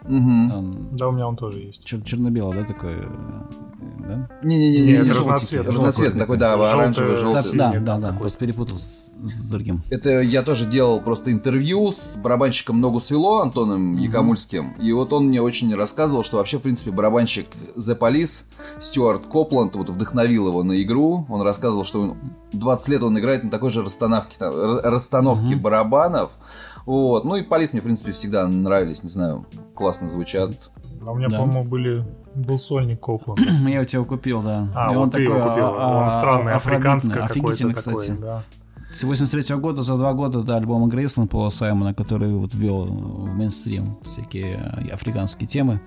Угу. 0.08 0.88
Да, 0.94 1.10
у 1.10 1.12
меня 1.12 1.28
он 1.28 1.36
тоже 1.36 1.60
есть. 1.60 1.82
Чер- 1.84 2.04
черно-белый, 2.04 2.58
да, 2.58 2.64
такой? 2.64 2.94
Э, 2.94 3.06
да? 4.08 4.30
Не-не-не, 4.42 4.82
не, 4.82 4.92
это 4.94 5.14
разноцветный. 5.14 5.72
Разноцветный 5.72 6.20
такой, 6.20 6.38
да, 6.38 6.54
оранжевый, 6.54 7.16
желтый. 7.18 7.58
Да, 7.58 7.74
да, 7.80 7.98
да, 7.98 8.14
просто 8.14 8.40
перепутал 8.40 8.78
с, 8.78 9.14
с 9.22 9.50
другим. 9.50 9.84
Это 9.90 10.22
я 10.22 10.44
тоже 10.44 10.66
делал 10.66 11.02
просто 11.02 11.32
интервью 11.32 11.92
с 11.92 12.18
барабанщиком 12.18 12.80
Ногу 12.80 13.00
Свело 13.00 13.42
Антоном 13.42 13.98
Якомульским, 13.98 14.74
и 14.82 14.92
вот 14.94 15.12
он 15.14 15.28
мне 15.28 15.42
очень 15.42 15.74
рассказывал, 15.76 16.24
что 16.24 16.38
вообще, 16.38 16.58
в 16.58 16.62
принципе, 16.62 16.92
барабанщик 16.92 17.48
The 17.76 17.98
Police, 18.00 18.46
Стюарт 18.80 19.26
Копланд, 19.28 19.76
вот 19.76 19.90
вдохновил 19.90 20.48
его 20.48 20.64
на 20.64 20.82
игру. 20.82 21.26
Он 21.30 21.42
рассказывал, 21.42 21.84
что 21.84 22.16
20 22.54 22.90
лет 22.90 23.04
он 23.04 23.20
играет 23.20 23.44
на 23.44 23.50
такой 23.50 23.72
же 23.72 23.82
расстановке, 23.82 24.38
расстановке 24.40 25.56
барабанов, 25.56 26.32
вот. 26.88 27.26
Ну 27.26 27.36
и 27.36 27.44
Полис 27.44 27.74
мне, 27.74 27.82
в 27.82 27.84
принципе, 27.84 28.12
всегда 28.14 28.48
нравились, 28.48 29.04
не 29.04 29.10
знаю, 29.10 29.46
классно 29.76 30.08
звучат. 30.08 30.72
А 31.06 31.12
у 31.12 31.16
меня, 31.16 31.28
да. 31.28 31.40
по-моему, 31.40 31.64
были 31.64 32.06
был 32.34 32.60
сольник 32.60 33.02
Копланд. 33.02 33.40
Я 33.68 33.82
у 33.82 33.86
тебя 33.86 34.04
купил, 34.04 34.42
да. 34.42 34.70
А, 34.74 34.92
и 34.92 34.96
вот 34.96 35.04
он 35.04 35.10
ты 35.10 35.18
такой, 35.24 35.38
его 35.38 35.50
купил. 35.50 35.66
А, 35.66 36.04
он 36.04 36.10
странный, 36.10 36.54
африканский 36.54 37.14
какой-то 37.14 37.74
кстати. 37.74 38.08
Такой, 38.12 38.22
да. 38.22 38.44
С 38.94 39.04
83 39.04 39.56
-го 39.56 39.60
года, 39.60 39.82
за 39.82 39.98
два 39.98 40.14
года 40.14 40.42
до 40.44 40.56
альбома 40.56 40.88
Грейсона 40.88 41.28
Пола 41.28 41.50
Саймона, 41.50 41.94
который 41.94 42.34
вот 42.34 42.54
ввел 42.56 42.86
в 42.86 43.36
мейнстрим 43.36 43.98
всякие 44.04 44.56
африканские 44.94 45.48
темы 45.48 45.82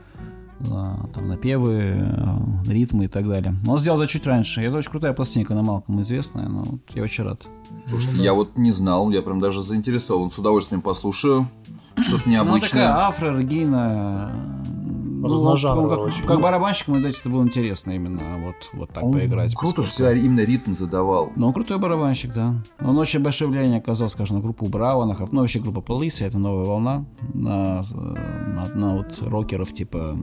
там 0.64 1.28
напевы, 1.28 1.94
э, 1.96 2.70
ритмы 2.70 3.04
и 3.04 3.08
так 3.08 3.28
далее. 3.28 3.54
Но 3.64 3.72
он 3.72 3.78
сделал 3.78 4.00
это 4.00 4.11
чуть 4.11 4.26
раньше. 4.26 4.61
Это 4.62 4.76
очень 4.76 4.90
крутая 4.90 5.12
пластинка 5.12 5.54
на 5.54 5.62
Малком 5.62 6.00
известная, 6.00 6.48
но 6.48 6.62
вот 6.62 6.80
я 6.94 7.02
очень 7.02 7.24
рад. 7.24 7.46
Слушайте, 7.88 8.16
ну, 8.16 8.22
я 8.22 8.34
вот 8.34 8.56
не 8.56 8.72
знал, 8.72 9.11
я 9.11 9.22
прям 9.22 9.40
даже 9.40 9.62
заинтересован. 9.62 10.30
С 10.30 10.38
удовольствием 10.38 10.82
послушаю. 10.82 11.48
Что-то 11.96 12.28
необычное. 12.30 12.61
Ну, 12.61 12.61
такая 12.61 13.06
афро, 13.06 13.38
регина, 13.38 14.32
Ну, 15.20 15.28
вот, 15.28 15.34
Разножанрово 15.34 15.88
как, 15.88 15.98
очень. 15.98 16.24
как 16.24 16.40
барабанщик, 16.40 16.88
мне 16.88 17.00
дать 17.00 17.18
это 17.20 17.28
было 17.28 17.42
интересно 17.42 17.90
именно 17.92 18.38
вот, 18.38 18.54
вот 18.72 18.90
так 18.92 19.02
Он 19.04 19.12
поиграть. 19.12 19.54
Круто, 19.54 19.76
поскольку- 19.76 19.82
что 19.82 20.06
всегда 20.06 20.12
именно 20.14 20.40
ритм 20.40 20.72
задавал. 20.72 21.30
Ну, 21.36 21.48
он 21.48 21.52
крутой 21.52 21.78
барабанщик, 21.78 22.32
да. 22.32 22.54
Он 22.80 22.96
очень 22.98 23.20
большое 23.20 23.50
влияние 23.50 23.78
оказал, 23.78 24.08
скажем, 24.08 24.36
на 24.36 24.42
группу 24.42 24.66
Браво, 24.66 25.04
на, 25.04 25.14
Хав- 25.14 25.28
ну, 25.32 25.40
вообще 25.40 25.60
группа 25.60 25.80
Полиция, 25.82 26.28
это 26.28 26.38
новая 26.38 26.64
волна, 26.64 27.04
на, 27.34 27.82
на, 27.92 28.66
на 28.74 28.96
вот 28.96 29.22
рокеров, 29.22 29.72
типа, 29.72 30.16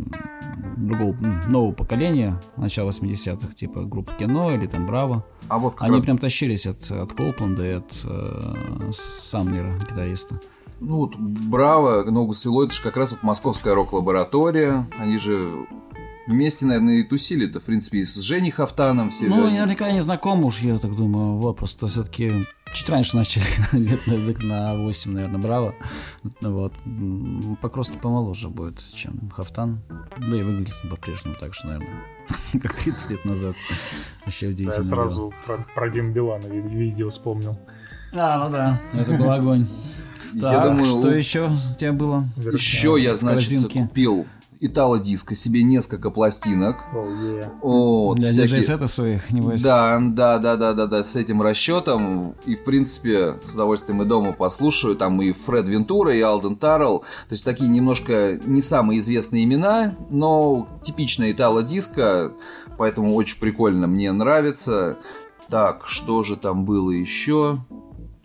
другого, 0.78 1.16
нового 1.48 1.72
поколения, 1.74 2.42
начала 2.58 2.90
80-х, 2.90 3.54
типа, 3.54 3.82
группа 3.84 4.14
Кино 4.14 4.52
или 4.54 4.66
там 4.68 4.86
Браво. 4.88 5.24
А 5.48 5.60
вот 5.60 5.76
как 5.76 5.84
Они 5.84 5.94
раз, 5.94 6.04
прям 6.04 6.18
тащились 6.18 6.66
от, 6.66 6.90
от 6.92 7.14
Коупленда 7.14 7.64
и 7.66 7.72
от 7.74 8.02
э, 8.04 8.92
Самнера, 8.94 9.78
гитариста. 9.80 10.40
Ну 10.80 10.98
вот, 10.98 11.16
Браво, 11.18 12.04
Ногу 12.10 12.34
Свело, 12.34 12.64
это 12.64 12.74
же 12.74 12.82
как 12.82 12.98
раз 12.98 13.12
вот 13.12 13.24
московская 13.24 13.74
рок-лаборатория. 13.74 14.88
Они 15.00 15.18
же 15.18 15.66
вместе, 16.28 16.66
наверное, 16.66 16.96
и 16.96 17.04
тусили-то, 17.04 17.60
в 17.60 17.64
принципе, 17.64 18.00
и 18.00 18.04
с 18.04 18.16
Женей 18.20 18.52
Хафтаном 18.52 19.10
все. 19.10 19.28
Ну, 19.28 19.46
они- 19.48 19.58
наверняка 19.58 19.86
они 19.86 20.02
знакомы 20.02 20.46
уж, 20.46 20.60
я 20.60 20.78
так 20.80 20.96
думаю. 20.96 21.38
Вот, 21.38 21.58
просто 21.58 21.88
все-таки 21.88 22.46
чуть 22.74 22.90
раньше 22.90 23.16
начали, 23.16 23.44
лет 23.74 24.06
на, 24.08 24.14
лет 24.14 24.44
на 24.44 24.76
8, 24.76 25.12
наверное, 25.14 25.40
браво. 25.40 25.76
Вот. 26.42 26.74
Покровский 27.62 27.98
помоложе 27.98 28.50
будет, 28.50 28.84
чем 28.94 29.30
Хафтан. 29.34 29.80
Да 30.18 30.38
и 30.38 30.42
выглядит 30.42 30.76
по-прежнему 30.90 31.36
так 31.40 31.54
же, 31.54 31.66
наверное, 31.66 32.04
как 32.62 32.74
30 32.74 33.10
лет 33.12 33.26
назад. 33.26 33.56
Вообще 34.26 34.48
Да, 34.48 34.52
удивительно. 34.52 34.76
я 34.78 34.84
сразу 34.84 35.34
про, 35.46 35.66
про 35.76 35.90
Диму 35.90 36.12
Билана 36.12 36.46
ви- 36.48 36.62
видео 36.62 37.10
вспомнил. 37.10 37.58
А, 38.14 38.44
ну 38.44 38.52
да, 38.52 38.82
это 38.94 39.14
был 39.14 39.30
огонь. 39.32 39.68
Я 40.34 40.42
Так, 40.42 40.64
думаю, 40.66 40.86
что 40.86 41.12
еще 41.12 41.50
у 41.50 41.76
тебя 41.78 41.94
было? 41.94 42.26
Еще 42.38 42.96
я, 43.00 43.16
значит, 43.16 43.50
Корзинки. 43.50 43.80
купил 43.80 44.26
Итало-диско 44.60 45.36
себе 45.36 45.62
несколько 45.62 46.10
пластинок. 46.10 46.78
Оу, 46.92 47.12
е. 47.12 47.48
Вот, 47.62 48.18
Для 48.18 48.28
всякие- 48.30 48.48
диджей-сетов 48.48 48.92
своих, 48.92 49.30
небось? 49.32 49.62
Да, 49.62 50.00
да, 50.02 50.40
да, 50.40 50.56
да, 50.56 50.74
да, 50.74 50.88
да, 50.88 51.04
с 51.04 51.16
этим 51.16 51.44
расчетом. 51.44 52.34
И, 52.48 52.56
в 52.56 52.64
принципе, 52.64 53.36
с 53.44 53.54
удовольствием 53.54 54.02
и 54.02 54.06
дома 54.06 54.32
послушаю. 54.34 54.96
Там 54.96 55.22
и 55.22 55.32
Фред 55.32 55.70
Вентура, 55.70 56.12
и 56.12 56.22
Алден 56.22 56.56
Таррелл. 56.56 57.02
То 57.02 57.06
есть 57.32 57.46
такие 57.46 57.70
немножко 57.70 58.40
не 58.48 58.62
самые 58.64 59.00
известные 59.00 59.44
имена, 59.44 59.94
но 60.10 60.68
типичная 60.82 61.32
итало-диско, 61.34 62.34
поэтому 62.80 63.14
очень 63.14 63.40
прикольно, 63.40 63.86
мне 63.86 64.12
нравится. 64.12 64.98
Так, 65.50 65.84
что 65.86 66.24
же 66.24 66.36
там 66.36 66.66
было 66.66 66.90
еще? 66.90 67.60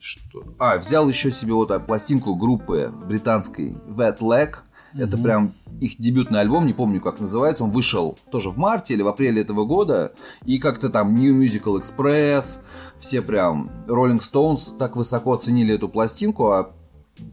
Что? 0.05 0.42
А, 0.59 0.78
взял 0.78 1.09
еще 1.09 1.30
себе 1.30 1.53
вот 1.55 1.70
а, 1.70 1.78
пластинку 1.78 2.34
группы 2.34 2.92
британской 3.07 3.76
Wet 3.88 4.18
Leg. 4.18 4.57
Это 4.94 5.16
Мгм. 5.16 5.22
прям 5.24 5.53
их 5.80 5.96
дебютный 5.96 6.40
альбом, 6.40 6.66
не 6.66 6.74
помню, 6.74 7.00
как 7.00 7.18
называется. 7.20 7.64
Он 7.64 7.70
вышел 7.70 8.18
тоже 8.30 8.50
в 8.50 8.59
марте 8.59 8.94
или 8.94 9.03
в 9.03 9.09
апреле 9.09 9.40
этого 9.40 9.64
года. 9.64 10.12
И 10.44 10.59
как-то 10.59 10.90
там 10.90 11.14
New 11.14 11.40
Musical 11.40 11.80
Express, 11.80 12.59
все 12.98 13.22
прям 13.22 13.70
Rolling 13.86 14.18
Stones 14.18 14.76
так 14.76 14.96
высоко 14.96 15.32
оценили 15.34 15.74
эту 15.76 15.88
пластинку, 15.88 16.50
а 16.50 16.72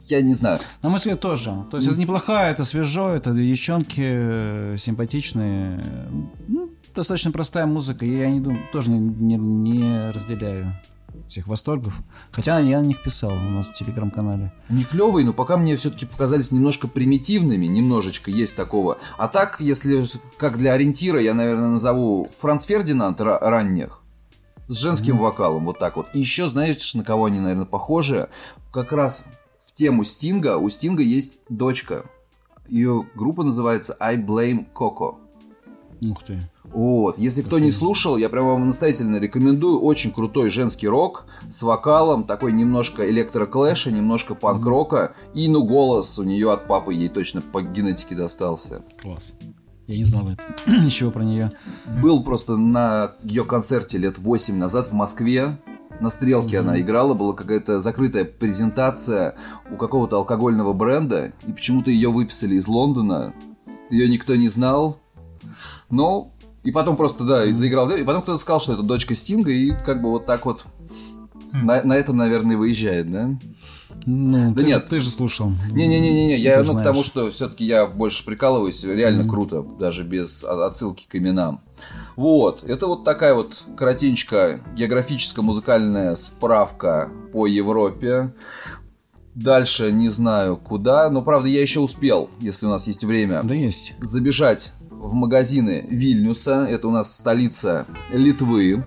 я 0.04 0.22
не 0.22 0.34
знаю. 0.36 0.60
На 0.84 0.90
мой 0.90 1.00
взгляд, 1.00 1.20
тоже. 1.20 1.66
То 1.72 1.78
есть 1.78 1.90
это 1.90 1.98
неплохая, 2.00 2.52
это 2.52 2.64
свежо, 2.66 3.10
это 3.10 3.32
девчонки 3.34 4.02
э, 4.06 4.76
симпатичные. 4.78 5.84
Ну, 6.48 6.70
достаточно 6.96 7.32
простая 7.32 7.66
музыка. 7.66 8.06
и 8.06 8.16
Я 8.20 8.30
не 8.30 8.40
думаю, 8.40 8.62
тоже 8.72 8.92
не, 8.92 9.00
не- 9.00 9.36
не 9.38 10.12
разделяю 10.12 10.74
всех 11.30 11.48
восторгов. 11.48 11.94
Хотя 12.32 12.60
я 12.60 12.82
на 12.82 12.86
них 12.88 13.04
писал 13.04 13.32
у 13.32 13.36
нас 13.36 13.70
в 13.70 13.74
телеграм-канале. 13.74 14.52
Они 14.68 14.84
клевые, 14.84 15.26
но 15.26 15.34
пока 15.34 15.58
мне 15.58 15.78
все-таки 15.78 16.06
показались 16.06 16.52
немножко 16.52 16.88
примитивными, 16.88 17.66
немножечко 17.68 18.32
есть 18.32 18.58
такого. 18.58 18.98
А 19.18 19.28
так, 19.28 19.62
если 19.62 20.06
как 20.38 20.58
для 20.58 20.74
ориентира, 20.74 21.22
я, 21.22 21.34
наверное, 21.34 21.70
назову 21.70 22.30
Франц 22.40 22.66
Фердинанд 22.66 23.22
ра- 23.22 23.40
ранних 23.40 24.02
с 24.68 24.78
женским 24.78 25.18
вокалом, 25.18 25.66
вот 25.66 25.80
так 25.80 25.96
вот. 25.96 26.08
И 26.14 26.20
еще, 26.20 26.48
знаешь, 26.48 26.94
на 26.94 27.04
кого 27.04 27.26
они, 27.26 27.40
наверное, 27.40 27.66
похожи? 27.66 28.30
Как 28.72 28.92
раз 28.92 29.24
в 29.66 29.74
тему 29.74 30.04
Стинга, 30.04 30.58
у 30.58 30.70
Стинга 30.70 31.04
есть 31.04 31.40
дочка. 31.50 32.06
Ее 32.68 33.08
группа 33.16 33.44
называется 33.44 33.96
I 34.00 34.18
Blame 34.18 34.68
Coco. 34.74 35.16
Ух 36.02 36.24
ты. 36.24 36.42
Вот, 36.74 37.18
если 37.18 37.42
кто 37.42 37.60
не 37.60 37.72
слушал, 37.72 38.18
я 38.18 38.30
прям 38.30 38.46
вам 38.46 38.68
настоятельно 38.68 39.18
рекомендую. 39.18 39.80
Очень 39.80 40.12
крутой 40.12 40.50
женский 40.50 40.88
рок 40.88 41.26
с 41.50 41.64
вокалом, 41.64 42.26
такой 42.26 42.52
немножко 42.52 43.10
электроклэша, 43.10 43.92
немножко 43.92 44.36
панк-рока. 44.36 45.16
И, 45.34 45.48
ну, 45.48 45.64
голос 45.64 46.20
у 46.20 46.24
нее 46.24 46.52
от 46.52 46.68
папы 46.68 46.94
ей 46.94 47.10
точно 47.10 47.42
по 47.42 47.62
генетике 47.62 48.16
достался. 48.16 48.84
Класс. 49.02 49.36
Я 49.88 49.98
не 49.98 50.04
знал 50.04 50.30
ничего 50.68 51.10
про 51.10 51.24
нее. 51.24 51.52
Был 52.02 52.24
просто 52.24 52.56
на 52.56 53.14
ее 53.24 53.44
концерте 53.44 53.98
лет 53.98 54.20
8 54.20 54.56
назад 54.56 54.88
в 54.88 54.94
Москве. 54.94 55.58
На 56.00 56.10
стрелке 56.10 56.60
она 56.60 56.80
играла, 56.80 57.16
была 57.16 57.34
какая-то 57.34 57.80
закрытая 57.80 58.24
презентация 58.24 59.36
у 59.72 59.76
какого-то 59.76 60.18
алкогольного 60.18 60.74
бренда, 60.74 61.34
и 61.46 61.52
почему-то 61.52 61.90
ее 61.90 62.10
выписали 62.10 62.56
из 62.56 62.68
Лондона. 62.68 63.34
Ее 63.90 64.08
никто 64.08 64.36
не 64.36 64.48
знал. 64.48 65.00
Но 65.90 66.32
и 66.70 66.72
потом 66.72 66.96
просто, 66.98 67.24
да, 67.24 67.46
и 67.46 67.52
заиграл. 67.52 67.90
И 67.90 68.04
потом 68.04 68.22
кто-то 68.22 68.38
сказал, 68.38 68.62
что 68.62 68.74
это 68.74 68.84
дочка 68.84 69.16
Стинга, 69.16 69.52
и 69.52 69.72
как 69.72 70.04
бы 70.04 70.12
вот 70.12 70.28
так 70.28 70.46
вот 70.46 70.66
на, 71.52 71.82
на 71.82 71.94
этом, 71.94 72.16
наверное, 72.16 72.58
выезжает, 72.58 73.12
да? 73.12 73.32
Ну, 74.06 74.54
Да 74.54 74.62
ты, 74.62 74.68
нет. 74.68 74.84
Же, 74.84 74.88
ты 74.90 75.00
же 75.00 75.10
слушал. 75.10 75.52
Не-не-не-не, 75.72 76.38
я 76.38 76.60
ну, 76.60 76.64
к 76.64 76.68
знаешь. 76.68 76.88
тому, 76.88 77.04
что 77.04 77.32
все-таки 77.32 77.66
я 77.66 77.88
больше 77.88 78.24
прикалываюсь, 78.24 78.84
реально 78.84 79.28
круто, 79.28 79.66
даже 79.80 80.04
без 80.04 80.44
отсылки 80.44 81.08
к 81.10 81.16
именам. 81.16 81.62
Вот, 82.16 82.64
это 82.64 82.86
вот 82.86 83.04
такая 83.04 83.34
вот 83.34 83.64
коротенькая 83.76 84.62
географическо-музыкальная 84.76 86.14
справка 86.14 87.10
по 87.34 87.48
Европе. 87.48 88.32
Дальше 89.34 89.92
не 89.92 90.10
знаю 90.10 90.56
куда, 90.58 91.10
но 91.10 91.24
правда 91.24 91.48
я 91.48 91.62
еще 91.62 91.80
успел, 91.80 92.30
если 92.40 92.68
у 92.68 92.70
нас 92.70 92.86
есть 92.88 93.04
время, 93.04 93.42
Да 93.44 93.56
есть. 93.56 93.96
забежать 94.02 94.74
в 95.00 95.14
магазины 95.14 95.86
Вильнюса, 95.90 96.66
это 96.70 96.88
у 96.88 96.92
нас 96.92 97.16
столица 97.16 97.86
Литвы. 98.12 98.84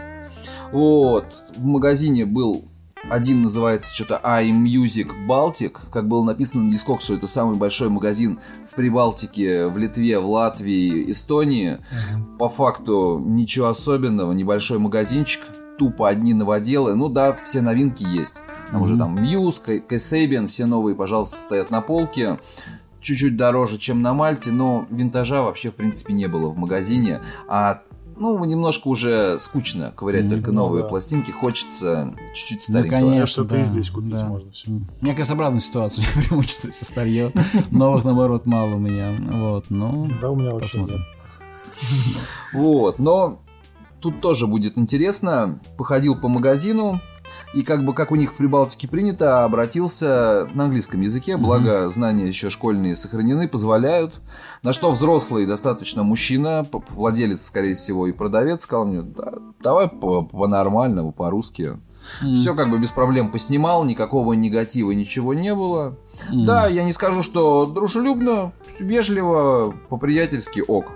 Вот, 0.70 1.24
в 1.56 1.64
магазине 1.64 2.24
был 2.26 2.66
один 3.10 3.42
называется 3.42 3.92
что-то 3.92 4.20
iMusic 4.22 5.26
Baltic, 5.26 5.76
как 5.90 6.06
было 6.06 6.22
написано 6.22 6.64
на 6.64 6.70
дисках, 6.70 7.00
что 7.00 7.14
это 7.14 7.26
самый 7.26 7.56
большой 7.56 7.88
магазин 7.88 8.38
в 8.70 8.74
Прибалтике, 8.76 9.66
в 9.66 9.76
Литве, 9.76 10.18
в 10.20 10.30
Латвии, 10.30 11.10
Эстонии. 11.10 11.78
По 12.38 12.48
факту 12.48 13.20
ничего 13.24 13.66
особенного, 13.68 14.32
небольшой 14.32 14.78
магазинчик, 14.78 15.42
тупо 15.78 16.08
одни 16.08 16.32
новоделы. 16.32 16.94
Ну 16.94 17.08
да, 17.08 17.36
все 17.42 17.60
новинки 17.60 18.04
есть. 18.04 18.34
Там 18.70 18.82
уже 18.82 18.94
Мгм. 18.94 19.00
там 19.00 19.18
Muse, 19.18 19.82
Kasabian, 19.88 20.46
все 20.46 20.66
новые, 20.66 20.94
пожалуйста, 20.94 21.36
стоят 21.38 21.70
на 21.70 21.80
полке. 21.80 22.38
Чуть-чуть 23.02 23.36
дороже, 23.36 23.78
чем 23.78 24.00
на 24.00 24.14
Мальте, 24.14 24.50
но 24.52 24.86
винтажа 24.90 25.42
вообще, 25.42 25.70
в 25.70 25.74
принципе, 25.74 26.12
не 26.14 26.28
было 26.28 26.48
в 26.48 26.56
магазине. 26.56 27.20
А 27.48 27.82
ну, 28.16 28.44
немножко 28.44 28.86
уже 28.88 29.40
скучно 29.40 29.90
ковырять 29.96 30.24
Мгм. 30.26 30.30
только 30.34 30.52
Ну 30.52 30.62
новые 30.62 30.82
да. 30.84 30.88
пластинки. 30.88 31.30
Хочется 31.32 32.14
чуть-чуть 32.34 32.68
Ну, 32.68 32.74
старенького. 32.74 33.00
конечно, 33.00 33.26
Что-то 33.26 33.48
да, 33.50 33.60
и 33.60 33.64
здесь 33.64 33.90
купить 33.90 34.10
да. 34.14 34.26
можно 34.26 34.52
всё. 34.52 34.70
Мне 35.00 35.12
кажется, 35.14 35.32
обратная 35.32 35.60
ситуация. 35.60 36.04
Преимущество 36.14 36.70
все 36.70 36.84
старье. 36.84 37.32
Новых, 37.70 38.04
наоборот, 38.04 38.46
мало 38.46 38.76
у 38.76 38.78
меня. 38.78 39.12
Вот, 39.18 39.66
ну, 39.70 40.08
Да, 40.20 40.30
у 40.30 40.36
меня 40.36 40.52
вообще 40.52 40.78
посмотрим. 40.78 41.00
Вот, 42.52 42.98
но 42.98 43.40
тут 44.00 44.20
тоже 44.20 44.46
будет 44.46 44.78
интересно. 44.78 45.60
Походил 45.76 46.14
по 46.14 46.28
магазину, 46.28 47.00
и 47.54 47.62
как 47.62 47.84
бы 47.84 47.94
как 47.94 48.10
у 48.10 48.16
них 48.16 48.32
в 48.32 48.36
Прибалтике 48.36 48.88
принято, 48.88 49.44
обратился 49.44 50.48
на 50.54 50.64
английском 50.64 51.00
языке, 51.00 51.36
благо 51.36 51.88
знания 51.90 52.24
еще 52.26 52.50
школьные 52.50 52.96
сохранены, 52.96 53.48
позволяют. 53.48 54.20
На 54.62 54.72
что 54.72 54.90
взрослый 54.90 55.46
достаточно 55.46 56.02
мужчина, 56.02 56.66
владелец, 56.90 57.44
скорее 57.46 57.74
всего, 57.74 58.06
и 58.06 58.12
продавец, 58.12 58.62
сказал 58.62 58.86
мне, 58.86 59.02
«Да, 59.02 59.34
давай 59.60 59.88
по- 59.88 60.22
по-нормальному, 60.22 61.12
по-русски. 61.12 61.78
М. 62.22 62.34
Все 62.34 62.54
как 62.54 62.68
бы 62.70 62.78
без 62.78 62.90
проблем 62.90 63.30
поснимал, 63.30 63.84
никакого 63.84 64.32
негатива, 64.32 64.90
ничего 64.90 65.34
не 65.34 65.54
было. 65.54 65.96
М. 66.30 66.44
Да, 66.44 66.66
я 66.66 66.82
не 66.84 66.92
скажу, 66.92 67.22
что 67.22 67.66
дружелюбно, 67.66 68.52
вежливо, 68.80 69.74
по-приятельски 69.88 70.60
ok. 70.66 70.86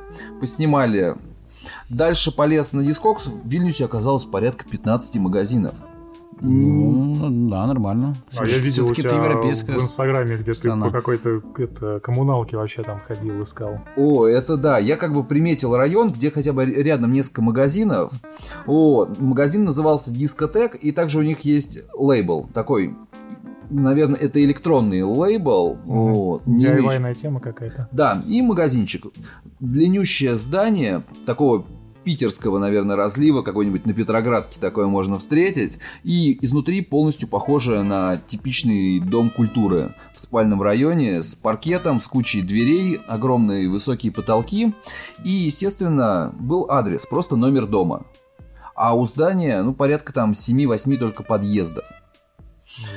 Поснимали. 0.40 1.16
Дальше 1.88 2.32
полез 2.34 2.72
на 2.72 2.82
Discogs. 2.82 3.26
В 3.26 3.46
Вильнюсе 3.46 3.84
оказалось 3.84 4.24
порядка 4.24 4.64
15 4.68 5.18
магазинов. 5.18 5.74
Ну, 6.41 7.49
да, 7.49 7.66
нормально. 7.66 8.14
А 8.37 8.45
я 8.45 8.59
видел 8.59 8.87
у 8.87 8.95
тебя 8.95 9.11
европейская 9.11 9.78
в 9.78 9.82
Инстаграме, 9.82 10.37
где 10.37 10.55
страна. 10.55 10.87
ты 10.87 10.93
по 10.93 10.99
какой-то 10.99 11.43
это, 11.57 12.01
коммуналке 12.01 12.57
вообще 12.57 12.82
там 12.82 13.01
ходил, 13.07 13.43
искал. 13.43 13.80
О, 13.97 14.26
это 14.26 14.57
да. 14.57 14.78
Я 14.78 14.97
как 14.97 15.14
бы 15.14 15.24
приметил 15.24 15.76
район, 15.76 16.12
где 16.12 16.30
хотя 16.30 16.53
бы 16.53 16.66
рядом 16.66 17.12
несколько 17.12 17.43
магазинов. 17.43 18.12
Вот. 18.66 19.18
Магазин 19.18 19.64
назывался 19.64 20.12
Дискотек, 20.12 20.74
и 20.74 20.93
также 20.93 21.18
у 21.18 21.22
них 21.22 21.41
есть 21.41 21.80
лейбл 21.95 22.49
такой 22.53 22.95
наверное, 23.70 24.18
это 24.20 24.43
электронный 24.45 25.03
лейбл. 25.03 25.76
Вот. 25.84 26.43
DIY-ная 26.47 27.14
тема 27.14 27.41
какая-то. 27.41 27.89
Да, 27.93 28.22
и 28.26 28.43
магазинчик. 28.43 29.07
Длиннющее 29.61 30.37
здание, 30.37 31.03
такого 31.24 31.66
питерского, 32.07 32.59
наверное, 32.61 32.94
разлива, 32.94 33.42
какой-нибудь 33.42 33.84
на 33.84 33.92
Петроградке 33.92 34.61
такое 34.61 34.86
можно 34.86 35.18
встретить. 35.18 35.80
И 36.04 36.38
изнутри 36.40 36.80
полностью 36.80 37.26
похоже 37.26 37.82
на 37.82 38.16
типичный 38.16 39.00
дом 39.00 39.28
культуры 39.28 39.96
в 40.14 40.20
спальном 40.20 40.62
районе 40.62 41.24
с 41.24 41.34
паркетом, 41.34 42.00
с 42.00 42.07
кучей 42.07 42.42
дверей, 42.42 43.00
огромные 43.09 43.68
высокие 43.68 44.12
потолки. 44.12 44.72
И, 45.24 45.30
естественно, 45.30 46.32
был 46.38 46.70
адрес, 46.70 47.04
просто 47.07 47.34
номер 47.34 47.66
дома. 47.66 48.07
А 48.76 48.94
у 48.96 49.04
здания, 49.04 49.61
ну, 49.64 49.74
порядка 49.74 50.12
там 50.12 50.30
7-8 50.30 50.98
только 50.98 51.24
подъездов. 51.24 51.86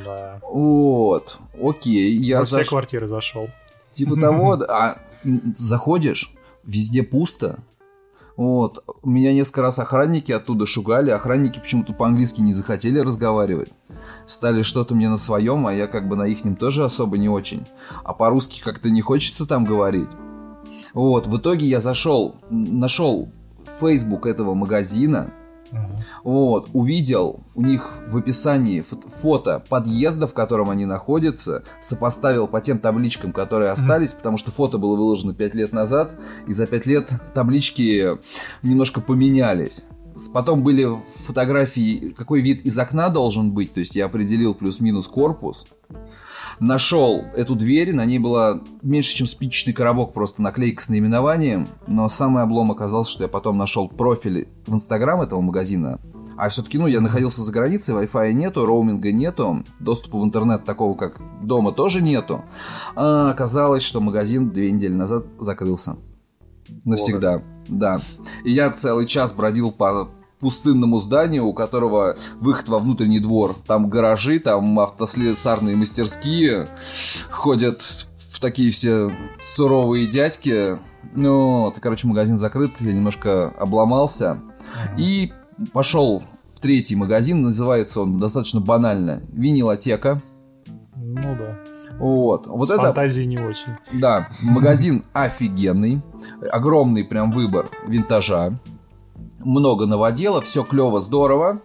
Да. 0.05 0.39
Вот, 0.43 1.39
окей, 1.59 2.15
я 2.15 2.39
Во 2.39 2.45
все 2.45 2.61
заш- 2.61 2.69
квартиры 2.69 3.07
зашел. 3.07 3.49
Типа 3.91 4.19
того, 4.19 4.53
а 4.69 4.99
заходишь, 5.57 6.31
везде 6.63 7.01
пусто. 7.01 7.63
Вот. 8.39 8.85
Меня 9.03 9.33
несколько 9.33 9.63
раз 9.63 9.79
охранники 9.79 10.31
оттуда 10.31 10.65
шугали. 10.65 11.09
Охранники 11.09 11.59
почему-то 11.59 11.91
по-английски 11.91 12.39
не 12.39 12.53
захотели 12.53 12.97
разговаривать. 12.97 13.73
Стали 14.27 14.61
что-то 14.61 14.95
мне 14.95 15.09
на 15.09 15.17
своем, 15.17 15.67
а 15.67 15.73
я 15.73 15.87
как 15.87 16.07
бы 16.07 16.15
на 16.15 16.23
ихнем 16.23 16.55
тоже 16.55 16.85
особо 16.85 17.17
не 17.17 17.27
очень. 17.27 17.67
А 18.05 18.13
по-русски 18.13 18.61
как-то 18.63 18.89
не 18.89 19.01
хочется 19.01 19.45
там 19.45 19.65
говорить. 19.65 20.07
Вот. 20.93 21.27
В 21.27 21.37
итоге 21.37 21.65
я 21.65 21.81
зашел, 21.81 22.37
нашел 22.49 23.29
Facebook 23.81 24.25
этого 24.25 24.53
магазина. 24.53 25.33
Мгм. 25.71 25.97
Вот, 26.23 26.69
увидел 26.73 27.41
у 27.55 27.61
них 27.61 27.99
в 28.07 28.17
описании 28.17 28.83
фото, 29.21 29.63
подъезда, 29.69 30.27
в 30.27 30.33
котором 30.33 30.69
они 30.69 30.85
находятся, 30.85 31.63
сопоставил 31.81 32.47
по 32.47 32.61
тем 32.61 32.79
табличкам, 32.79 33.31
которые 33.31 33.71
остались, 33.71 34.13
потому 34.13 34.37
что 34.37 34.51
фото 34.51 34.77
было 34.77 34.95
выложено 34.95 35.33
5 35.33 35.53
лет 35.55 35.73
назад, 35.73 36.13
и 36.47 36.53
за 36.53 36.67
5 36.67 36.85
лет 36.85 37.11
таблички 37.33 38.17
немножко 38.63 39.01
поменялись. 39.01 39.85
Потом 40.33 40.63
были 40.63 40.87
фотографии, 41.25 42.13
какой 42.17 42.41
вид 42.41 42.65
из 42.65 42.77
окна 42.77 43.09
должен 43.09 43.51
быть, 43.51 43.73
то 43.73 43.79
есть 43.79 43.95
я 43.95 44.05
определил 44.05 44.53
плюс-минус 44.53 45.07
корпус. 45.07 45.65
Нашел 46.59 47.25
эту 47.35 47.55
дверь, 47.55 47.93
на 47.93 48.05
ней 48.05 48.19
была 48.19 48.61
меньше, 48.81 49.15
чем 49.15 49.27
спичечный 49.27 49.71
коробок, 49.71 50.13
просто 50.13 50.41
наклейка 50.41 50.83
с 50.83 50.89
наименованием. 50.89 51.67
Но 51.87 52.09
самый 52.09 52.43
облом 52.43 52.71
оказался, 52.71 53.11
что 53.11 53.23
я 53.23 53.29
потом 53.29 53.57
нашел 53.57 53.87
профиль 53.87 54.49
в 54.67 54.73
Инстаграм 54.73 55.21
этого 55.21 55.39
магазина. 55.39 55.99
А 56.37 56.47
все-таки, 56.49 56.77
ну, 56.77 56.87
я 56.87 57.01
находился 57.01 57.41
за 57.41 57.51
границей, 57.51 57.95
Wi-Fi 57.95 58.31
нету, 58.33 58.65
роуминга 58.65 59.11
нету, 59.11 59.65
доступа 59.79 60.17
в 60.17 60.23
интернет 60.23 60.63
такого, 60.63 60.95
как 60.95 61.21
дома, 61.41 61.71
тоже 61.71 62.01
нету. 62.01 62.43
А 62.95 63.29
оказалось, 63.29 63.83
что 63.83 63.99
магазин 63.99 64.49
две 64.49 64.71
недели 64.71 64.93
назад 64.93 65.27
закрылся. 65.37 65.97
Навсегда, 66.85 67.41
да. 67.67 67.99
И 68.43 68.51
я 68.51 68.71
целый 68.71 69.05
час 69.05 69.33
бродил 69.33 69.71
по 69.71 70.09
пустынному 70.39 70.99
зданию, 70.99 71.45
у 71.45 71.53
которого 71.53 72.15
выход 72.39 72.69
во 72.69 72.79
внутренний 72.79 73.19
двор. 73.19 73.55
Там 73.67 73.89
гаражи, 73.89 74.39
там 74.39 74.79
автослесарные 74.79 75.75
мастерские. 75.75 76.67
Ходят 77.29 77.81
в 77.81 78.39
такие 78.39 78.71
все 78.71 79.11
суровые 79.39 80.07
дядьки. 80.07 80.79
Ну, 81.13 81.73
и, 81.75 81.79
короче, 81.79 82.07
магазин 82.07 82.37
закрыт, 82.37 82.71
я 82.79 82.93
немножко 82.93 83.49
обломался. 83.59 84.39
И 84.97 85.33
пошел 85.73 86.23
в 86.55 86.59
третий 86.59 86.95
магазин, 86.95 87.41
называется 87.41 88.01
он 88.01 88.19
достаточно 88.19 88.61
банально 88.61 89.21
«Винилотека». 89.31 90.21
Ну 90.95 91.35
да. 91.35 91.57
Вот, 91.97 92.47
вот 92.47 92.67
С 92.69 92.71
это... 92.71 92.83
фантазией 92.83 93.25
не 93.25 93.37
очень. 93.39 93.73
Да, 93.91 94.29
магазин 94.41 95.03
офигенный, 95.11 96.01
огромный 96.49 97.03
прям 97.03 97.31
выбор 97.31 97.67
винтажа, 97.87 98.57
много 99.39 99.85
новоделов, 99.85 100.45
все 100.45 100.63
клево, 100.63 101.01
здорово. 101.01 101.61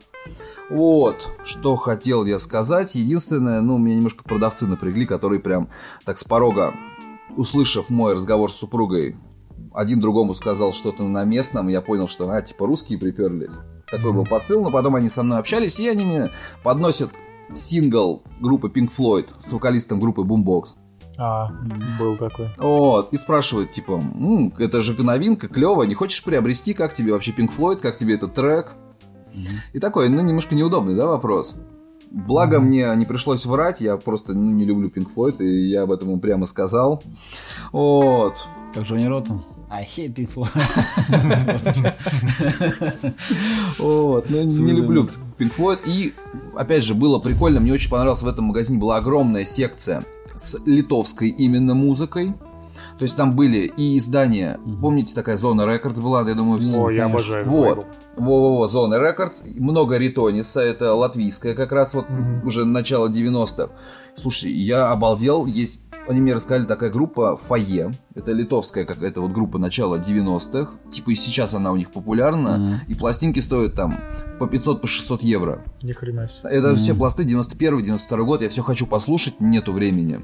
Вот, 0.70 1.28
что 1.44 1.76
хотел 1.76 2.24
я 2.24 2.38
сказать. 2.38 2.94
Единственное, 2.94 3.60
ну, 3.60 3.78
меня 3.78 3.96
немножко 3.96 4.24
продавцы 4.24 4.66
напрягли, 4.66 5.06
которые 5.06 5.40
прям 5.40 5.68
так 6.04 6.18
с 6.18 6.24
порога, 6.24 6.74
услышав 7.36 7.90
мой 7.90 8.14
разговор 8.14 8.50
с 8.50 8.56
супругой, 8.56 9.16
один 9.74 10.00
другому 10.00 10.34
сказал 10.34 10.72
что-то 10.72 11.02
на 11.02 11.24
местном, 11.24 11.68
я 11.68 11.80
понял, 11.80 12.08
что, 12.08 12.30
а, 12.30 12.40
типа, 12.40 12.66
русские 12.66 12.98
приперлись. 12.98 13.54
Такой 13.90 14.12
был 14.12 14.24
посыл, 14.24 14.62
но 14.62 14.70
потом 14.70 14.94
они 14.94 15.08
со 15.08 15.22
мной 15.22 15.38
общались, 15.38 15.78
и 15.80 15.88
они 15.88 16.04
мне 16.04 16.30
подносят 16.62 17.10
сингл 17.52 18.22
группы 18.40 18.68
Pink 18.68 18.90
Floyd 18.96 19.28
с 19.36 19.52
вокалистом 19.52 20.00
группы 20.00 20.22
Boombox. 20.22 20.76
А, 21.16 21.48
был 21.98 22.16
такой. 22.16 22.50
Вот, 22.58 23.12
и 23.12 23.16
спрашивают, 23.16 23.70
типа, 23.70 23.92
«М, 23.92 24.52
это 24.58 24.80
же 24.80 25.00
новинка, 25.02 25.48
клево, 25.48 25.84
не 25.84 25.94
хочешь 25.94 26.24
приобрести, 26.24 26.74
как 26.74 26.92
тебе 26.92 27.12
вообще 27.12 27.30
Pink 27.32 27.50
Floyd, 27.56 27.76
как 27.76 27.96
тебе 27.96 28.14
этот 28.14 28.34
трек? 28.34 28.72
И 29.72 29.80
такой, 29.80 30.08
ну, 30.08 30.20
немножко 30.20 30.54
неудобный, 30.54 30.94
да, 30.94 31.06
вопрос? 31.06 31.56
Благо 32.10 32.60
мне 32.60 32.92
не 32.96 33.04
пришлось 33.04 33.44
врать, 33.44 33.80
я 33.80 33.96
просто 33.96 34.34
ну, 34.34 34.52
не 34.52 34.64
люблю 34.64 34.88
Pink 34.88 35.08
Floyd, 35.14 35.42
и 35.42 35.68
я 35.68 35.82
об 35.82 35.90
этом 35.90 36.10
ему 36.10 36.20
прямо 36.20 36.46
сказал. 36.46 37.02
Вот. 37.72 38.46
Как 38.72 38.84
Джонни 38.84 39.06
Роттен. 39.06 39.42
I 39.68 39.84
hate 39.84 40.14
Pink 40.14 40.30
Floyd. 40.32 40.48
Вот, 43.78 44.30
ну, 44.30 44.42
не 44.42 44.72
люблю 44.72 45.08
Pink 45.38 45.52
Floyd. 45.56 45.80
И, 45.84 46.14
опять 46.56 46.84
же, 46.84 46.94
было 46.94 47.18
прикольно, 47.18 47.58
мне 47.58 47.72
очень 47.72 47.90
понравилось 47.90 48.22
в 48.22 48.28
этом 48.28 48.44
магазине, 48.46 48.78
была 48.78 48.98
огромная 48.98 49.44
секция 49.44 50.04
с 50.34 50.58
литовской 50.66 51.28
именно 51.28 51.74
музыкой. 51.74 52.34
То 52.98 53.02
есть 53.02 53.16
там 53.16 53.34
были 53.34 53.72
и 53.76 53.98
издания, 53.98 54.60
помните, 54.80 55.14
такая 55.16 55.36
зона 55.36 55.62
Records 55.62 56.00
была, 56.00 56.28
я 56.28 56.34
думаю, 56.34 56.60
все. 56.60 56.84
О, 56.84 56.90
я 56.90 57.06
обожаю 57.06 57.48
Вот. 57.48 57.86
Во-во-во, 58.16 58.66
Зона 58.68 58.94
Рекордс, 59.00 59.42
много 59.56 59.96
Ритониса, 59.96 60.60
это 60.60 60.94
латвийская 60.94 61.54
как 61.54 61.72
раз 61.72 61.94
вот 61.94 62.08
Мгм. 62.08 62.46
уже 62.46 62.64
начало 62.64 63.08
90-х. 63.08 63.72
Слушайте, 64.16 64.56
я 64.56 64.90
обалдел, 64.92 65.46
есть, 65.46 65.80
они 66.08 66.20
мне 66.20 66.34
рассказали, 66.34 66.64
такая 66.66 66.90
группа 66.90 67.36
Фае, 67.36 67.92
это 68.14 68.32
литовская 68.32 68.84
какая-то 68.84 69.20
вот 69.20 69.32
группа 69.32 69.58
начала 69.58 69.96
90-х, 69.98 70.72
типа 70.90 71.10
и 71.10 71.14
сейчас 71.14 71.54
она 71.54 71.72
у 71.72 71.76
них 71.76 71.90
популярна, 71.90 72.58
Мгм. 72.58 72.74
и 72.88 72.94
пластинки 72.94 73.40
стоят 73.40 73.74
там 73.74 73.96
по 74.38 74.46
500, 74.46 74.80
по 74.80 74.86
600 74.86 75.22
евро. 75.22 75.62
Ни 75.82 75.92
хрена 75.92 76.28
себе. 76.28 76.50
Это 76.50 76.68
Мгм. 76.68 76.76
все 76.76 76.94
пласты 76.94 77.24
91-92 77.24 78.24
год, 78.24 78.42
я 78.42 78.48
все 78.48 78.62
хочу 78.62 78.86
послушать, 78.86 79.40
нету 79.40 79.72
времени. 79.72 80.20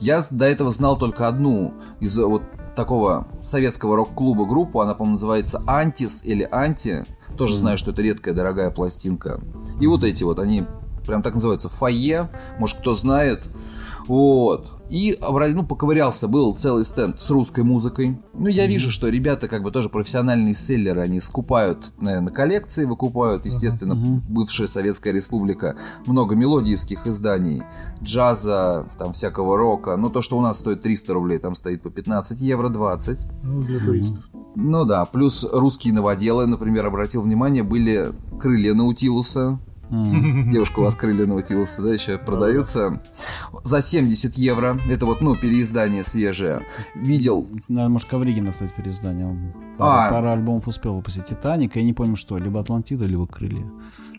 Я 0.00 0.20
до 0.30 0.44
этого 0.46 0.70
знал 0.70 0.98
только 0.98 1.26
одну 1.28 1.74
из 2.00 2.16
вот 2.18 2.42
такого 2.74 3.26
советского 3.42 3.96
рок-клуба 3.96 4.44
группу, 4.46 4.80
она, 4.80 4.94
по-моему, 4.94 5.12
называется 5.14 5.62
Антис 5.66 6.22
или 6.24 6.46
Анти. 6.50 7.04
Тоже 7.38 7.54
Мгм. 7.54 7.60
знаю, 7.60 7.78
что 7.78 7.90
это 7.92 8.02
редкая, 8.02 8.34
дорогая 8.34 8.70
пластинка. 8.70 9.40
И 9.80 9.86
вот 9.86 10.04
эти 10.04 10.24
вот, 10.24 10.38
они 10.38 10.66
прям 11.06 11.22
так 11.22 11.34
называются, 11.34 11.68
фойе, 11.68 12.28
может, 12.58 12.78
кто 12.80 12.92
знает. 12.92 13.48
Вот. 14.06 14.76
И 14.88 15.18
ну, 15.20 15.66
поковырялся, 15.66 16.28
был 16.28 16.54
целый 16.54 16.84
стенд 16.84 17.20
с 17.20 17.28
русской 17.30 17.64
музыкой. 17.64 18.18
Ну, 18.34 18.46
я 18.46 18.66
вижу, 18.66 18.90
что 18.90 19.08
ребята 19.08 19.48
как 19.48 19.62
бы 19.62 19.72
тоже 19.72 19.88
профессиональные 19.88 20.54
селлеры, 20.54 21.00
они 21.00 21.20
скупают, 21.20 21.92
наверное, 22.00 22.32
коллекции, 22.32 22.84
выкупают, 22.84 23.44
естественно, 23.46 23.94
Мгм. 23.94 24.22
бывшая 24.28 24.66
Советская 24.66 25.12
Республика, 25.12 25.76
много 26.06 26.36
мелодиевских 26.36 27.06
изданий, 27.06 27.62
джаза, 28.02 28.86
там 28.98 29.12
всякого 29.12 29.56
рока. 29.56 29.96
Ну, 29.96 30.08
то, 30.08 30.22
что 30.22 30.38
у 30.38 30.40
нас 30.40 30.60
стоит 30.60 30.82
300 30.82 31.12
рублей, 31.14 31.38
там 31.38 31.54
стоит 31.54 31.82
по 31.82 31.90
15 31.90 32.40
евро 32.40 32.68
20. 32.68 33.26
Ну, 33.42 33.60
для 33.60 33.80
туристов. 33.80 34.24
Ну 34.54 34.84
да, 34.84 35.04
плюс 35.04 35.46
русские 35.52 35.92
новоделы, 35.92 36.46
например, 36.46 36.86
обратил 36.86 37.22
внимание, 37.22 37.62
были 37.62 38.12
крылья 38.40 38.72
Наутилуса. 38.74 39.58
Мгм. 39.90 40.50
Девушка, 40.50 40.80
у 40.80 40.82
вас 40.82 40.94
крылья 40.96 41.26
Наутилуса, 41.26 41.82
да, 41.82 41.92
еще 41.92 42.18
продаются. 42.18 43.00
За 43.62 43.80
70 43.80 44.34
евро. 44.36 44.78
Это 44.88 45.06
вот, 45.06 45.20
ну, 45.20 45.36
переиздание 45.36 46.02
свежее. 46.04 46.66
Видел 46.94 47.46
Надо, 47.68 47.88
может, 47.88 48.08
Ковригина, 48.08 48.52
кстати, 48.52 48.72
переиздание. 48.76 49.26
Он 49.26 49.52
А. 49.78 50.08
пару, 50.08 50.14
пару 50.14 50.28
альбомов 50.30 50.66
успел 50.68 50.94
выпустить. 50.96 51.24
Титаник, 51.26 51.76
я 51.76 51.82
не 51.82 51.92
помню 51.92 52.16
что, 52.16 52.36
либо 52.38 52.60
Атлантида, 52.60 53.04
либо 53.04 53.26
Крылья. 53.26 53.64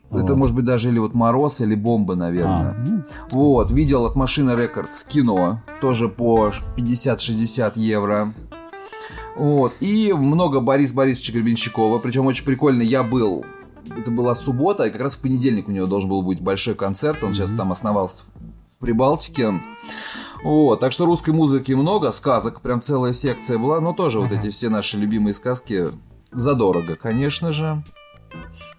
Это 0.10 0.20
Вот. 0.34 0.38
может 0.38 0.56
быть 0.56 0.64
даже 0.64 0.88
или 0.90 1.00
вот 1.00 1.16
Мороз, 1.16 1.60
или 1.60 1.76
Бомба, 1.76 2.14
А, 2.14 2.18
наверное. 2.18 2.74
ну, 2.88 3.04
Вот, 3.32 3.72
видел 3.72 4.06
от 4.06 4.16
машины 4.16 4.52
Рекордс 4.52 5.04
кино, 5.04 5.62
тоже 5.82 6.08
по 6.08 6.54
50-60 6.78 7.74
евро. 7.76 8.34
Вот, 9.36 9.74
и 9.82 10.14
много 10.14 10.62
Борис 10.62 10.94
Борисовича 10.94 11.34
Гребенщикова, 11.34 12.00
причем 12.00 12.26
очень 12.26 12.46
прикольно, 12.46 12.82
я 12.82 13.04
был, 13.04 13.46
это 13.96 14.12
была 14.12 14.34
суббота, 14.36 14.84
и 14.84 14.90
как 14.92 15.02
раз 15.02 15.16
в 15.16 15.22
понедельник 15.22 15.68
у 15.68 15.72
него 15.72 15.88
должен 15.88 16.10
был 16.10 16.22
быть 16.22 16.42
большой 16.42 16.76
концерт, 16.76 17.24
он 17.24 17.34
сейчас 17.34 17.52
там 17.54 17.72
основался 17.72 18.24
в- 18.26 18.80
Прибалтике. 18.80 19.60
Вот, 20.44 20.80
так 20.80 20.92
что 20.92 21.06
русской 21.06 21.32
музыки 21.32 21.72
много, 21.72 22.12
сказок, 22.12 22.62
прям 22.62 22.80
целая 22.80 23.12
секция 23.12 23.58
была, 23.58 23.82
но 23.82 23.92
тоже 23.94 24.20
вот 24.20 24.32
эти 24.32 24.52
все 24.52 24.70
наши 24.70 24.98
любимые 24.98 25.34
сказки 25.34 25.86
задорого, 26.32 26.96
конечно 26.96 27.52
же. 27.52 27.84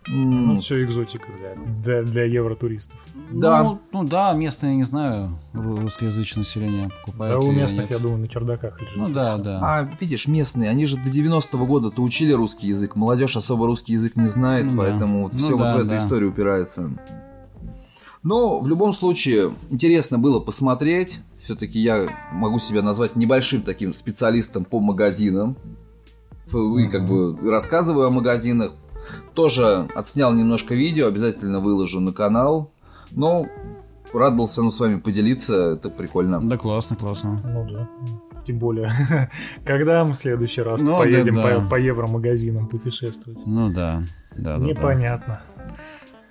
Ну, 0.07 0.59
все 0.61 0.83
экзотика 0.85 1.27
для, 1.39 1.55
для, 1.83 2.03
для 2.03 2.25
евротуристов. 2.25 2.99
Да. 3.31 3.63
Ну, 3.63 3.79
ну 3.93 4.05
да, 4.05 4.33
местное, 4.33 4.75
не 4.75 4.85
знаю, 4.85 5.39
русскоязычное 5.53 6.45
население 6.45 6.91
покупает. 7.05 7.33
Да, 7.33 7.47
у 7.47 7.51
местных, 7.53 7.91
я 7.91 7.99
думаю, 7.99 8.19
на 8.19 8.29
чердаках 8.29 8.81
лежит. 8.81 8.97
Ну 8.97 9.09
да, 9.09 9.37
да. 9.37 9.61
А 9.63 9.89
видишь, 10.01 10.27
местные, 10.27 10.71
они 10.71 10.87
же 10.87 10.97
до 10.97 11.11
90-го 11.11 11.67
года-то 11.67 12.03
учили 12.03 12.33
русский 12.33 12.69
язык. 12.69 12.97
Молодежь 12.97 13.37
особо 13.37 13.67
русский 13.67 13.93
язык 13.93 14.17
не 14.17 14.29
знает, 14.29 14.65
Ну 14.65 14.73
да. 14.73 14.77
поэтому 14.79 15.25
Ну 15.25 15.29
все 15.31 15.59
да, 15.59 15.73
вот 15.73 15.75
в 15.75 15.79
эту 15.81 15.89
да. 15.89 15.99
историю 15.99 16.31
упирается. 16.31 16.91
Но 18.23 18.61
в 18.61 18.67
любом 18.67 18.93
случае 18.95 19.53
интересно 19.71 20.19
было 20.19 20.41
посмотреть. 20.41 21.21
Все-таки 21.43 21.79
я 21.79 22.09
могу 22.33 22.59
себя 22.59 22.83
назвать 22.83 23.15
небольшим 23.17 23.63
таким 23.63 23.95
специалистом 23.95 24.65
по 24.65 24.81
магазинам. 24.81 25.57
Вы 26.51 26.89
как 26.89 27.07
бы 27.07 27.37
рассказываю 27.51 28.07
о 28.07 28.11
магазинах. 28.11 28.73
Тоже 29.35 29.89
отснял 29.95 30.33
немножко 30.35 30.75
видео, 30.75 31.07
обязательно 31.07 31.61
выложу 31.61 32.01
на 32.01 32.13
канал. 32.13 32.71
Но 33.11 33.47
рад 34.13 34.37
был 34.37 34.47
все 34.47 34.59
равно 34.59 34.71
с 34.71 34.81
вами 34.81 35.01
поделиться, 35.01 35.73
это 35.73 35.91
прикольно. 35.91 36.41
Да, 36.41 36.57
классно, 36.57 36.97
классно. 36.97 37.41
Ну 37.45 37.69
да. 37.71 37.89
Тем 38.45 38.59
более, 38.59 38.91
когда 39.65 40.05
мы 40.05 40.15
в 40.15 40.17
следующий 40.17 40.63
раз 40.63 40.83
Ну, 40.83 40.93
да, 40.93 40.99
поедем 40.99 41.35
да. 41.35 41.61
по, 41.61 41.69
по 41.69 41.75
евромагазинам 41.77 42.67
путешествовать? 42.67 43.41
Ну 43.45 43.71
да, 43.71 44.03
да, 44.37 44.57
да. 44.57 44.59
да. 44.59 44.65
Непонятно. 44.65 45.43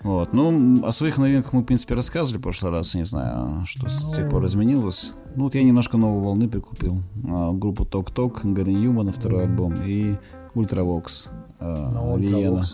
Вот. 0.02 0.34
Ну, 0.34 0.86
о 0.86 0.92
своих 0.92 1.18
новинках 1.18 1.54
мы, 1.54 1.62
в 1.62 1.66
принципе, 1.66 1.96
рассказывали 1.96 2.40
в 2.40 2.44
прошлый 2.44 2.72
раз. 2.72 2.94
Не 2.94 3.04
знаю, 3.04 3.66
что 3.66 3.90
с 3.90 4.16
тех 4.16 4.30
пор 4.30 4.46
изменилось. 4.46 5.14
Ну, 5.36 5.46
вот 5.46 5.56
я 5.56 5.64
немножко 5.64 5.98
новой 5.98 6.22
волны 6.22 6.48
прикупил. 6.48 7.04
А, 7.28 7.52
группу 7.52 7.86
Ток 7.86 8.12
Ток, 8.12 8.42
Гарри 8.44 8.72
Ньюмана, 8.72 9.12
второй 9.12 9.44
альбом, 9.44 9.74
и 9.84 10.16
Ultravox, 10.56 11.30
Ну, 11.60 12.18
Vienna. 12.18 12.66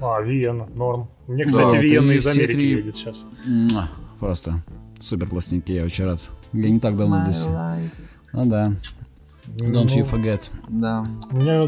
А, 0.00 0.20
Vienna, 0.20 0.66
норм. 0.74 1.08
Мне, 1.26 1.44
Да, 1.44 1.48
кстати, 1.48 1.74
вот 1.76 1.82
Vienna 1.82 2.12
из 2.12 2.26
Америки 2.26 2.52
три- 2.52 2.70
едет 2.70 2.96
сейчас. 2.96 3.26
Муа, 3.46 3.88
Просто 4.20 4.62
супер 4.98 5.28
пластинки, 5.28 5.72
я 5.72 5.84
очень 5.84 6.04
рад. 6.04 6.20
Я 6.52 6.70
не 6.70 6.80
так 6.80 6.96
давно 6.96 7.24
здесь. 7.24 7.46
Ну 8.32 8.44
да. 8.46 8.72
Don't 9.58 9.86
you 9.86 10.08
forget. 10.10 10.50
Да. 10.68 11.04
У 11.30 11.36
меня 11.36 11.62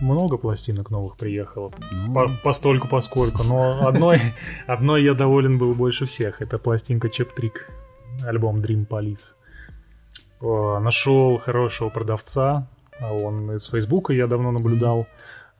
много 0.00 0.36
пластинок 0.38 0.90
новых 0.90 1.16
приехало. 1.16 1.72
Ну, 1.92 2.12
По- 2.14 2.30
постольку, 2.42 2.88
поскольку. 2.88 3.42
Но 3.44 3.86
одной, 3.86 4.20
одной 4.66 5.04
я 5.04 5.14
доволен 5.14 5.58
был 5.58 5.74
больше 5.74 6.06
всех. 6.06 6.40
Это 6.42 6.58
пластинка 6.58 7.08
Cheap 7.10 7.32
Trick. 7.34 7.68
Альбом 8.24 8.60
Dream 8.60 8.86
Police. 8.86 9.34
О, 10.40 10.78
Нашел 10.80 11.38
хорошего 11.38 11.90
продавца. 11.90 12.66
А 13.00 13.12
Он 13.12 13.52
из 13.56 13.66
Фейсбука 13.66 14.12
я 14.12 14.26
давно 14.26 14.52
наблюдал. 14.52 15.06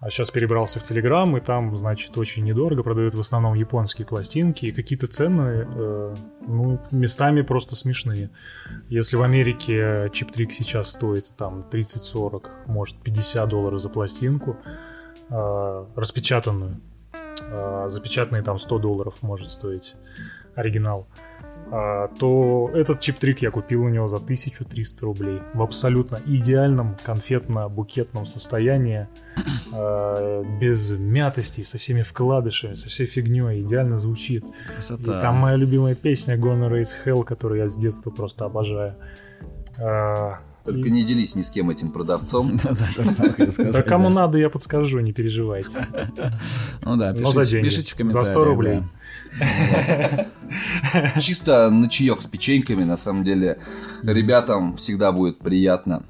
А 0.00 0.08
сейчас 0.08 0.30
перебрался 0.30 0.80
в 0.80 0.82
Телеграм, 0.82 1.36
и 1.36 1.40
там, 1.40 1.76
значит, 1.76 2.16
очень 2.16 2.42
недорого 2.42 2.82
продают 2.82 3.12
в 3.12 3.20
основном 3.20 3.52
японские 3.52 4.06
пластинки. 4.06 4.64
И 4.64 4.72
какие-то 4.72 5.06
цены, 5.06 5.66
э, 5.68 6.14
ну, 6.46 6.80
местами 6.90 7.42
просто 7.42 7.76
смешные. 7.76 8.30
Если 8.88 9.16
в 9.16 9.22
Америке 9.22 10.10
чип-трик 10.14 10.52
сейчас 10.52 10.92
стоит 10.92 11.34
там 11.36 11.66
30-40, 11.70 12.48
может 12.66 12.96
50 13.02 13.46
долларов 13.46 13.78
за 13.78 13.90
пластинку, 13.90 14.56
э, 15.28 15.84
распечатанную, 15.94 16.80
э, 17.42 17.86
запечатанные 17.90 18.42
там 18.42 18.58
100 18.58 18.78
долларов 18.78 19.18
может 19.20 19.50
стоить 19.50 19.96
оригинал, 20.54 21.06
то 21.70 22.70
этот 22.74 23.00
чип-трик 23.00 23.38
я 23.42 23.50
купил 23.50 23.84
у 23.84 23.88
него 23.88 24.08
за 24.08 24.16
1300 24.16 25.04
рублей. 25.06 25.40
В 25.54 25.62
абсолютно 25.62 26.20
идеальном 26.26 26.96
конфетно-букетном 27.04 28.26
состоянии, 28.26 29.06
э, 29.72 30.44
без 30.60 30.90
мятостей, 30.90 31.62
со 31.64 31.78
всеми 31.78 32.02
вкладышами, 32.02 32.74
со 32.74 32.88
всей 32.88 33.06
фигней, 33.06 33.62
идеально 33.62 33.98
звучит. 33.98 34.44
И 34.44 34.72
красота. 34.72 35.20
там 35.20 35.36
моя 35.36 35.56
любимая 35.56 35.94
песня 35.94 36.36
Gonna 36.36 36.68
Raise 36.70 36.96
Hell, 37.04 37.22
которую 37.24 37.60
я 37.60 37.68
с 37.68 37.76
детства 37.76 38.10
просто 38.10 38.46
обожаю. 38.46 38.96
А, 39.78 40.40
Только 40.64 40.88
и- 40.88 40.90
не 40.90 41.04
делись 41.04 41.36
ни 41.36 41.42
с 41.42 41.50
кем 41.50 41.70
этим 41.70 41.92
продавцом. 41.92 42.58
Да, 43.72 43.82
кому 43.82 44.08
надо, 44.08 44.38
я 44.38 44.50
подскажу, 44.50 44.98
не 45.00 45.12
переживайте. 45.12 45.86
Ну 46.84 46.96
да, 46.96 47.14
за 47.14 47.60
пишите, 47.60 47.82
в 47.82 47.90
За 47.90 47.96
комментариях. 47.96 48.26
100 48.26 48.44
рублей. 48.44 48.80
Чисто 51.20 51.70
на 51.70 51.88
чаек 51.88 52.22
с 52.22 52.26
печеньками, 52.26 52.84
на 52.84 52.96
самом 52.96 53.24
деле, 53.24 53.58
ребятам 54.02 54.76
всегда 54.76 55.12
будет 55.12 55.38
приятно. 55.38 56.04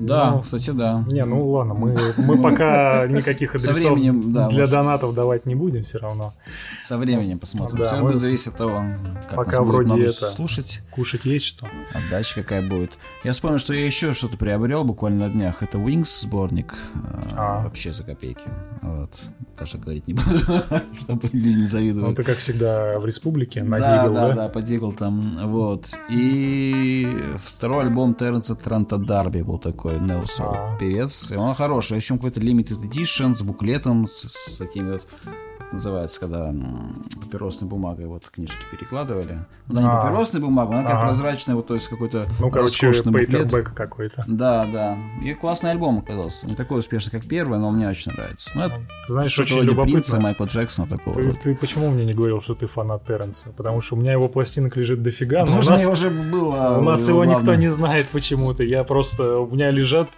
Да, 0.00 0.32
Ну, 0.32 0.40
кстати, 0.42 0.70
да. 0.70 1.04
Не, 1.08 1.24
ну 1.24 1.48
ладно, 1.50 1.74
мы, 1.74 1.96
мы 2.18 2.40
пока 2.42 3.06
никаких 3.08 3.50
Со 3.58 3.70
адресов 3.70 3.92
временем, 3.92 4.32
да, 4.32 4.48
для 4.48 4.58
может. 4.60 4.70
донатов 4.70 5.14
давать 5.14 5.46
не 5.46 5.54
будем 5.54 5.82
все 5.84 5.98
равно. 5.98 6.34
Со 6.82 6.98
временем 6.98 7.38
посмотрим. 7.38 7.78
Да, 7.78 7.86
Все 7.86 7.96
мы- 7.96 8.02
будет 8.10 8.20
зависеть 8.20 8.48
от 8.48 8.56
того, 8.56 8.82
как 9.28 9.36
Пока 9.36 9.50
нас 9.52 9.60
будет 9.60 9.68
вроде 9.68 9.86
много 9.94 10.02
это- 10.04 10.30
слушать. 10.30 10.82
Кушать 10.90 11.24
есть 11.24 11.46
что? 11.46 11.66
Отдача 11.92 12.34
какая 12.36 12.66
будет. 12.66 12.92
Я 13.24 13.32
вспомнил, 13.32 13.58
что 13.58 13.74
я 13.74 13.84
еще 13.84 14.12
что-то 14.12 14.36
приобрел 14.36 14.84
буквально 14.84 15.26
на 15.28 15.32
днях. 15.32 15.62
Это 15.62 15.78
Wings 15.78 16.20
сборник. 16.22 16.74
э, 16.94 16.98
А. 17.36 17.62
Вообще 17.64 17.92
за 17.92 18.02
копейки. 18.04 18.48
Вот. 18.82 19.26
Даже 19.58 19.78
говорить 19.78 20.06
не 20.06 20.14
буду, 20.14 20.38
чтобы 21.00 21.28
люди 21.32 21.48
не 21.48 21.62
Ну, 21.62 21.66
завидовали. 21.66 22.14
ты, 22.14 22.22
как 22.22 22.38
всегда, 22.38 22.98
в 22.98 23.06
республике, 23.06 23.62
на 23.62 23.78
да, 23.78 24.02
Дигл, 24.02 24.14
да, 24.14 24.28
да? 24.28 24.34
да, 24.34 24.48
по 24.48 24.62
Дигл 24.62 24.92
там, 24.92 25.38
вот. 25.44 25.86
И 26.10 27.08
второй 27.38 27.84
альбом 27.84 28.14
Терренса 28.14 28.54
Трента 28.54 28.96
Дарби 28.98 29.40
был 29.42 29.58
такой, 29.58 29.75
Нелсо, 29.84 30.44
А. 30.44 30.76
певец. 30.78 31.30
И 31.30 31.36
он 31.36 31.54
хороший, 31.54 31.94
причем 31.98 32.16
какой-то 32.16 32.40
limited 32.40 32.80
edition 32.82 33.34
с 33.36 33.42
буклетом, 33.42 34.06
с, 34.06 34.28
с 34.28 34.58
такими 34.58 34.92
вот, 34.92 35.06
называется, 35.72 36.20
когда 36.20 36.52
папиросной 37.20 37.68
бумагой 37.68 38.06
вот 38.06 38.28
книжки 38.30 38.58
перекладывали. 38.70 39.38
Ну, 39.66 39.74
да, 39.74 39.80
не 39.82 39.88
А. 39.88 40.00
папиросной 40.00 40.40
бумагой, 40.40 40.78
она 40.78 40.88
Ага. 40.88 41.00
прозрачная, 41.00 41.56
вот, 41.56 41.66
то 41.66 41.74
есть 41.74 41.88
какой-то 41.88 42.26
Ну, 42.38 42.50
короче, 42.50 42.92
пейпербэк 42.92 43.74
какой-то. 43.74 44.24
Да, 44.26 44.66
да. 44.72 44.96
И 45.22 45.34
классный 45.34 45.70
альбом 45.72 45.98
оказался. 45.98 46.46
Не 46.46 46.54
такой 46.54 46.78
успешный, 46.78 47.10
как 47.10 47.24
первый, 47.28 47.58
но 47.58 47.70
мне 47.70 47.88
очень 47.88 48.12
нравится. 48.12 48.50
Ну, 48.54 48.62
это 48.64 48.80
знаешь, 49.08 49.38
очень 49.38 49.54
вроде 49.56 49.70
Принца, 49.72 49.86
любопытно. 49.88 50.20
Майкла 50.20 50.44
Джексона 50.44 50.88
такого. 50.88 51.16
Ты, 51.16 51.28
вот. 51.28 51.40
ты 51.40 51.54
почему 51.54 51.90
мне 51.90 52.04
не 52.04 52.14
говорил, 52.14 52.40
что 52.40 52.54
ты 52.54 52.66
фанат 52.66 53.04
Терренса? 53.06 53.50
Потому 53.56 53.80
что 53.80 53.96
у 53.96 53.98
меня 53.98 54.12
его 54.12 54.28
пластинок 54.28 54.76
лежит 54.76 55.02
дофига, 55.02 55.40
Потому 55.40 55.58
у 55.58 55.62
что 55.62 55.72
нас, 55.72 55.86
у 55.86 55.90
уже 55.90 56.10
было... 56.10 56.78
у 56.78 56.82
нас 56.82 57.06
его 57.08 57.18
главное. 57.18 57.36
никто 57.36 57.54
не 57.54 57.68
знает 57.68 58.06
почему-то. 58.08 58.62
Я 58.62 58.84
просто... 58.84 59.38
У 59.38 59.46
меня 59.52 59.70
лежат 59.70 60.08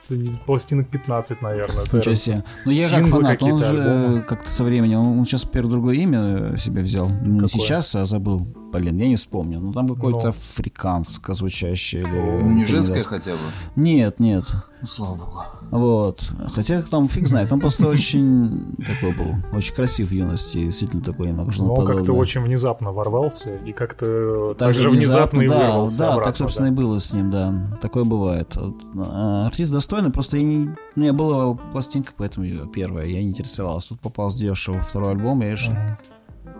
пластинок 0.46 0.88
15, 0.88 1.42
наверное. 1.42 1.84
Ничего 1.92 2.14
себе. 2.14 2.44
Ну 2.64 2.72
я 2.72 2.88
как 2.90 3.06
фанат, 3.08 3.42
он 3.42 3.58
же 3.58 4.24
как-то 4.28 4.50
со 4.50 4.64
временем, 4.64 5.00
он 5.00 5.24
сейчас 5.24 5.37
теперь 5.38 5.64
другое 5.64 5.96
имя 5.96 6.56
себе 6.58 6.82
взял. 6.82 7.08
Не 7.08 7.40
Какое? 7.40 7.48
сейчас, 7.48 7.94
а 7.94 8.06
забыл. 8.06 8.46
Блин, 8.72 8.98
я 8.98 9.08
не 9.08 9.16
вспомнил. 9.16 9.60
Ну 9.60 9.72
там 9.72 9.88
какое-то 9.88 10.24
Ну. 10.24 10.28
африканско 10.28 11.32
звучащее. 11.34 12.02
Или... 12.02 12.42
Ну, 12.42 12.50
не 12.52 12.64
женское 12.66 13.02
хотя 13.02 13.32
бы. 13.32 13.38
Нет, 13.76 14.20
нет. 14.20 14.44
Ну, 14.80 14.86
слава 14.86 15.14
богу. 15.16 15.42
Вот. 15.70 16.20
Хотя 16.54 16.82
там 16.82 17.08
фиг 17.08 17.26
знает. 17.28 17.50
Он 17.50 17.60
просто 17.60 17.88
очень 17.88 18.76
такой 18.76 19.12
был. 19.16 19.34
Очень 19.56 19.74
красив 19.74 20.08
в 20.08 20.12
юности. 20.12 20.58
Действительно 20.58 21.02
такой 21.02 21.28
немного 21.28 21.46
Но 21.50 21.52
женоподобный. 21.52 21.96
как-то 21.96 22.12
очень 22.12 22.42
внезапно 22.42 22.92
ворвался 22.92 23.56
и 23.56 23.72
как-то 23.72 24.54
Так 24.58 24.74
же 24.74 24.90
внезапно 24.90 25.40
и 25.40 25.48
вырвался 25.48 25.98
Да, 25.98 26.16
так, 26.20 26.36
собственно, 26.36 26.66
и 26.66 26.70
было 26.70 27.00
с 27.00 27.12
ним, 27.12 27.30
да. 27.30 27.78
Такое 27.80 28.04
бывает. 28.04 28.54
А, 28.96 29.46
Артист 29.46 29.72
достойный, 29.72 30.10
просто 30.10 30.36
я 30.36 30.42
не... 30.44 30.68
у 30.94 31.00
меня 31.00 31.12
была 31.12 31.54
пластинка, 31.54 32.12
поэтому 32.16 32.66
первая, 32.68 33.06
я 33.06 33.22
не 33.22 33.30
интересовался. 33.30 33.88
Тут 33.90 34.00
попался 34.00 34.38
дешево 34.38 34.80
второй 34.82 35.12
альбом, 35.12 35.40
я 35.40 35.52
решил. 35.52 35.74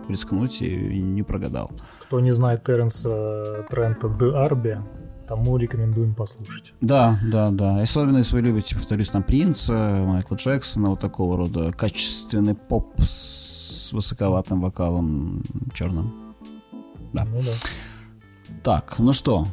Рискнуть 0.09 0.61
и 0.61 1.01
не 1.01 1.23
прогадал. 1.23 1.71
Кто 2.01 2.19
не 2.19 2.31
знает 2.31 2.63
Терренса 2.63 3.65
Трента 3.69 4.09
Де 4.09 4.25
Арби, 4.35 4.77
тому 5.27 5.57
рекомендуем 5.57 6.15
послушать. 6.15 6.73
Да, 6.81 7.19
да, 7.31 7.51
да. 7.51 7.81
Особенно, 7.81 8.17
если 8.17 8.35
вы 8.35 8.41
любите, 8.41 8.75
повторюсь, 8.75 9.09
там 9.09 9.21
Принца, 9.23 9.73
Майкла 10.05 10.35
Джексона, 10.35 10.89
вот 10.89 10.99
такого 10.99 11.37
рода 11.37 11.71
качественный 11.71 12.55
поп 12.55 12.99
с 12.99 13.91
высоковатым 13.93 14.61
вокалом 14.61 15.43
черным. 15.73 16.35
Да. 17.13 17.25
Ну 17.25 17.41
да. 17.41 17.51
Так, 18.63 18.95
ну 18.99 19.13
что, 19.13 19.45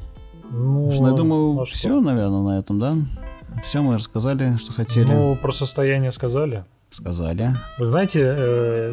Ну, 0.50 0.90
Ну, 0.90 1.06
я 1.08 1.12
думаю, 1.12 1.60
а 1.60 1.66
что? 1.66 1.76
все, 1.76 2.00
наверное, 2.00 2.42
на 2.42 2.58
этом, 2.58 2.78
да? 2.80 2.94
Все 3.62 3.82
мы 3.82 3.94
рассказали, 3.96 4.56
что 4.56 4.72
хотели. 4.72 5.12
Ну, 5.12 5.36
про 5.36 5.52
состояние 5.52 6.12
сказали. 6.12 6.64
Сказали. 6.90 7.54
Вы 7.78 7.86
знаете, 7.86 8.20
э, 8.24 8.92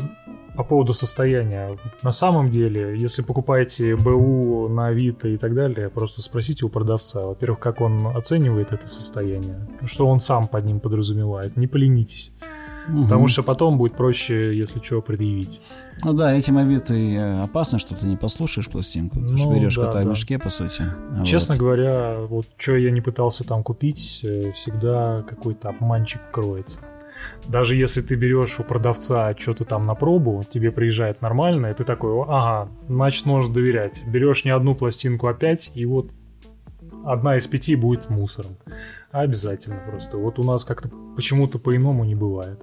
по 0.55 0.63
поводу 0.63 0.93
состояния, 0.93 1.77
на 2.03 2.11
самом 2.11 2.49
деле, 2.49 2.95
если 2.97 3.21
покупаете 3.23 3.95
БУ 3.95 4.67
на 4.69 4.87
Авито 4.87 5.27
и 5.27 5.37
так 5.37 5.53
далее, 5.55 5.89
просто 5.89 6.21
спросите 6.21 6.65
у 6.65 6.69
продавца, 6.69 7.25
во-первых, 7.25 7.59
как 7.59 7.81
он 7.81 8.07
оценивает 8.15 8.71
это 8.71 8.87
состояние, 8.87 9.67
что 9.85 10.07
он 10.07 10.19
сам 10.19 10.47
под 10.47 10.65
ним 10.65 10.79
подразумевает, 10.79 11.57
не 11.57 11.67
поленитесь, 11.67 12.31
потому 12.87 13.21
Мгм. 13.21 13.27
что 13.27 13.43
потом 13.43 13.77
будет 13.77 13.93
проще, 13.95 14.55
если 14.57 14.79
что, 14.79 15.01
предъявить. 15.01 15.61
Ну 16.03 16.13
да, 16.13 16.33
этим 16.35 16.57
Авито 16.57 16.93
и 16.93 17.15
э, 17.15 17.43
опасно, 17.43 17.79
что 17.79 17.95
ты 17.95 18.05
не 18.05 18.17
послушаешь 18.17 18.67
пластинку. 18.69 19.19
Ты 19.21 19.37
же 19.37 19.47
Ну, 19.47 19.55
берешь 19.55 19.75
да, 19.77 19.85
кота 19.87 19.99
в 20.01 20.03
да. 20.03 20.09
мешке, 20.09 20.37
по 20.37 20.49
сути. 20.49 20.83
Честно 21.25 21.55
вот. 21.55 21.59
говоря, 21.61 22.17
вот 22.27 22.45
что 22.57 22.75
я 22.75 22.91
не 22.91 22.99
пытался 23.01 23.43
там 23.45 23.63
купить, 23.63 24.19
э, 24.23 24.51
всегда 24.51 25.23
какой-то 25.27 25.69
обманчик 25.69 26.21
кроется. 26.31 26.79
Даже 27.47 27.75
если 27.75 28.01
ты 28.01 28.15
берешь 28.15 28.59
у 28.59 28.63
продавца 28.63 29.35
что-то 29.37 29.65
там 29.65 29.85
на 29.85 29.95
пробу, 29.95 30.43
тебе 30.49 30.71
приезжает 30.71 31.21
нормально, 31.21 31.67
и 31.67 31.73
ты 31.73 31.83
такой, 31.83 32.23
ага, 32.27 32.71
значит, 32.87 33.25
можешь 33.25 33.51
доверять. 33.51 34.03
Берешь 34.07 34.45
не 34.45 34.51
одну 34.51 34.75
пластинку, 34.75 35.27
а 35.27 35.33
пять, 35.33 35.71
и 35.75 35.85
вот 35.85 36.11
одна 37.05 37.37
из 37.37 37.47
пяти 37.47 37.75
будет 37.75 38.09
мусором. 38.09 38.57
Обязательно 39.11 39.81
просто. 39.87 40.17
Вот 40.17 40.39
у 40.39 40.43
нас 40.43 40.65
как-то 40.65 40.89
почему-то 41.15 41.59
по-иному 41.59 42.03
не 42.03 42.15
бывает. 42.15 42.59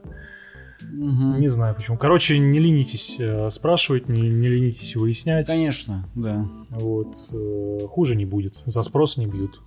Угу. 0.82 1.38
Не 1.38 1.48
знаю 1.48 1.74
почему. 1.74 1.98
Короче, 1.98 2.38
не 2.38 2.58
ленитесь 2.58 3.18
э, 3.20 3.50
спрашивать, 3.50 4.08
не, 4.08 4.22
не 4.22 4.48
ленитесь 4.48 4.96
выяснять. 4.96 5.46
Конечно, 5.46 6.08
да. 6.14 6.46
Вот. 6.70 7.16
Э, 7.32 7.86
хуже 7.88 8.16
не 8.16 8.24
будет. 8.24 8.62
За 8.64 8.82
спрос 8.82 9.16
не 9.16 9.26
бьют. 9.26 9.60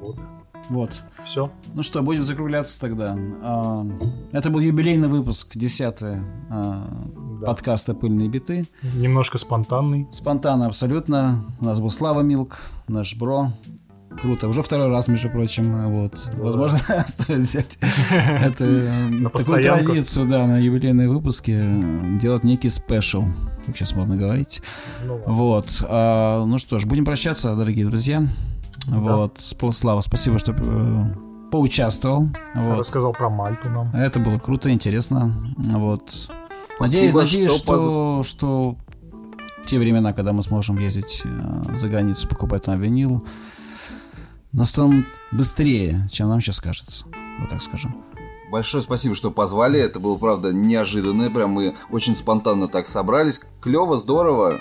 Вот. 0.00 0.18
Вот. 0.70 1.04
Все. 1.24 1.50
Ну 1.74 1.82
что, 1.82 2.02
будем 2.02 2.24
закругляться 2.24 2.80
тогда. 2.80 3.16
А, 3.42 3.84
это 4.32 4.50
был 4.50 4.60
юбилейный 4.60 5.08
выпуск, 5.08 5.56
десятый 5.56 6.18
а, 6.50 6.86
да. 7.40 7.46
подкаста 7.46 7.94
«Пыльные 7.94 8.28
биты». 8.28 8.66
Немножко 8.82 9.38
спонтанный. 9.38 10.06
Спонтанно 10.10 10.66
абсолютно. 10.66 11.44
У 11.60 11.64
нас 11.64 11.80
был 11.80 11.90
Слава 11.90 12.20
Милк, 12.22 12.58
наш 12.88 13.16
бро. 13.16 13.52
Круто. 14.20 14.46
Уже 14.46 14.62
второй 14.62 14.88
раз, 14.88 15.08
между 15.08 15.28
прочим. 15.28 15.90
Вот. 15.90 16.30
Да. 16.32 16.42
Возможно, 16.42 16.78
стоит 17.06 17.40
взять 17.40 17.78
это, 18.10 19.10
такую 19.24 19.62
традицию, 19.62 20.28
да, 20.28 20.46
на 20.46 20.58
юбилейные 20.58 21.08
выпуски 21.08 21.60
делать 22.20 22.44
некий 22.44 22.68
спешл, 22.68 23.24
как 23.66 23.76
сейчас 23.76 23.92
можно 23.92 24.16
говорить. 24.16 24.62
Ну, 25.04 25.20
вот. 25.26 25.84
А, 25.88 26.44
ну 26.46 26.58
что 26.58 26.78
ж, 26.78 26.86
будем 26.86 27.04
прощаться, 27.04 27.54
дорогие 27.56 27.86
друзья. 27.86 28.22
Да. 28.86 28.96
Вот. 28.98 29.40
Слава, 29.72 30.00
спасибо, 30.00 30.38
что 30.38 30.52
э, 30.52 31.50
поучаствовал. 31.50 32.28
Вот. 32.54 32.78
Рассказал 32.78 33.12
про 33.12 33.30
Мальту 33.30 33.68
нам. 33.70 33.94
Это 33.94 34.18
было 34.20 34.38
круто, 34.38 34.70
интересно. 34.70 35.54
Вот. 35.56 36.30
Спасибо, 36.76 36.80
надеюсь, 36.80 37.14
надеюсь, 37.14 37.52
что, 37.52 38.22
что, 38.22 38.22
что 38.24 38.76
те 39.66 39.78
времена, 39.78 40.12
когда 40.12 40.32
мы 40.32 40.42
сможем 40.42 40.78
ездить 40.78 41.22
э, 41.24 41.76
за 41.76 41.88
границу, 41.88 42.28
покупать 42.28 42.66
на 42.66 42.76
винил, 42.76 43.24
настанут 44.52 45.06
быстрее, 45.32 46.08
чем 46.10 46.28
нам 46.28 46.40
сейчас 46.40 46.60
кажется. 46.60 47.06
Вот 47.40 47.48
так 47.48 47.62
скажем. 47.62 47.96
Большое 48.54 48.84
спасибо, 48.84 49.16
что 49.16 49.32
позвали. 49.32 49.80
Это 49.80 49.98
было, 49.98 50.16
правда, 50.16 50.52
неожиданно. 50.52 51.28
Прям 51.28 51.50
мы 51.50 51.74
очень 51.90 52.14
спонтанно 52.14 52.68
так 52.68 52.86
собрались. 52.86 53.40
Клево, 53.60 53.98
здорово. 53.98 54.60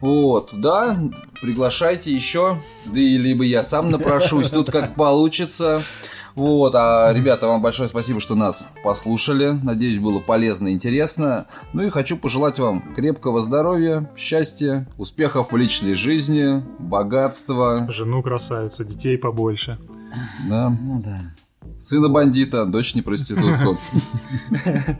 Вот, 0.00 0.48
да, 0.54 0.98
приглашайте 1.42 2.10
еще. 2.10 2.58
Да 2.86 2.98
и 2.98 3.18
либо 3.18 3.44
я 3.44 3.62
сам 3.62 3.90
напрошусь. 3.90 4.48
Тут 4.48 4.70
как 4.70 4.94
получится. 4.94 5.82
Вот, 6.36 6.74
а, 6.74 7.12
ребята, 7.12 7.48
вам 7.48 7.60
большое 7.60 7.90
спасибо, 7.90 8.18
что 8.18 8.34
нас 8.34 8.70
послушали. 8.82 9.50
Надеюсь, 9.62 9.98
было 9.98 10.20
полезно 10.20 10.68
и 10.68 10.72
интересно. 10.72 11.48
Ну 11.74 11.82
и 11.82 11.90
хочу 11.90 12.16
пожелать 12.16 12.58
вам 12.58 12.94
крепкого 12.94 13.42
здоровья, 13.42 14.10
счастья, 14.16 14.88
успехов 14.96 15.52
в 15.52 15.56
личной 15.58 15.96
жизни, 15.96 16.64
богатства. 16.78 17.86
Жену 17.92 18.22
красавицу, 18.22 18.84
детей 18.84 19.18
побольше. 19.18 19.78
Да. 20.48 20.70
Ну 20.70 21.02
да. 21.04 21.20
Сына 21.78 22.08
бандита, 22.08 22.66
дочь 22.66 22.94
не 22.94 23.02
проститутку. 23.02 23.78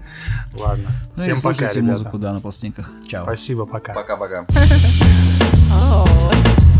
Ладно. 0.57 0.91
Ну 1.17 1.23
Всем 1.23 1.41
пока, 1.41 1.65
ребята. 1.65 1.83
музыку, 1.83 2.19
да, 2.19 2.33
на 2.33 2.41
пластинках. 2.41 2.91
Чао. 3.07 3.25
Спасибо, 3.25 3.67
пока. 3.67 3.95
Пока-пока. 3.95 4.47